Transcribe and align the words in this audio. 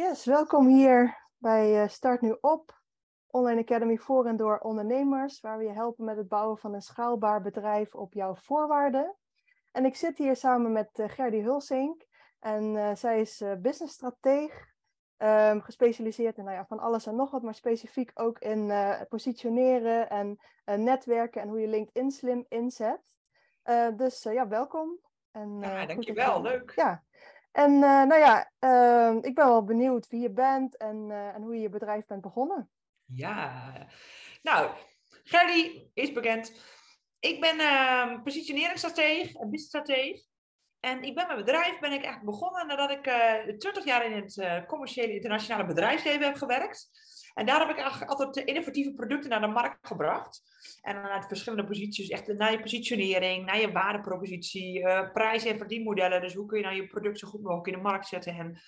Yes, 0.00 0.24
welkom 0.24 0.66
hier 0.66 1.26
bij 1.38 1.82
eh, 1.82 1.88
Start 1.88 2.20
Nu 2.20 2.36
Op, 2.40 2.80
Online 3.26 3.60
Academy 3.60 3.96
voor 3.96 4.26
en 4.26 4.36
door 4.36 4.58
ondernemers, 4.58 5.40
waar 5.40 5.58
we 5.58 5.64
je 5.64 5.72
helpen 5.72 6.04
met 6.04 6.16
het 6.16 6.28
bouwen 6.28 6.58
van 6.58 6.74
een 6.74 6.82
schaalbaar 6.82 7.42
bedrijf 7.42 7.94
op 7.94 8.12
jouw 8.12 8.34
voorwaarden. 8.34 9.16
En 9.72 9.84
ik 9.84 9.96
zit 9.96 10.18
hier 10.18 10.36
samen 10.36 10.72
met 10.72 10.98
uh, 10.98 11.08
Gerdy 11.08 11.40
Hulsink 11.40 12.06
en 12.38 12.74
uh, 12.74 12.94
zij 12.94 13.20
is 13.20 13.44
businessstrateeg, 13.58 14.66
um, 15.18 15.60
gespecialiseerd 15.60 16.38
in 16.38 16.44
nou 16.44 16.56
ja, 16.56 16.66
van 16.66 16.78
alles 16.78 17.06
en 17.06 17.16
nog 17.16 17.30
wat, 17.30 17.42
maar 17.42 17.54
specifiek 17.54 18.10
ook 18.14 18.38
in 18.38 18.72
positioneren 19.08 20.10
en 20.10 20.38
netwerken 20.64 21.42
en 21.42 21.48
hoe 21.48 21.60
je 21.60 21.68
LinkedIn 21.68 22.10
slim 22.10 22.44
inzet. 22.48 23.00
dus 23.96 24.22
ja, 24.22 24.48
welkom. 24.48 24.98
En, 25.30 25.58
ja, 25.60 25.86
dankjewel, 25.86 26.42
leuk. 26.42 26.72
Ja, 26.76 27.04
en 27.52 27.72
uh, 27.72 27.80
nou 27.80 28.18
ja, 28.18 28.50
uh, 28.60 29.16
ik 29.20 29.34
ben 29.34 29.46
wel 29.46 29.64
benieuwd 29.64 30.08
wie 30.08 30.20
je 30.20 30.30
bent 30.30 30.76
en, 30.76 31.08
uh, 31.08 31.34
en 31.34 31.42
hoe 31.42 31.54
je 31.54 31.60
je 31.60 31.68
bedrijf 31.68 32.06
bent 32.06 32.20
begonnen. 32.20 32.70
Ja, 33.04 33.72
nou, 34.42 34.70
Gerdy 35.24 35.88
is 35.94 36.12
bekend. 36.12 36.52
Ik 37.18 37.40
ben 37.40 37.60
uh, 37.60 38.22
positioneringsstratege, 38.22 39.38
businessstratege. 39.38 40.28
En 40.80 41.02
ik 41.02 41.14
ben 41.14 41.26
mijn 41.26 41.38
bedrijf 41.38 41.78
ben 41.78 41.92
ik 41.92 42.02
echt 42.02 42.22
begonnen 42.22 42.66
nadat 42.66 42.90
ik 42.90 43.02
20 43.58 43.84
jaar 43.84 44.04
in 44.04 44.12
het 44.12 44.66
commerciële 44.66 45.14
internationale 45.14 45.66
bedrijfsleven 45.66 46.22
heb 46.22 46.36
gewerkt. 46.36 46.90
En 47.40 47.46
daar 47.46 47.66
heb 47.66 47.76
ik 47.76 48.04
altijd 48.06 48.36
innovatieve 48.36 48.92
producten 48.92 49.30
naar 49.30 49.40
de 49.40 49.46
markt 49.46 49.86
gebracht. 49.86 50.42
En 50.82 50.96
uit 50.96 51.26
verschillende 51.26 51.66
posities, 51.66 52.08
echt 52.08 52.26
naar 52.26 52.52
je 52.52 52.60
positionering, 52.60 53.46
naar 53.46 53.60
je 53.60 53.72
waardepropositie, 53.72 54.78
uh, 54.78 55.12
prijs- 55.12 55.44
en 55.44 55.58
verdienmodellen. 55.58 56.20
Dus 56.20 56.34
hoe 56.34 56.46
kun 56.46 56.58
je 56.58 56.64
nou 56.64 56.76
je 56.76 56.86
product 56.86 57.18
zo 57.18 57.28
goed 57.28 57.42
mogelijk 57.42 57.66
in 57.66 57.72
de 57.72 57.88
markt 57.88 58.06
zetten 58.06 58.34
en 58.34 58.60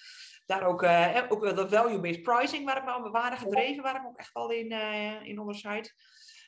daar 0.46 0.62
ook, 0.62 0.82
uh, 0.82 1.22
ook 1.28 1.56
de 1.56 1.68
value-based 1.68 2.22
pricing, 2.22 2.64
waar 2.64 2.76
ik 2.76 3.02
me 3.02 3.10
waarde 3.10 3.36
gedreven, 3.36 3.82
waar 3.82 3.96
ik 3.96 4.06
ook 4.06 4.18
echt 4.18 4.32
wel 4.32 4.50
in, 4.50 4.72
uh, 4.72 5.22
in 5.22 5.38
onderscheid. 5.38 5.94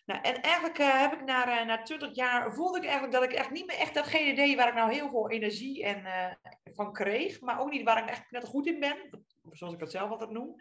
Nou, 0.05 0.21
en 0.21 0.41
eigenlijk 0.41 0.79
heb 0.79 1.13
ik 1.13 1.25
na, 1.25 1.65
na 1.65 1.83
20 1.83 2.15
jaar 2.15 2.55
voelde 2.55 2.79
ik 2.79 2.85
eigenlijk 2.85 3.13
dat 3.13 3.23
ik 3.23 3.33
echt 3.33 3.51
niet 3.51 3.67
meer 3.67 3.79
echt 3.79 3.95
datgene 3.95 4.35
deed 4.35 4.57
waar 4.57 4.69
ik 4.69 4.75
nou 4.75 4.93
heel 4.93 5.11
veel 5.11 5.31
energie 5.31 5.85
en, 5.85 6.07
van 6.75 6.93
kreeg. 6.93 7.41
Maar 7.41 7.61
ook 7.61 7.71
niet 7.71 7.83
waar 7.83 8.03
ik 8.03 8.11
echt 8.11 8.31
net 8.31 8.45
goed 8.45 8.67
in 8.67 8.81
ben. 8.81 9.27
Zoals 9.51 9.75
ik 9.75 9.81
het 9.81 9.91
zelf 9.91 10.11
altijd 10.11 10.31
noem. 10.31 10.57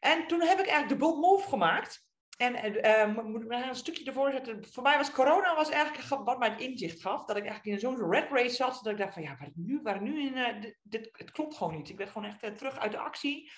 En 0.00 0.26
toen 0.26 0.40
heb 0.40 0.58
ik 0.58 0.66
eigenlijk 0.66 0.88
de 0.88 0.96
bold 1.06 1.20
move 1.20 1.48
gemaakt. 1.48 2.08
En 2.36 2.76
uh, 2.86 3.24
moet 3.24 3.42
ik 3.42 3.50
een 3.50 3.74
stukje 3.74 4.04
ervoor 4.04 4.30
zetten. 4.30 4.66
Voor 4.72 4.82
mij 4.82 4.96
was 4.96 5.10
corona 5.10 5.54
was 5.54 5.68
eigenlijk 5.68 6.24
wat 6.24 6.38
mij 6.38 6.48
het 6.48 6.60
inzicht 6.60 7.00
gaf. 7.00 7.24
Dat 7.24 7.36
ik 7.36 7.44
eigenlijk 7.46 7.74
in 7.74 7.80
zo'n 7.80 8.10
red 8.10 8.30
race 8.30 8.54
zat. 8.54 8.80
Dat 8.82 8.92
ik 8.92 8.98
dacht 8.98 9.12
van 9.12 9.22
ja, 9.22 9.36
waar 9.38 9.50
nu, 9.54 9.80
waar 9.82 10.02
nu 10.02 10.20
in... 10.20 10.36
Uh, 10.36 10.72
dit, 10.82 11.08
het 11.12 11.30
klopt 11.30 11.56
gewoon 11.56 11.76
niet. 11.76 11.88
Ik 11.88 11.96
werd 11.96 12.10
gewoon 12.10 12.28
echt 12.28 12.58
terug 12.58 12.78
uit 12.78 12.92
de 12.92 12.98
actie. 12.98 13.52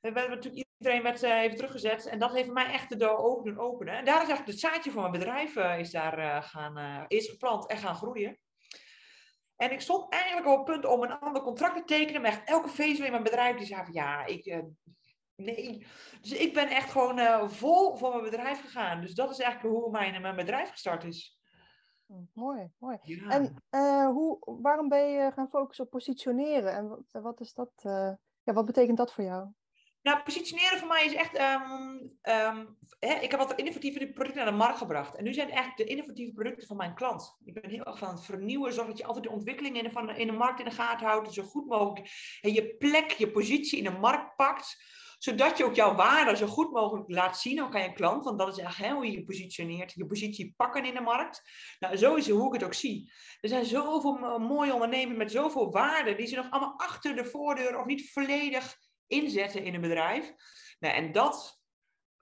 We 0.00 0.10
hebben 0.10 0.30
natuurlijk 0.30 0.66
iedereen 0.78 1.02
werd 1.02 1.22
even 1.22 1.56
teruggezet. 1.56 2.06
En 2.06 2.18
dat 2.18 2.32
heeft 2.32 2.50
mij 2.50 2.66
echt 2.66 2.98
de 2.98 3.18
open 3.18 3.44
doen 3.44 3.64
openen. 3.64 3.94
En 3.94 4.04
daar 4.04 4.22
is 4.22 4.28
eigenlijk 4.28 4.50
het 4.50 4.60
zaadje 4.60 4.90
van 4.90 5.00
mijn 5.00 5.12
bedrijf 5.12 5.56
is 5.56 5.90
daar, 5.90 6.42
gaan, 6.42 7.04
is 7.08 7.28
geplant 7.28 7.66
en 7.66 7.76
gaan 7.76 7.94
groeien. 7.94 8.38
En 9.56 9.72
ik 9.72 9.80
stond 9.80 10.12
eigenlijk 10.12 10.46
op 10.46 10.56
het 10.56 10.64
punt 10.64 10.92
om 10.92 11.02
een 11.02 11.18
ander 11.18 11.42
contract 11.42 11.76
te 11.76 11.84
tekenen. 11.84 12.22
Maar 12.22 12.30
echt 12.30 12.48
elke 12.48 12.68
feest 12.68 13.00
in 13.00 13.10
mijn 13.10 13.22
bedrijf 13.22 13.56
die 13.56 13.66
zei 13.66 13.84
van 13.84 13.92
ja, 13.92 14.24
ik, 14.24 14.62
Nee. 15.42 15.86
Dus 16.20 16.32
ik 16.32 16.54
ben 16.54 16.68
echt 16.68 16.90
gewoon 16.90 17.18
uh, 17.18 17.48
vol 17.48 17.96
voor 17.96 18.10
mijn 18.10 18.30
bedrijf 18.30 18.60
gegaan. 18.60 19.00
Dus 19.00 19.14
dat 19.14 19.30
is 19.30 19.38
eigenlijk 19.38 19.74
hoe 19.74 19.90
mijn, 19.90 20.22
mijn 20.22 20.36
bedrijf 20.36 20.70
gestart 20.70 21.04
is. 21.04 21.38
Hm, 22.06 22.14
mooi, 22.32 22.70
mooi. 22.78 22.98
Ja. 23.02 23.30
En 23.30 23.62
uh, 23.70 24.06
hoe, 24.06 24.38
waarom 24.62 24.88
ben 24.88 25.08
je 25.10 25.32
gaan 25.32 25.48
focussen 25.48 25.84
op 25.84 25.90
positioneren? 25.90 26.72
En 26.72 26.88
wat, 26.88 27.22
wat 27.22 27.40
is 27.40 27.54
dat, 27.54 27.70
uh, 27.82 28.12
ja, 28.42 28.52
wat 28.52 28.64
betekent 28.64 28.96
dat 28.96 29.12
voor 29.12 29.24
jou? 29.24 29.48
Nou, 30.02 30.22
positioneren 30.22 30.78
voor 30.78 30.88
mij 30.88 31.04
is 31.04 31.14
echt. 31.14 31.38
Um, 31.38 32.18
um, 32.22 32.78
hè, 32.98 33.14
ik 33.14 33.30
heb 33.30 33.40
altijd 33.40 33.58
innovatieve 33.58 34.10
producten 34.10 34.42
naar 34.42 34.52
de 34.52 34.58
markt 34.58 34.78
gebracht. 34.78 35.16
En 35.16 35.24
nu 35.24 35.32
zijn 35.32 35.46
het 35.46 35.56
eigenlijk 35.56 35.88
de 35.88 35.94
innovatieve 35.94 36.32
producten 36.32 36.66
van 36.66 36.76
mijn 36.76 36.94
klant. 36.94 37.36
Ik 37.44 37.54
ben 37.54 37.70
heel 37.70 37.84
erg 37.84 37.98
van 37.98 38.08
het 38.08 38.24
vernieuwen. 38.24 38.72
Zorg 38.72 38.86
dat 38.86 38.98
je 38.98 39.04
altijd 39.04 39.24
de 39.24 39.30
ontwikkelingen 39.30 39.78
in 39.78 39.84
de, 39.84 39.90
van, 39.90 40.10
in 40.10 40.26
de 40.26 40.32
markt 40.32 40.58
in 40.58 40.64
de 40.64 40.70
gaten 40.70 41.06
houdt. 41.06 41.32
Zo 41.32 41.42
goed 41.42 41.66
mogelijk 41.66 42.10
en 42.40 42.52
je 42.52 42.76
plek, 42.76 43.10
je 43.10 43.30
positie 43.30 43.78
in 43.78 43.84
de 43.84 43.98
markt 43.98 44.36
pakt 44.36 44.96
zodat 45.18 45.58
je 45.58 45.64
ook 45.64 45.74
jouw 45.74 45.94
waarde 45.94 46.36
zo 46.36 46.46
goed 46.46 46.72
mogelijk 46.72 47.10
laat 47.10 47.38
zien 47.38 47.62
ook 47.62 47.74
aan 47.74 47.82
je 47.82 47.92
klant. 47.92 48.24
Want 48.24 48.38
dat 48.38 48.48
is 48.48 48.64
echt 48.64 48.76
hè, 48.76 48.92
hoe 48.92 49.06
je 49.06 49.12
je 49.12 49.24
positioneert, 49.24 49.92
je 49.92 50.06
positie 50.06 50.54
pakken 50.56 50.84
in 50.84 50.94
de 50.94 51.00
markt. 51.00 51.42
Nou, 51.78 51.96
zo 51.96 52.14
is 52.14 52.28
hoe 52.28 52.46
ik 52.46 52.52
het 52.52 52.64
ook 52.64 52.74
zie. 52.74 53.12
Er 53.40 53.48
zijn 53.48 53.64
zoveel 53.64 54.38
mooie 54.38 54.72
ondernemers 54.72 55.18
met 55.18 55.30
zoveel 55.30 55.70
waarde, 55.70 56.14
die 56.14 56.26
ze 56.26 56.36
nog 56.36 56.50
allemaal 56.50 56.78
achter 56.78 57.16
de 57.16 57.24
voordeur 57.24 57.78
of 57.78 57.86
niet 57.86 58.12
volledig 58.12 58.76
inzetten 59.06 59.64
in 59.64 59.74
een 59.74 59.80
bedrijf. 59.80 60.34
Nou, 60.78 60.94
en 60.94 61.12
dat 61.12 61.60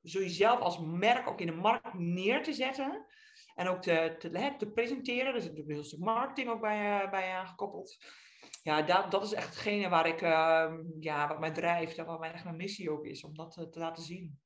zul 0.02 0.20
je 0.20 0.28
zelf 0.28 0.60
als 0.60 0.78
merk 0.80 1.28
ook 1.28 1.40
in 1.40 1.46
de 1.46 1.52
markt 1.52 1.94
neer 1.94 2.42
te 2.42 2.52
zetten. 2.52 3.06
En 3.54 3.68
ook 3.68 3.82
te, 3.82 4.14
te, 4.18 4.54
te 4.58 4.70
presenteren. 4.70 5.26
Er 5.26 5.36
is 5.36 5.46
een 5.46 5.84
stuk 5.84 5.98
marketing 5.98 6.48
ook 6.48 6.60
bij, 6.60 7.04
uh, 7.04 7.10
bij 7.10 7.32
aangekoppeld 7.32 7.96
ja, 8.66 8.82
dat, 8.82 9.10
dat 9.10 9.22
is 9.22 9.32
echt 9.32 9.48
hetgene 9.48 9.88
waar 9.88 10.06
ik, 10.06 10.22
uh, 10.22 10.72
ja, 11.00 11.28
wat 11.28 11.38
mij 11.38 11.52
drijft 11.52 11.98
en 11.98 12.06
wat 12.06 12.20
mijn, 12.20 12.32
echt 12.32 12.44
mijn 12.44 12.56
missie 12.56 12.90
ook 12.90 13.04
is, 13.04 13.24
om 13.24 13.34
dat 13.34 13.52
te, 13.52 13.68
te 13.68 13.78
laten 13.78 14.02
zien. 14.02 14.40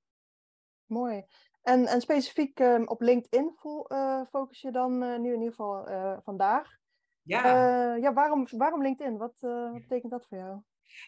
Mooi. 0.86 1.25
En, 1.62 1.86
en 1.86 2.00
specifiek 2.00 2.60
uh, 2.60 2.82
op 2.84 3.00
LinkedIn 3.00 3.54
uh, 3.88 4.22
focus 4.31 4.60
je 4.60 4.70
dan 4.70 5.03
uh, 5.03 5.19
nu 5.19 5.28
in 5.32 5.38
ieder 5.38 5.50
geval 5.50 5.86
eh, 5.86 6.19
vandaag. 6.22 6.78
Ja. 7.22 7.94
ja, 7.94 8.12
waarom, 8.12 8.47
waarom 8.50 8.82
LinkedIn? 8.82 9.16
Wat, 9.16 9.34
wat 9.41 9.72
betekent 9.72 10.12
dat 10.12 10.26
voor 10.26 10.38
jou? 10.38 10.60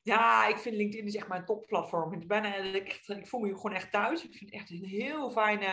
Ja, 0.03 0.47
ik 0.47 0.57
vind 0.57 0.77
LinkedIn 0.77 1.07
is 1.07 1.17
echt 1.17 1.29
mijn 1.29 1.45
topplatform. 1.45 2.13
Ik, 2.13 2.29
ben, 2.29 2.75
ik, 2.75 3.03
ik 3.07 3.27
voel 3.27 3.41
me 3.41 3.55
gewoon 3.55 3.73
echt 3.73 3.93
thuis. 3.93 4.25
Ik 4.25 4.35
vind 4.35 4.51
het 4.51 4.61
echt 4.61 4.71
een 4.71 4.85
heel 4.85 5.31
fijne. 5.31 5.67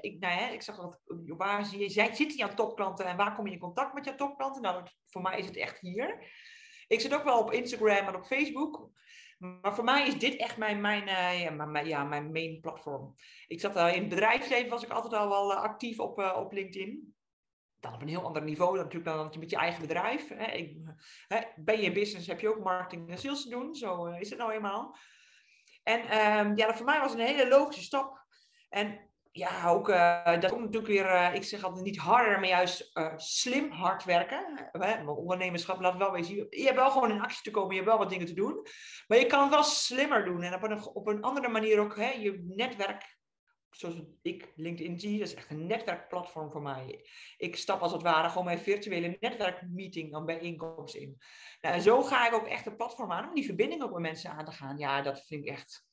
ik, 0.00 0.20
nou 0.20 0.40
ja, 0.40 0.48
ik 0.48 0.62
zag 0.62 0.76
dat. 0.76 1.00
Waar 1.26 1.64
zie 1.64 1.78
je, 1.78 2.14
zit 2.14 2.36
je 2.36 2.42
aan 2.42 2.54
topklanten 2.54 3.06
en 3.06 3.16
waar 3.16 3.34
kom 3.34 3.46
je 3.46 3.52
in 3.52 3.58
contact 3.58 3.94
met 3.94 4.04
jouw 4.04 4.14
topklanten? 4.14 4.62
Nou, 4.62 4.86
voor 5.04 5.22
mij 5.22 5.38
is 5.38 5.46
het 5.46 5.56
echt 5.56 5.80
hier. 5.80 6.26
Ik 6.88 7.00
zit 7.00 7.14
ook 7.14 7.24
wel 7.24 7.38
op 7.38 7.52
Instagram 7.52 8.06
en 8.06 8.14
op 8.14 8.24
Facebook. 8.24 8.90
Maar 9.38 9.74
voor 9.74 9.84
mij 9.84 10.06
is 10.06 10.18
dit 10.18 10.36
echt 10.36 10.56
mijn, 10.56 10.80
mijn, 10.80 11.08
uh, 11.08 11.42
ja, 11.42 11.50
mijn, 11.50 11.86
ja, 11.86 12.04
mijn 12.04 12.32
main 12.32 12.60
platform. 12.60 13.14
Ik 13.46 13.60
zat 13.60 13.76
uh, 13.76 13.94
in 13.94 14.00
het 14.00 14.08
bedrijfsleven, 14.08 14.70
was 14.70 14.82
ik 14.82 14.90
altijd 14.90 15.14
al 15.14 15.28
wel 15.28 15.52
uh, 15.52 15.56
actief 15.56 15.98
op, 15.98 16.18
op 16.18 16.52
LinkedIn. 16.52 17.16
Dan 17.80 17.94
op 17.94 18.02
een 18.02 18.08
heel 18.08 18.24
ander 18.24 18.42
niveau 18.42 18.74
dan 18.74 18.84
natuurlijk 18.84 19.16
dan 19.16 19.40
met 19.40 19.50
je 19.50 19.56
eigen 19.56 19.80
bedrijf. 19.80 20.28
Hè. 20.28 20.52
Ik, 20.52 20.76
hè, 21.28 21.40
ben 21.56 21.76
je 21.76 21.86
in 21.86 21.92
business, 21.92 22.26
heb 22.26 22.40
je 22.40 22.48
ook 22.48 22.64
marketing 22.64 23.10
en 23.10 23.18
sales 23.18 23.42
te 23.42 23.48
doen. 23.48 23.74
Zo 23.74 24.06
is 24.06 24.30
het 24.30 24.38
nou 24.38 24.52
eenmaal. 24.52 24.96
En 25.82 26.00
ehm, 26.00 26.56
ja, 26.56 26.66
dat 26.66 26.76
voor 26.76 26.86
mij 26.86 27.00
was 27.00 27.12
een 27.12 27.18
hele 27.18 27.48
logische 27.48 27.82
stap. 27.82 28.26
En 28.68 29.07
ja, 29.30 29.68
ook 29.68 29.88
uh, 29.88 30.24
dat 30.40 30.50
komt 30.50 30.64
natuurlijk 30.64 30.92
weer, 30.92 31.04
uh, 31.04 31.34
ik 31.34 31.44
zeg 31.44 31.64
altijd 31.64 31.84
niet 31.84 31.98
harder, 31.98 32.40
maar 32.40 32.48
juist 32.48 32.90
uh, 32.96 33.12
slim 33.16 33.70
hard 33.70 34.04
werken. 34.04 34.70
Ondernemerschap 35.06 35.80
laat 35.80 35.96
wel 35.96 36.12
wezen. 36.12 36.36
Je 36.50 36.64
hebt 36.64 36.76
wel 36.76 36.90
gewoon 36.90 37.10
in 37.10 37.20
actie 37.20 37.42
te 37.42 37.50
komen, 37.50 37.70
je 37.70 37.76
hebt 37.76 37.88
wel 37.88 37.98
wat 37.98 38.10
dingen 38.10 38.26
te 38.26 38.34
doen. 38.34 38.66
Maar 39.06 39.18
je 39.18 39.26
kan 39.26 39.42
het 39.42 39.50
wel 39.50 39.62
slimmer 39.62 40.24
doen 40.24 40.42
en 40.42 40.54
op 40.54 40.62
een, 40.62 40.86
op 40.86 41.06
een 41.06 41.22
andere 41.22 41.48
manier 41.48 41.78
ook 41.78 41.96
hè, 41.96 42.10
je 42.10 42.44
netwerk. 42.46 43.16
Zoals 43.70 43.94
ik 44.22 44.52
LinkedIn 44.54 45.00
zie, 45.00 45.18
dat 45.18 45.28
is 45.28 45.34
echt 45.34 45.50
een 45.50 45.66
netwerkplatform 45.66 46.50
voor 46.50 46.62
mij. 46.62 47.08
Ik 47.36 47.56
stap 47.56 47.80
als 47.80 47.92
het 47.92 48.02
ware 48.02 48.28
gewoon 48.28 48.44
mijn 48.44 48.58
virtuele 48.58 49.16
netwerkmeeting 49.20 50.12
dan 50.12 50.26
bijeenkomst 50.26 50.94
in. 50.94 51.18
Nou, 51.60 51.74
en 51.74 51.82
zo 51.82 52.02
ga 52.02 52.26
ik 52.26 52.34
ook 52.34 52.46
echt 52.46 52.66
een 52.66 52.76
platform 52.76 53.12
aan 53.12 53.28
om 53.28 53.34
die 53.34 53.44
verbinding 53.44 53.82
ook 53.82 53.92
met 53.92 54.00
mensen 54.00 54.30
aan 54.30 54.44
te 54.44 54.52
gaan. 54.52 54.78
Ja, 54.78 55.02
dat 55.02 55.26
vind 55.26 55.44
ik 55.44 55.50
echt 55.50 55.87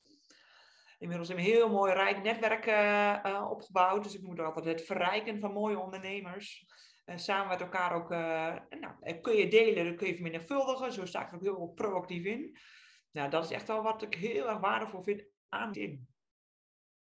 inmiddels 1.06 1.30
een 1.30 1.52
heel 1.52 1.70
mooi 1.70 1.94
rijk 1.94 2.24
netwerk 2.24 2.66
uh, 2.66 3.48
opgebouwd. 3.50 4.04
Dus 4.04 4.16
ik 4.16 4.22
moet 4.22 4.40
altijd 4.40 4.66
het 4.66 4.82
verrijken 4.82 5.40
van 5.40 5.52
mooie 5.52 5.80
ondernemers. 5.80 6.66
Uh, 7.06 7.18
samen 7.18 7.48
met 7.48 7.62
elkaar 7.62 7.94
ook, 7.94 8.10
nou, 8.10 9.20
kun 9.22 9.36
je 9.36 9.48
delen, 9.48 9.86
dan 9.86 9.96
kun 9.96 10.08
je 10.08 10.14
vermenigvuldigen. 10.14 10.94
Zo 10.94 11.06
sta 11.06 11.22
ik 11.22 11.28
er 11.28 11.36
ook 11.36 11.42
heel 11.42 11.72
proactief 11.76 12.24
in. 12.24 12.58
Nou, 13.12 13.30
dat 13.30 13.44
is 13.44 13.52
echt 13.52 13.68
wel 13.68 13.84
wat 13.84 14.02
ik 14.02 14.16
heel 14.16 14.50
erg 14.50 14.60
waardevol 14.60 15.04
vind 15.04 15.26
aan 15.50 15.74
in. 15.74 16.08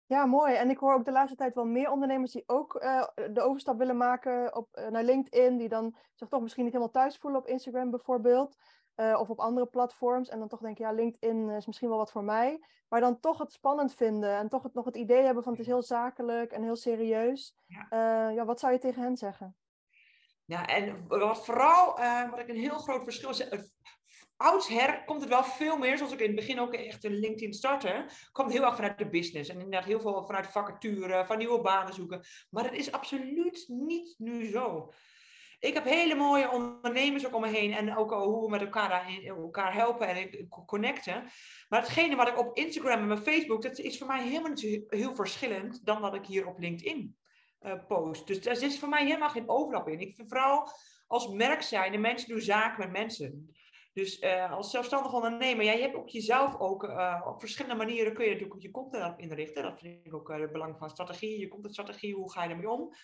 Ja, 0.07 0.27
mooi. 0.27 0.55
En 0.55 0.71
ik 0.71 0.79
hoor 0.79 0.95
ook 0.95 1.05
de 1.05 1.13
laatste 1.13 1.37
tijd 1.37 1.55
wel 1.55 1.65
meer 1.65 1.91
ondernemers 1.91 2.33
die 2.33 2.43
ook 2.47 2.73
de 3.33 3.41
overstap 3.41 3.79
willen 3.79 3.97
maken 3.97 4.57
op, 4.57 4.69
naar 4.91 5.05
LinkedIn. 5.05 5.57
Die 5.57 5.69
dan 5.69 5.97
zich 6.15 6.29
toch 6.29 6.41
misschien 6.41 6.65
niet 6.65 6.73
helemaal 6.73 6.93
thuis 6.93 7.17
voelen 7.17 7.41
op 7.41 7.47
Instagram 7.47 7.91
bijvoorbeeld. 7.91 8.57
Uh, 8.97 9.21
of 9.21 9.31
op 9.31 9.39
andere 9.39 9.67
platforms. 9.67 10.29
En 10.29 10.39
dan 10.39 10.49
toch 10.49 10.61
denken, 10.61 10.85
ja, 10.85 10.93
LinkedIn 10.93 11.51
is 11.51 11.67
misschien 11.67 11.89
wel 11.89 11.99
wat 11.99 12.13
voor 12.13 12.25
mij. 12.25 12.61
Maar 12.89 13.01
dan 13.01 13.21
toch 13.21 13.39
het 13.39 13.53
spannend 13.53 13.95
vinden. 13.95 14.37
En 14.37 14.49
toch 14.49 14.63
het, 14.63 14.75
nog 14.75 14.85
het 14.85 14.97
idee 14.97 15.23
hebben 15.23 15.43
van 15.43 15.53
het 15.53 15.61
is 15.61 15.67
heel 15.67 15.83
zakelijk 15.83 16.53
en 16.53 16.63
heel 16.63 16.77
serieus. 16.77 17.57
Ja, 17.67 17.87
uh, 18.29 18.35
ja 18.35 18.45
wat 18.45 18.61
zou 18.61 18.73
je 18.73 18.79
tegen 18.79 19.03
hen 19.03 19.17
zeggen? 19.17 19.57
Ja, 20.45 20.67
en 20.67 21.07
wat 21.09 21.45
vooral, 21.45 21.99
uh, 21.99 22.31
wat 22.31 22.39
ik 22.39 22.49
een 22.49 22.57
heel 22.57 22.79
groot 22.79 23.05
verschil 23.05 23.35
zeg. 23.35 23.49
Oudsher 24.37 25.05
komt 25.05 25.21
het 25.21 25.31
wel 25.31 25.45
veel 25.45 25.79
meer, 25.79 25.97
zoals 25.97 26.13
ik 26.13 26.21
in 26.21 26.27
het 26.27 26.37
begin 26.37 26.61
ook 26.61 26.75
echt 26.75 27.05
een 27.05 27.19
LinkedIn 27.19 27.53
startte, 27.53 28.07
komt 28.33 28.53
heel 28.53 28.65
erg 28.65 28.75
vanuit 28.75 28.99
de 28.99 29.09
business. 29.09 29.51
En 29.51 29.57
inderdaad 29.57 29.85
heel 29.85 30.01
veel 30.01 30.25
vanuit 30.27 30.47
vacature, 30.47 31.27
van 31.27 31.39
nieuwe 31.39 31.61
banen 31.61 31.95
zoeken. 31.95 32.25
Maar 32.51 32.63
dat 32.63 32.73
is 32.73 32.93
absoluut 32.93 33.65
niet 33.69 34.15
nu 34.19 34.47
zo. 34.47 34.93
Ik 35.61 35.75
heb 35.75 35.85
hele 35.85 36.15
mooie 36.15 36.51
ondernemers 36.51 37.27
ook 37.27 37.35
om 37.35 37.41
me 37.41 37.49
heen 37.49 37.73
en 37.73 37.97
ook 37.97 38.11
hoe 38.11 38.45
we 38.45 38.51
met 38.51 38.61
elkaar, 38.61 39.21
elkaar 39.27 39.75
helpen 39.75 40.09
en 40.09 40.49
connecten. 40.67 41.25
Maar 41.69 41.81
hetgene 41.81 42.17
wat 42.17 42.29
ik 42.29 42.39
op 42.39 42.57
Instagram 42.57 43.01
en 43.01 43.07
mijn 43.07 43.23
Facebook, 43.23 43.63
dat 43.63 43.79
is 43.79 43.99
voor 43.99 44.07
mij 44.07 44.23
helemaal 44.23 44.53
niet 44.53 44.85
heel 44.89 45.15
verschillend 45.15 45.87
dan 45.87 46.01
wat 46.01 46.15
ik 46.15 46.27
hier 46.27 46.47
op 46.47 46.59
LinkedIn 46.59 47.17
uh, 47.61 47.73
post. 47.89 48.27
Dus 48.27 48.43
daar 48.43 48.63
is 48.63 48.79
voor 48.79 48.89
mij 48.89 49.05
helemaal 49.05 49.29
geen 49.29 49.49
overlap 49.49 49.89
in. 49.89 50.01
Ik 50.01 50.15
vind 50.15 50.29
vooral 50.29 50.69
als 51.07 51.29
merk 51.29 51.63
zijn, 51.63 51.93
de 51.93 51.99
mensen 51.99 52.29
doen 52.29 52.41
zaken 52.41 52.79
met 52.79 52.93
mensen. 52.93 53.55
Dus 53.93 54.23
uh, 54.23 54.53
als 54.53 54.71
zelfstandig 54.71 55.13
ondernemer, 55.13 55.65
ja, 55.65 55.73
je 55.73 55.81
hebt 55.81 55.95
ook 55.95 56.09
jezelf 56.09 56.59
ook 56.59 56.85
uh, 56.85 57.23
op 57.27 57.41
verschillende 57.41 57.85
manieren 57.85 58.15
kun 58.15 58.25
je 58.25 58.31
natuurlijk 58.31 58.63
je 58.63 58.71
content 58.71 59.19
inrichten. 59.19 59.63
Dat 59.63 59.81
vind 59.81 60.07
ik 60.07 60.15
ook 60.15 60.29
het 60.29 60.53
belang 60.53 60.79
van 60.79 60.91
strategie. 60.91 61.41
Je 61.41 61.49
contentstrategie, 61.49 62.15
hoe 62.15 62.33
ga 62.33 62.45
je 62.45 62.51
ermee 62.51 62.71
om? 62.71 62.95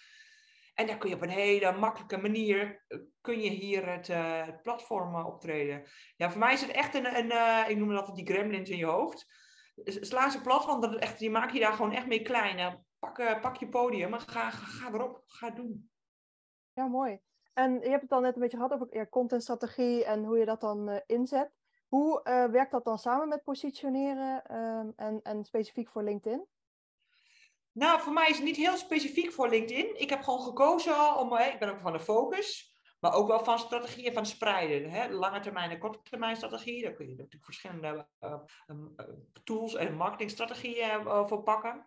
En 0.76 0.86
daar 0.86 0.98
kun 0.98 1.08
je 1.08 1.14
op 1.14 1.22
een 1.22 1.28
hele 1.28 1.72
makkelijke 1.72 2.16
manier, 2.16 2.84
kun 3.20 3.40
je 3.40 3.50
hier 3.50 3.90
het, 3.90 4.06
het 4.46 4.62
platform 4.62 5.24
optreden. 5.24 5.82
Ja, 6.16 6.30
voor 6.30 6.38
mij 6.38 6.52
is 6.52 6.60
het 6.60 6.70
echt 6.70 6.94
een, 6.94 7.16
een 7.16 7.70
ik 7.70 7.76
noem 7.76 7.88
dat 7.88 8.14
die 8.14 8.26
gremlins 8.26 8.70
in 8.70 8.76
je 8.76 8.86
hoofd. 8.86 9.26
Sla 9.84 10.30
ze 10.30 10.40
plat, 10.40 10.64
want 10.64 10.82
dat 10.82 10.94
echt, 10.94 11.18
die 11.18 11.30
maak 11.30 11.50
je 11.50 11.60
daar 11.60 11.72
gewoon 11.72 11.92
echt 11.92 12.06
mee 12.06 12.22
klein. 12.22 12.84
Pak, 12.98 13.40
pak 13.40 13.56
je 13.56 13.68
podium 13.68 14.14
en 14.14 14.20
ga, 14.20 14.50
ga, 14.50 14.92
erop, 14.92 15.22
ga 15.26 15.50
doen. 15.50 15.90
Ja, 16.72 16.86
mooi. 16.86 17.20
En 17.52 17.80
je 17.80 17.88
hebt 17.88 18.02
het 18.02 18.12
al 18.12 18.20
net 18.20 18.34
een 18.34 18.40
beetje 18.40 18.56
gehad 18.56 18.72
over 18.72 18.86
ja, 18.90 19.06
contentstrategie 19.06 20.04
en 20.04 20.24
hoe 20.24 20.38
je 20.38 20.44
dat 20.44 20.60
dan 20.60 20.88
uh, 20.88 20.96
inzet. 21.06 21.50
Hoe 21.88 22.20
uh, 22.24 22.44
werkt 22.44 22.70
dat 22.70 22.84
dan 22.84 22.98
samen 22.98 23.28
met 23.28 23.42
positioneren 23.42 24.56
um, 24.56 24.92
en, 24.96 25.22
en 25.22 25.44
specifiek 25.44 25.88
voor 25.88 26.02
LinkedIn? 26.02 26.46
Nou, 27.76 28.00
voor 28.00 28.12
mij 28.12 28.28
is 28.28 28.36
het 28.36 28.44
niet 28.44 28.56
heel 28.56 28.76
specifiek 28.76 29.32
voor 29.32 29.48
LinkedIn. 29.48 30.00
Ik 30.00 30.10
heb 30.10 30.22
gewoon 30.22 30.42
gekozen 30.42 31.16
om, 31.16 31.36
ik 31.36 31.58
ben 31.58 31.70
ook 31.70 31.80
van 31.80 31.92
de 31.92 32.00
focus, 32.00 32.74
maar 33.00 33.12
ook 33.14 33.28
wel 33.28 33.44
van 33.44 33.58
strategieën 33.58 34.12
van 34.12 34.26
spreiden. 34.26 34.90
Hè? 34.90 35.08
Lange 35.08 35.40
termijn 35.40 35.70
en 35.70 35.78
korte 35.78 36.02
termijn 36.02 36.36
strategie. 36.36 36.82
Daar 36.82 36.92
kun 36.92 37.04
je 37.04 37.14
natuurlijk 37.14 37.44
verschillende 37.44 38.06
uh, 38.20 38.34
tools 39.44 39.74
en 39.74 39.94
marketingstrategieën 39.94 41.02
voor 41.02 41.42
pakken. 41.42 41.84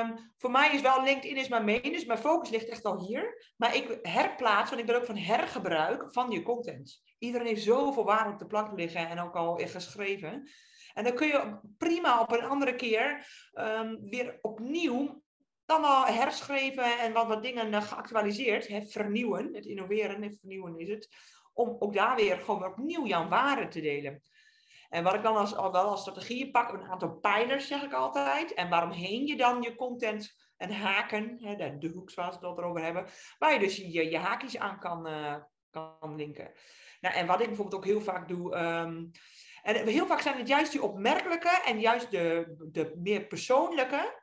Um, 0.00 0.32
voor 0.36 0.50
mij 0.50 0.74
is 0.74 0.80
wel 0.80 1.02
LinkedIn 1.02 1.36
is 1.36 1.48
mijn 1.48 1.64
main, 1.64 1.82
dus 1.82 2.04
mijn 2.04 2.18
focus 2.18 2.50
ligt 2.50 2.68
echt 2.68 2.84
al 2.84 3.06
hier. 3.06 3.52
Maar 3.56 3.76
ik 3.76 3.98
herplaats, 4.02 4.70
want 4.70 4.80
ik 4.80 4.86
ben 4.86 4.96
ook 4.96 5.04
van 5.04 5.16
hergebruik 5.16 6.12
van 6.12 6.30
je 6.30 6.42
content. 6.42 7.02
Iedereen 7.18 7.46
heeft 7.46 7.62
zoveel 7.62 8.04
waarde 8.04 8.30
op 8.30 8.38
de 8.38 8.46
plank 8.46 8.78
liggen 8.78 9.08
en 9.08 9.20
ook 9.20 9.36
al 9.36 9.56
geschreven. 9.56 10.50
En 10.94 11.04
dan 11.04 11.14
kun 11.14 11.26
je 11.26 11.58
prima 11.78 12.20
op 12.20 12.32
een 12.32 12.44
andere 12.44 12.74
keer 12.74 13.26
um, 13.54 14.10
weer 14.10 14.38
opnieuw 14.40 15.22
dan 15.64 15.84
al 15.84 16.06
herschreven 16.06 16.98
en 16.98 17.12
wat, 17.12 17.26
wat 17.26 17.42
dingen 17.42 17.82
geactualiseerd. 17.82 18.68
Hè, 18.68 18.82
vernieuwen, 18.82 19.54
het 19.54 19.66
innoveren 19.66 20.22
en 20.22 20.34
vernieuwen 20.34 20.78
is 20.78 20.88
het. 20.88 21.08
Om 21.52 21.76
ook 21.78 21.94
daar 21.94 22.16
weer 22.16 22.36
gewoon 22.36 22.64
opnieuw 22.64 23.06
jouw 23.06 23.28
waarde 23.28 23.68
te 23.68 23.80
delen. 23.80 24.22
En 24.88 25.04
wat 25.04 25.14
ik 25.14 25.22
dan 25.22 25.36
als, 25.36 25.52
wel 25.52 25.72
als 25.72 26.00
strategie 26.00 26.50
pak, 26.50 26.72
een 26.72 26.90
aantal 26.90 27.18
pijlers 27.18 27.66
zeg 27.66 27.82
ik 27.82 27.92
altijd. 27.92 28.54
En 28.54 28.68
waaromheen 28.68 29.26
je 29.26 29.36
dan 29.36 29.62
je 29.62 29.74
content 29.74 30.34
en 30.56 30.70
haken, 30.70 31.38
hè, 31.42 31.78
de, 31.78 31.88
hoeks 31.88 32.14
waar 32.14 32.38
we 32.40 32.46
het 32.46 32.58
erover 32.58 32.82
hebben, 32.82 33.06
waar 33.38 33.52
je 33.52 33.58
dus 33.58 33.76
je, 33.76 34.10
je 34.10 34.18
haakjes 34.18 34.58
aan 34.58 34.78
kan, 34.78 35.08
uh, 35.08 35.36
kan 35.70 36.14
linken. 36.16 36.52
Nou, 37.00 37.14
en 37.14 37.26
wat 37.26 37.40
ik 37.40 37.46
bijvoorbeeld 37.46 37.76
ook 37.76 37.84
heel 37.84 38.00
vaak 38.00 38.28
doe, 38.28 38.56
um, 38.56 39.10
en 39.62 39.86
heel 39.86 40.06
vaak 40.06 40.20
zijn 40.20 40.38
het 40.38 40.48
juist 40.48 40.72
die 40.72 40.82
opmerkelijke 40.82 41.62
en 41.66 41.80
juist 41.80 42.10
de, 42.10 42.54
de 42.72 42.92
meer 42.96 43.26
persoonlijke. 43.26 44.22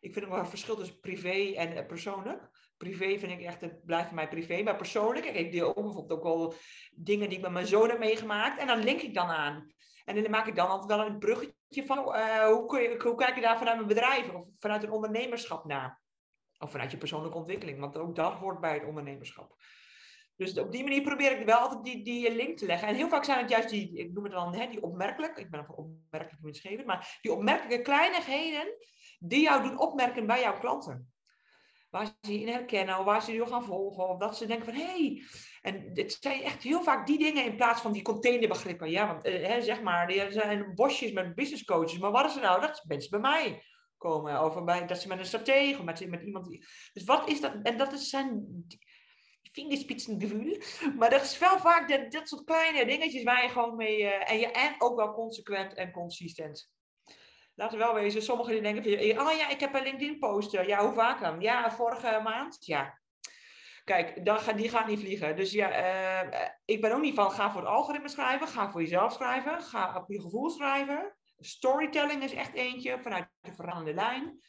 Ik 0.00 0.12
vind 0.12 0.24
ook 0.24 0.30
wel 0.30 0.40
een 0.40 0.46
verschil 0.46 0.76
tussen 0.76 1.00
privé 1.00 1.52
en 1.56 1.76
eh, 1.76 1.86
persoonlijk. 1.86 2.48
Privé 2.76 3.18
vind 3.18 3.32
ik 3.32 3.40
echt, 3.40 3.60
het 3.60 3.84
blijft 3.84 4.06
voor 4.06 4.14
mij 4.14 4.28
privé. 4.28 4.62
Maar 4.62 4.76
persoonlijk, 4.76 5.26
ik 5.26 5.52
deel 5.52 5.68
ook 5.68 5.84
bijvoorbeeld 5.84 6.12
ook 6.12 6.22
wel 6.22 6.54
dingen 6.90 7.28
die 7.28 7.36
ik 7.38 7.44
met 7.44 7.52
mijn 7.52 7.66
zoon 7.66 7.88
heb 7.88 7.98
meegemaakt. 7.98 8.60
En 8.60 8.66
dan 8.66 8.84
link 8.84 9.00
ik 9.00 9.14
dan 9.14 9.28
aan. 9.28 9.72
En 10.04 10.22
dan 10.22 10.30
maak 10.30 10.46
ik 10.46 10.54
dan 10.54 10.68
altijd 10.68 10.98
wel 10.98 11.06
een 11.06 11.18
bruggetje 11.18 11.86
van 11.86 11.98
uh, 11.98 12.46
hoe, 12.46 12.96
hoe 13.02 13.14
kijk 13.14 13.34
je 13.34 13.40
daar 13.40 13.58
vanuit 13.58 13.76
mijn 13.76 13.88
bedrijf 13.88 14.32
of 14.32 14.44
vanuit 14.58 14.82
een 14.82 14.90
ondernemerschap 14.90 15.64
naar? 15.64 16.00
Of 16.58 16.70
vanuit 16.70 16.90
je 16.90 16.96
persoonlijke 16.96 17.38
ontwikkeling, 17.38 17.80
want 17.80 17.96
ook 17.96 18.14
dat 18.14 18.32
hoort 18.32 18.60
bij 18.60 18.74
het 18.74 18.84
ondernemerschap. 18.84 19.54
Dus 20.40 20.58
op 20.58 20.72
die 20.72 20.82
manier 20.82 21.02
probeer 21.02 21.38
ik 21.38 21.46
wel 21.46 21.58
altijd 21.58 21.84
die, 21.84 22.04
die 22.04 22.34
link 22.34 22.58
te 22.58 22.66
leggen. 22.66 22.88
En 22.88 22.94
heel 22.94 23.08
vaak 23.08 23.24
zijn 23.24 23.38
het 23.38 23.50
juist 23.50 23.68
die, 23.68 23.98
ik 23.98 24.12
noem 24.12 24.24
het 24.24 24.32
dan, 24.32 24.54
hè, 24.54 24.66
die 24.66 24.82
opmerkelijk, 24.82 25.36
ik 25.38 25.50
ben 25.50 25.64
van 25.64 25.74
opmerkelijk 25.74 26.42
winstgevend, 26.42 26.86
maar 26.86 27.18
die 27.20 27.32
opmerkelijke 27.32 27.82
kleinigheden 27.82 28.74
die 29.18 29.42
jou 29.42 29.62
doen 29.62 29.78
opmerken 29.78 30.26
bij 30.26 30.40
jouw 30.40 30.58
klanten. 30.58 31.12
Waar 31.90 32.06
ze 32.20 32.32
je 32.32 32.40
in 32.40 32.48
herkennen, 32.48 32.98
of 32.98 33.04
waar 33.04 33.22
ze 33.22 33.32
je 33.32 33.46
gaan 33.46 33.64
volgen, 33.64 34.08
of 34.08 34.18
dat 34.18 34.36
ze 34.36 34.46
denken 34.46 34.64
van, 34.64 34.74
hé, 34.74 34.82
hey, 34.82 35.22
en 35.60 35.90
het 35.94 36.16
zijn 36.20 36.42
echt 36.42 36.62
heel 36.62 36.82
vaak 36.82 37.06
die 37.06 37.18
dingen 37.18 37.44
in 37.44 37.56
plaats 37.56 37.80
van 37.80 37.92
die 37.92 38.02
containerbegrippen. 38.02 38.90
Ja, 38.90 39.06
want 39.06 39.26
uh, 39.26 39.46
hè, 39.46 39.62
zeg 39.62 39.82
maar, 39.82 40.08
er 40.08 40.32
zijn 40.32 40.74
bosjes 40.74 41.12
met 41.12 41.34
business 41.34 41.64
coaches. 41.64 41.98
Maar 41.98 42.10
wat 42.10 42.26
is 42.26 42.36
er 42.36 42.42
nou? 42.42 42.60
Dat 42.60 42.84
mensen 42.86 43.10
bij 43.10 43.20
mij 43.20 43.62
komen. 43.96 44.44
Of 44.44 44.64
bij, 44.64 44.86
dat 44.86 45.00
ze 45.00 45.08
met 45.08 45.18
een 45.18 45.24
stratege 45.24 45.78
of 45.78 45.84
met, 45.84 46.08
met 46.08 46.22
iemand. 46.22 46.48
Die, 46.48 46.66
dus 46.92 47.04
wat 47.04 47.28
is 47.28 47.40
dat? 47.40 47.54
En 47.62 47.76
dat 47.76 47.92
is 47.92 48.08
zijn 48.08 48.46
vingerspitsengevoel. 49.52 50.58
Maar 50.98 51.10
dat 51.10 51.22
is 51.22 51.38
wel 51.38 51.58
vaak 51.58 51.88
dat, 51.88 52.12
dat 52.12 52.28
soort 52.28 52.44
kleine 52.44 52.86
dingetjes 52.86 53.22
waar 53.22 53.42
je 53.42 53.48
gewoon 53.48 53.76
mee. 53.76 54.00
Uh, 54.00 54.30
en, 54.30 54.38
je, 54.38 54.46
en 54.46 54.74
ook 54.78 54.96
wel 54.96 55.12
consequent 55.12 55.74
en 55.74 55.90
consistent. 55.90 56.70
Laten 57.54 57.78
we 57.78 57.84
wel 57.84 57.94
wezen, 57.94 58.22
sommigen 58.22 58.52
die 58.52 58.62
denken 58.62 58.82
van, 58.82 59.26
oh 59.26 59.32
ja, 59.36 59.48
ik 59.48 59.60
heb 59.60 59.74
een 59.74 59.82
LinkedIn 59.82 60.18
poster. 60.18 60.68
Ja, 60.68 60.84
hoe 60.84 60.94
vaak 60.94 61.20
dan? 61.20 61.40
Ja, 61.40 61.70
vorige 61.70 62.20
maand. 62.22 62.56
Ja, 62.60 63.00
Kijk, 63.84 64.24
dan 64.24 64.56
die 64.56 64.68
gaat 64.68 64.86
niet 64.86 65.00
vliegen. 65.00 65.36
Dus 65.36 65.52
ja, 65.52 65.68
uh, 66.32 66.48
ik 66.64 66.80
ben 66.80 66.92
ook 66.92 67.00
niet 67.00 67.14
van 67.14 67.30
ga 67.30 67.50
voor 67.50 67.60
het 67.60 67.70
algoritme 67.70 68.08
schrijven, 68.08 68.48
ga 68.48 68.70
voor 68.70 68.80
jezelf 68.80 69.12
schrijven, 69.12 69.62
ga 69.62 69.96
op 69.96 70.10
je 70.10 70.20
gevoel 70.20 70.50
schrijven. 70.50 71.16
Storytelling 71.38 72.22
is 72.22 72.32
echt 72.32 72.54
eentje 72.54 72.98
vanuit 72.98 73.28
de 73.40 73.54
verhalende 73.54 73.94
lijn. 73.94 74.40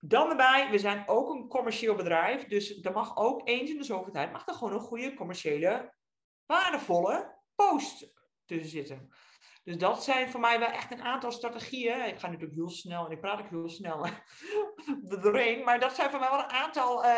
Dan 0.00 0.30
erbij, 0.30 0.70
we 0.70 0.78
zijn 0.78 1.08
ook 1.08 1.30
een 1.30 1.48
commercieel 1.48 1.94
bedrijf, 1.94 2.44
dus 2.44 2.82
er 2.82 2.92
mag 2.92 3.16
ook 3.16 3.48
eens 3.48 3.70
in 3.70 3.78
de 3.78 3.84
zoveel 3.84 4.12
tijd 4.12 4.32
mag 4.32 4.48
er 4.48 4.54
gewoon 4.54 4.72
een 4.72 4.80
goede 4.80 5.14
commerciële, 5.14 5.94
waardevolle 6.46 7.36
post 7.54 8.14
tussen 8.44 8.70
zitten. 8.70 9.10
Dus 9.64 9.78
dat 9.78 10.04
zijn 10.04 10.28
voor 10.28 10.40
mij 10.40 10.58
wel 10.58 10.68
echt 10.68 10.92
een 10.92 11.02
aantal 11.02 11.32
strategieën. 11.32 12.08
Ik 12.08 12.18
ga 12.18 12.26
natuurlijk 12.26 12.54
heel 12.54 12.70
snel 12.70 13.06
en 13.06 13.10
ik 13.10 13.20
praat 13.20 13.40
ook 13.40 13.48
heel 13.48 13.68
snel 13.68 14.06
doorheen. 15.22 15.64
Maar 15.64 15.80
dat 15.80 15.94
zijn 15.94 16.10
voor 16.10 16.20
mij 16.20 16.30
wel 16.30 16.38
een 16.38 16.50
aantal 16.50 17.04
uh, 17.04 17.10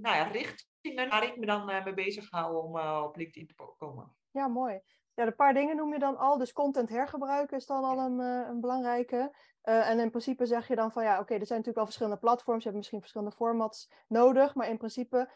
nou 0.00 0.16
ja, 0.16 0.22
richtingen 0.22 1.08
waar 1.08 1.24
ik 1.24 1.36
me 1.36 1.46
dan 1.46 1.70
uh, 1.70 1.84
mee 1.84 1.94
bezig 1.94 2.30
hou 2.30 2.64
om 2.64 2.76
uh, 2.76 3.02
op 3.04 3.16
LinkedIn 3.16 3.46
te 3.46 3.74
komen. 3.76 4.16
Ja, 4.30 4.48
mooi. 4.48 4.80
Ja, 5.14 5.26
een 5.26 5.34
paar 5.34 5.54
dingen 5.54 5.76
noem 5.76 5.92
je 5.92 5.98
dan 5.98 6.16
al. 6.16 6.38
Dus 6.38 6.52
content 6.52 6.88
hergebruiken 6.88 7.56
is 7.56 7.66
dan 7.66 7.84
al 7.84 7.98
een, 7.98 8.18
een 8.18 8.60
belangrijke. 8.60 9.34
en 9.62 9.98
in 9.98 10.10
principe 10.10 10.46
zeg 10.46 10.68
je 10.68 10.76
dan 10.76 10.92
van 10.92 11.02
ja, 11.02 11.20
oké, 11.20 11.34
er 11.34 11.46
zijn 11.46 11.48
natuurlijk 11.48 11.78
al 11.78 11.84
verschillende 11.84 12.18
platforms. 12.18 12.58
Je 12.58 12.64
hebt 12.64 12.76
misschien 12.76 13.00
verschillende 13.00 13.34
formats 13.36 13.90
nodig. 14.08 14.54
Maar 14.54 14.68
in 14.68 14.76
principe 14.76 15.30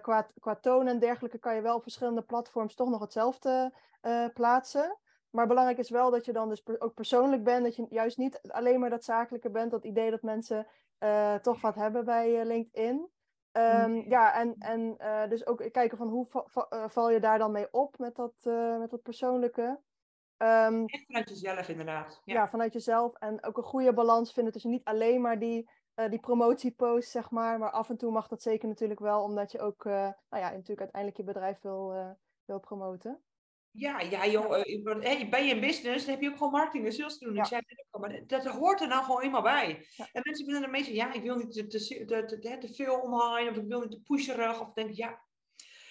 qua, 0.00 0.28
qua 0.40 0.54
toon 0.54 0.86
en 0.86 0.98
dergelijke 0.98 1.38
kan 1.38 1.54
je 1.54 1.60
wel 1.60 1.80
verschillende 1.80 2.22
platforms 2.22 2.74
toch 2.74 2.88
nog 2.88 3.00
hetzelfde 3.00 3.72
plaatsen. 4.34 4.98
Maar 5.30 5.46
belangrijk 5.46 5.78
is 5.78 5.90
wel 5.90 6.10
dat 6.10 6.24
je 6.24 6.32
dan 6.32 6.48
dus 6.48 6.66
ook 6.78 6.94
persoonlijk 6.94 7.44
bent. 7.44 7.64
Dat 7.64 7.76
je 7.76 7.86
juist 7.88 8.18
niet 8.18 8.40
alleen 8.48 8.80
maar 8.80 8.90
dat 8.90 9.04
zakelijke 9.04 9.50
bent. 9.50 9.70
Dat 9.70 9.84
idee 9.84 10.10
dat 10.10 10.22
mensen 10.22 10.66
toch 11.42 11.60
wat 11.60 11.74
hebben 11.74 12.04
bij 12.04 12.44
LinkedIn. 12.44 13.10
Um, 13.56 13.90
mm. 13.90 14.04
Ja, 14.08 14.34
en, 14.34 14.54
en 14.58 14.96
uh, 15.00 15.28
dus 15.28 15.46
ook 15.46 15.72
kijken 15.72 15.98
van 15.98 16.08
hoe 16.08 16.26
va 16.26 16.88
val 16.88 17.10
je 17.10 17.20
daar 17.20 17.38
dan 17.38 17.52
mee 17.52 17.68
op 17.70 17.98
met 17.98 18.16
dat, 18.16 18.34
met 18.78 18.90
dat 18.90 19.02
persoonlijke. 19.02 19.80
Um, 20.38 20.84
vanuit 21.06 21.28
jezelf 21.28 21.68
inderdaad. 21.68 22.22
Ja. 22.24 22.34
ja. 22.34 22.48
vanuit 22.48 22.72
jezelf. 22.72 23.14
En 23.14 23.44
ook 23.44 23.56
een 23.56 23.62
goede 23.62 23.92
balans 23.92 24.32
vinden 24.32 24.52
tussen 24.52 24.70
niet 24.70 24.84
alleen 24.84 25.20
maar 25.20 25.38
die, 25.38 25.70
die 26.08 26.20
promotiepost, 26.20 27.10
zeg 27.10 27.30
maar. 27.30 27.58
Maar 27.58 27.70
af 27.70 27.90
en 27.90 27.96
toe 27.96 28.12
mag 28.12 28.28
dat 28.28 28.42
zeker 28.42 28.68
natuurlijk 28.68 29.00
wel. 29.00 29.22
Omdat 29.22 29.52
je 29.52 29.60
ook 29.60 29.84
nou 29.84 30.14
ja, 30.28 30.50
natuurlijk 30.50 30.80
uiteindelijk 30.80 31.16
je 31.16 31.24
bedrijf 31.24 31.60
wil, 31.60 32.14
wil 32.44 32.60
promoten. 32.60 33.22
Ja, 33.76 34.00
ja 34.00 34.26
joh, 34.26 34.56
eh, 34.56 35.00
hey, 35.00 35.28
ben 35.28 35.46
je 35.46 35.54
in 35.54 35.60
business, 35.60 36.04
dan 36.04 36.14
heb 36.14 36.22
je 36.22 36.28
ook 36.28 36.36
gewoon 36.36 36.52
marketing 36.52 36.86
en 36.86 36.92
sales 36.92 37.18
te 37.18 37.24
doen. 37.24 37.36
Ik 37.36 37.44
zei 37.44 37.62
ook, 37.90 38.00
maar 38.00 38.26
dat 38.26 38.46
hoort 38.46 38.80
er 38.80 38.88
nou 38.88 39.04
gewoon 39.04 39.22
eenmaal 39.22 39.42
bij. 39.42 39.86
En 40.12 40.20
mensen 40.24 40.44
vinden 40.44 40.62
er 40.62 40.70
meestal, 40.70 40.94
ja, 40.94 41.12
ik 41.12 41.22
wil 41.22 41.36
niet 41.36 41.52
te, 41.52 41.66
te, 41.66 42.24
te, 42.24 42.58
te, 42.58 42.74
veel 42.74 42.94
online, 43.00 43.50
of 43.50 43.56
ik 43.56 43.68
wil 43.68 43.80
niet 43.80 43.90
te 43.90 44.00
pusherig, 44.00 44.60
of 44.60 44.72
denk 44.72 44.94
ja, 44.94 45.22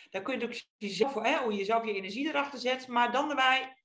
daar 0.10 0.22
kun 0.22 0.34
je 0.34 0.40
natuurlijk 0.40 0.68
jezelf, 0.78 1.14
hè, 1.14 1.38
hoe 1.38 1.52
je 1.52 1.58
jezelf 1.58 1.86
je 1.86 1.94
energie 1.94 2.28
erachter 2.28 2.60
zet, 2.60 2.88
maar 2.88 3.12
dan 3.12 3.30
erbij, 3.30 3.76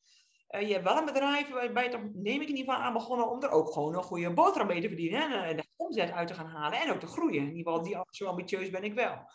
uh, 0.50 0.60
je 0.60 0.72
hebt 0.72 0.84
wel 0.84 0.96
een 0.96 1.04
bedrijf 1.04 1.48
waarbij 1.48 1.84
je 1.84 1.90
toch, 1.90 2.00
neem 2.14 2.40
ik 2.40 2.48
in 2.48 2.56
ieder 2.56 2.72
geval 2.72 2.86
aan 2.86 2.92
begonnen 2.92 3.30
om 3.30 3.42
er 3.42 3.50
ook 3.50 3.72
gewoon 3.72 3.94
een 3.94 4.02
goede 4.02 4.32
boterham 4.32 4.66
mee 4.66 4.80
te 4.80 4.88
verdienen 4.88 5.44
en 5.44 5.56
de 5.56 5.66
omzet 5.76 6.10
uit 6.10 6.28
te 6.28 6.34
gaan 6.34 6.46
halen 6.46 6.80
en 6.80 6.92
ook 6.92 7.00
te 7.00 7.06
groeien. 7.06 7.42
In 7.42 7.56
ieder 7.56 7.72
geval, 7.72 7.82
die, 7.82 7.96
zo 8.10 8.26
ambitieus 8.26 8.70
ben 8.70 8.84
ik 8.84 8.94
wel. 8.94 9.30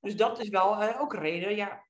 Dus 0.00 0.16
dat 0.16 0.40
is 0.40 0.48
wel 0.48 0.82
uh, 0.82 1.00
ook 1.00 1.12
een 1.12 1.20
reden, 1.20 1.56
ja, 1.56 1.86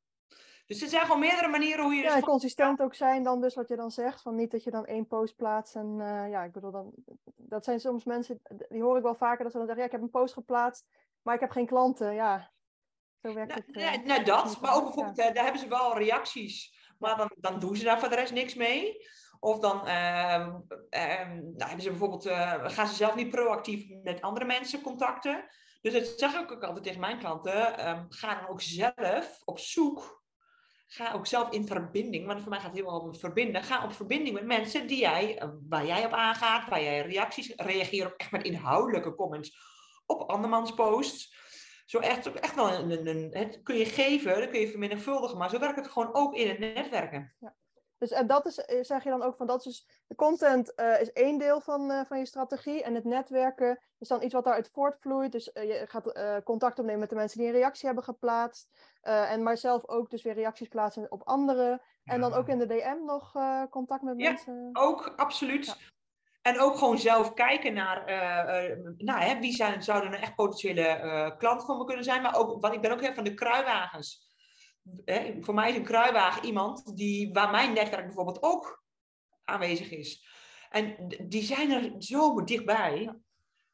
dus 0.67 0.83
er 0.83 0.89
zijn 0.89 1.03
gewoon 1.03 1.21
meerdere 1.21 1.49
manieren 1.49 1.85
hoe 1.85 1.95
je... 1.95 2.03
Ja, 2.03 2.15
dus 2.15 2.25
consistent 2.25 2.81
ook 2.81 2.95
zijn 2.95 3.23
dan 3.23 3.41
dus 3.41 3.55
wat 3.55 3.69
je 3.69 3.77
dan 3.77 3.91
zegt. 3.91 4.23
Van 4.23 4.35
niet 4.35 4.51
dat 4.51 4.65
je 4.65 4.71
dan 4.71 4.87
één 4.87 5.07
post 5.07 5.37
plaatst 5.37 5.75
en 5.75 5.99
uh, 5.99 6.31
ja, 6.31 6.43
ik 6.45 6.53
bedoel 6.53 6.71
dan... 6.71 6.93
Dat 7.37 7.65
zijn 7.65 7.81
soms 7.81 8.05
mensen, 8.05 8.41
die 8.69 8.83
hoor 8.83 8.97
ik 8.97 9.03
wel 9.03 9.15
vaker, 9.15 9.43
dat 9.43 9.53
ze 9.53 9.59
dan 9.59 9.67
zeggen, 9.67 9.85
ja, 9.85 9.91
ik 9.91 9.97
heb 10.01 10.03
een 10.03 10.21
post 10.21 10.35
geplaatst, 10.35 10.87
maar 11.23 11.35
ik 11.35 11.41
heb 11.41 11.51
geen 11.51 11.67
klanten. 11.67 12.15
Ja, 12.15 12.51
Zo 13.23 13.35
werkt 13.35 13.51
Nou, 13.51 13.63
het. 13.67 13.75
nee, 13.77 13.85
eh, 13.87 14.05
nou, 14.05 14.25
dat, 14.25 14.61
maar 14.61 14.75
ook 14.75 14.85
bijvoorbeeld, 14.85 15.19
eh, 15.19 15.35
daar 15.35 15.45
hebben 15.45 15.61
ze 15.63 15.69
wel 15.69 15.99
reacties, 15.99 16.75
maar 16.99 17.17
dan, 17.17 17.33
dan 17.37 17.59
doen 17.59 17.77
ze 17.77 17.85
daar 17.85 17.99
voor 18.01 18.09
de 18.09 18.15
rest 18.15 18.33
niks 18.33 18.55
mee. 18.55 18.97
Of 19.41 19.59
dan 19.59 19.87
ehm, 19.87 20.61
ehm, 20.91 21.35
nou, 21.37 21.65
hebben 21.65 21.81
ze 21.83 21.91
bijvoorbeeld, 21.91 22.27
eh, 22.27 22.69
gaan 22.69 22.87
ze 22.87 22.95
zelf 22.95 23.15
niet 23.15 23.31
proactief 23.31 23.89
met 24.03 24.21
andere 24.21 24.45
mensen 24.45 24.81
contacten. 24.83 25.45
Dus 25.81 25.93
dat 25.93 26.07
zeg 26.19 26.35
ik 26.41 26.53
ook 26.53 26.63
altijd 26.65 26.85
tegen 26.85 27.01
mijn 27.01 27.19
klanten. 27.19 27.79
ehm, 27.79 28.05
ga 28.09 28.35
dan 28.41 28.49
ook 28.49 28.61
zelf 28.61 29.41
op 29.45 29.59
zoek. 29.59 30.22
Ga 30.95 31.13
ook 31.13 31.27
zelf 31.27 31.51
in 31.51 31.67
verbinding, 31.67 32.27
want 32.27 32.41
voor 32.41 32.51
mij 32.51 32.61
gaat 32.61 32.77
het 32.77 32.81
erg 32.81 33.01
om 33.01 33.15
verbinden. 33.15 33.63
Ga 33.63 33.85
op 33.85 33.93
verbinding 33.93 34.35
met 34.35 34.45
mensen 34.45 34.87
die 34.87 34.99
jij, 34.99 35.39
eh, 35.39 35.49
waar 35.69 35.87
jij 35.87 36.07
op 36.07 36.13
aangaat, 36.13 36.69
waar 36.69 36.83
jij 36.83 37.03
reacties, 37.03 37.53
reageer 37.57 38.07
ook 38.07 38.15
echt 38.17 38.31
met 38.31 38.45
inhoudelijke 38.45 39.15
comments 39.15 39.57
op 40.07 40.31
andermans 40.31 40.75
posts. 40.75 41.35
Zo 41.87 41.99
echt, 41.99 42.33
echt 42.33 42.55
wel 42.55 42.73
een, 42.73 43.07
een, 43.07 43.63
kun 43.63 43.77
je 43.77 43.85
geven, 43.85 44.41
dat 44.41 44.51
kun 44.51 44.61
je 44.61 44.69
vermenigvuldigen, 44.69 45.39
maar 45.39 45.51
zo 45.51 45.59
werkt 45.59 45.77
het 45.77 45.89
gewoon 45.89 46.15
ook 46.15 46.35
in 46.35 46.49
het 46.49 46.59
netwerken. 46.59 47.35
Dus 47.99 48.11
en 48.11 48.27
dat 48.27 48.47
is, 48.47 48.59
eh, 48.59 48.85
zeg 48.85 49.05
je 49.05 49.11
dan 49.11 49.23
ook 49.23 49.37
van 49.37 49.47
dat 49.47 49.59
is 49.59 49.65
dus, 49.65 50.03
de 50.07 50.15
content 50.15 50.75
eh, 50.75 51.01
is 51.01 51.13
één 51.13 51.39
deel 51.39 51.61
van, 51.61 52.07
van 52.07 52.19
je 52.19 52.27
strategie 52.27 52.83
en 52.83 52.95
het 52.95 53.05
netwerken 53.05 53.81
is 53.99 54.09
dan 54.09 54.23
iets 54.23 54.35
wat 54.35 54.45
daaruit 54.45 54.71
voortvloeit. 54.73 55.33
Dus 55.33 55.45
je 55.45 55.85
gaat 55.89 56.43
contact 56.45 56.79
opnemen 56.79 57.01
met 57.01 57.11
de 57.11 57.17
mensen 57.17 57.39
die 57.39 57.47
een 57.47 57.55
reactie 57.55 57.87
hebben 57.87 58.05
geplaatst. 58.05 58.69
Eh, 59.03 59.33
en 59.33 59.43
maar 59.43 59.57
zelf 59.57 59.89
ook 59.89 60.11
dus 60.11 60.23
weer 60.23 60.35
reacties 60.35 60.69
plaatsen 60.69 61.11
op 61.11 61.23
anderen. 61.23 61.81
En 62.05 62.21
dan 62.21 62.33
ook 62.33 62.49
in 62.49 62.59
de 62.59 62.67
DM 62.67 63.05
nog 63.05 63.35
eh, 63.37 63.63
contact 63.71 64.03
met 64.03 64.21
Ja. 64.21 64.29
mensen. 64.29 64.71
Ook, 64.73 65.13
absoluut. 65.17 65.67
Ja. 65.67 65.75
En 66.43 66.61
ook 66.61 66.77
gewoon 66.77 66.99
zelf 66.99 67.35
kijken 67.35 67.75
naar 67.75 68.05
eh, 68.05 68.77
nou, 68.97 69.21
hè, 69.21 69.39
wie 69.39 69.53
zijn, 69.53 69.83
zouden 69.83 70.13
een 70.13 70.21
echt 70.21 70.35
potentiële 70.35 71.35
klant 71.39 71.65
voor 71.65 71.77
me 71.77 71.85
kunnen 71.85 72.05
zijn. 72.05 72.23
Maar 72.23 72.37
ook, 72.37 72.61
want 72.61 72.75
ik 72.75 72.81
ben 72.81 72.93
ook 72.93 73.01
heel 73.01 73.15
van 73.15 73.25
de 73.25 73.35
kruiwagens. 73.35 74.31
Hè, 75.05 75.37
voor 75.41 75.55
mij 75.55 75.71
is 75.71 75.77
een 75.77 75.85
kruiwagen 75.85 76.45
iemand 76.45 76.97
die, 76.97 77.33
waar 77.33 77.51
mijn 77.51 77.73
netwerk 77.73 78.05
bijvoorbeeld 78.05 78.43
ook 78.43 78.85
aanwezig 79.45 79.91
is. 79.91 80.27
En 80.71 80.97
die 81.29 81.43
zijn 81.43 81.71
er 81.71 81.95
zo 81.99 82.45
dichtbij. 82.45 83.15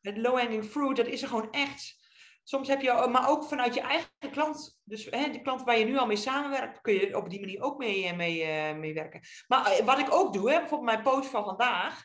Het 0.00 0.16
low-hanging 0.16 0.64
fruit, 0.64 0.96
dat 0.96 1.06
is 1.06 1.22
er 1.22 1.28
gewoon 1.28 1.50
echt. 1.50 2.07
Soms 2.48 2.68
heb 2.68 2.80
je, 2.80 3.08
maar 3.10 3.28
ook 3.28 3.44
vanuit 3.44 3.74
je 3.74 3.80
eigen 3.80 4.30
klant. 4.30 4.80
Dus 4.84 5.04
hè, 5.10 5.30
de 5.30 5.40
klant 5.42 5.62
waar 5.62 5.78
je 5.78 5.84
nu 5.84 5.98
al 5.98 6.06
mee 6.06 6.16
samenwerkt, 6.16 6.80
kun 6.80 6.94
je 6.94 7.16
op 7.16 7.30
die 7.30 7.40
manier 7.40 7.62
ook 7.62 7.78
mee, 7.78 8.04
eh, 8.04 8.16
mee, 8.16 8.42
eh, 8.42 8.76
mee 8.76 8.94
werken. 8.94 9.20
Maar 9.46 9.66
eh, 9.66 9.84
wat 9.84 9.98
ik 9.98 10.12
ook 10.12 10.32
doe, 10.32 10.50
hè, 10.50 10.58
bijvoorbeeld 10.58 10.90
mijn 10.90 11.02
post 11.02 11.30
van 11.30 11.44
vandaag. 11.44 12.04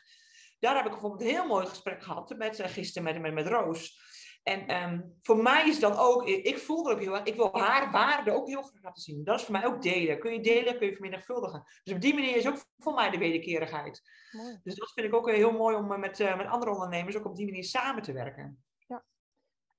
Daar 0.58 0.76
heb 0.76 0.84
ik 0.84 0.90
bijvoorbeeld 0.90 1.20
een 1.22 1.28
heel 1.28 1.46
mooi 1.46 1.66
gesprek 1.66 2.02
gehad 2.02 2.34
met, 2.36 2.62
gisteren 2.62 3.02
met, 3.02 3.20
met, 3.20 3.34
met 3.34 3.46
Roos. 3.46 3.98
En 4.42 4.66
ehm, 4.66 5.00
voor 5.20 5.36
mij 5.36 5.68
is 5.68 5.80
dan 5.80 5.96
ook, 5.96 6.28
ik, 6.28 6.44
ik 6.44 6.58
voelde 6.58 6.92
ook 6.92 7.00
heel 7.00 7.14
erg, 7.14 7.24
ik 7.24 7.36
wil 7.36 7.58
haar 7.58 7.90
waarde 7.90 8.32
ook 8.32 8.48
heel 8.48 8.62
graag 8.62 8.82
laten 8.82 9.02
zien. 9.02 9.24
Dat 9.24 9.38
is 9.38 9.44
voor 9.44 9.54
mij 9.54 9.66
ook 9.66 9.82
delen. 9.82 10.18
Kun 10.18 10.32
je 10.32 10.40
delen, 10.40 10.78
kun 10.78 10.86
je 10.86 10.92
vermenigvuldigen. 10.92 11.64
Dus 11.82 11.94
op 11.94 12.00
die 12.00 12.14
manier 12.14 12.36
is 12.36 12.48
ook 12.48 12.64
voor 12.78 12.94
mij 12.94 13.10
de 13.10 13.18
wederkerigheid. 13.18 14.02
Mooi. 14.30 14.60
Dus 14.62 14.74
dat 14.74 14.92
vind 14.92 15.06
ik 15.06 15.14
ook 15.14 15.30
heel 15.30 15.52
mooi 15.52 15.76
om 15.76 15.86
met, 15.86 16.18
met 16.18 16.46
andere 16.46 16.72
ondernemers 16.72 17.16
ook 17.16 17.26
op 17.26 17.36
die 17.36 17.46
manier 17.46 17.64
samen 17.64 18.02
te 18.02 18.12
werken. 18.12 18.63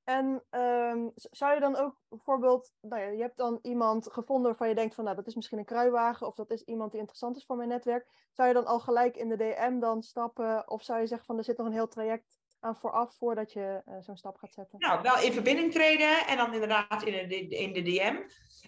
En 0.05 0.43
ehm, 0.49 1.07
zou 1.15 1.53
je 1.53 1.59
dan 1.59 1.75
ook 1.75 1.95
bijvoorbeeld, 2.09 2.73
nou 2.81 3.01
ja, 3.01 3.07
je 3.07 3.21
hebt 3.21 3.37
dan 3.37 3.59
iemand 3.61 4.11
gevonden 4.11 4.45
waarvan 4.45 4.69
je 4.69 4.75
denkt 4.75 4.95
van, 4.95 5.03
nou, 5.03 5.15
dat 5.15 5.27
is 5.27 5.35
misschien 5.35 5.57
een 5.57 5.65
kruiwagen 5.65 6.27
of 6.27 6.35
dat 6.35 6.51
is 6.51 6.63
iemand 6.63 6.91
die 6.91 6.99
interessant 6.99 7.37
is 7.37 7.45
voor 7.45 7.55
mijn 7.55 7.69
netwerk. 7.69 8.07
Zou 8.31 8.47
je 8.47 8.53
dan 8.53 8.65
al 8.65 8.79
gelijk 8.79 9.17
in 9.17 9.29
de 9.29 9.37
DM 9.37 9.79
dan 9.79 10.03
stappen 10.03 10.69
of 10.69 10.83
zou 10.83 10.99
je 10.99 11.07
zeggen 11.07 11.27
van, 11.27 11.37
er 11.37 11.43
zit 11.43 11.57
nog 11.57 11.67
een 11.67 11.73
heel 11.73 11.87
traject 11.87 12.37
aan 12.59 12.75
vooraf 12.75 13.15
voordat 13.17 13.53
je 13.53 13.81
eh, 13.85 13.95
zo'n 13.99 14.17
stap 14.17 14.37
gaat 14.37 14.53
zetten? 14.53 14.79
Nou, 14.79 15.01
wel 15.01 15.19
in 15.19 15.33
verbinding 15.33 15.71
treden 15.71 16.27
en 16.27 16.37
dan 16.37 16.53
inderdaad 16.53 17.03
in 17.03 17.27
de, 17.27 17.47
in 17.47 17.73
de 17.73 17.81
DM. 17.81 18.15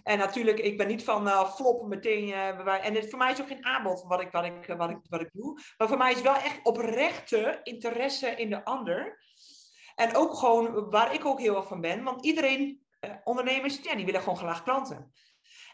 En 0.02 0.18
natuurlijk, 0.18 0.58
ik 0.58 0.76
ben 0.76 0.86
niet 0.86 1.04
van 1.04 1.28
eh 1.28 1.50
floppen 1.50 1.88
meteen. 1.88 2.32
eh, 2.32 2.86
en 2.86 2.94
het, 2.94 3.10
voor 3.10 3.18
mij 3.18 3.32
is 3.32 3.40
ook 3.40 3.48
geen 3.48 3.64
aanbod 3.64 4.04
wat 4.06 4.20
ik, 4.20 4.30
wat, 4.30 4.44
ik, 4.44 4.74
wat, 4.76 4.90
ik, 4.90 4.98
wat 5.08 5.20
ik 5.20 5.30
doe. 5.32 5.60
Maar 5.78 5.88
voor 5.88 5.96
mij 5.98 6.12
is 6.12 6.22
wel 6.22 6.34
echt 6.34 6.60
oprechte 6.62 7.60
interesse 7.62 8.28
in 8.28 8.50
de 8.50 8.64
ander. 8.64 9.26
En 9.98 10.16
ook 10.16 10.34
gewoon 10.34 10.90
waar 10.90 11.14
ik 11.14 11.24
ook 11.24 11.40
heel 11.40 11.56
erg 11.56 11.66
van 11.66 11.80
ben. 11.80 12.02
Want 12.02 12.24
iedereen, 12.24 12.86
eh, 13.00 13.14
ondernemers, 13.24 13.80
ja, 13.82 13.94
die 13.94 14.04
willen 14.04 14.20
gewoon 14.20 14.38
graag 14.38 14.62
klanten. 14.62 15.12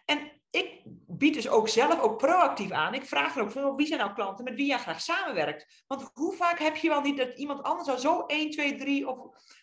En 0.05 0.33
ik 0.51 0.83
bied 1.07 1.35
dus 1.35 1.49
ook 1.49 1.69
zelf 1.69 2.01
ook 2.01 2.19
proactief 2.19 2.71
aan. 2.71 2.95
Ik 2.95 3.05
vraag 3.05 3.37
er 3.37 3.43
ook 3.43 3.51
van, 3.51 3.77
wie 3.77 3.87
zijn 3.87 4.01
nou 4.01 4.13
klanten 4.13 4.45
met 4.45 4.55
wie 4.55 4.67
jij 4.67 4.79
graag 4.79 5.01
samenwerkt? 5.01 5.85
Want 5.87 6.11
hoe 6.13 6.35
vaak 6.35 6.59
heb 6.59 6.77
je 6.77 6.89
wel 6.89 7.01
niet 7.01 7.17
dat 7.17 7.39
iemand 7.39 7.63
anders 7.63 7.89
al 7.89 7.99
zo 7.99 8.25
1, 8.27 8.51
2, 8.51 8.77
3 8.77 9.09
of 9.09 9.19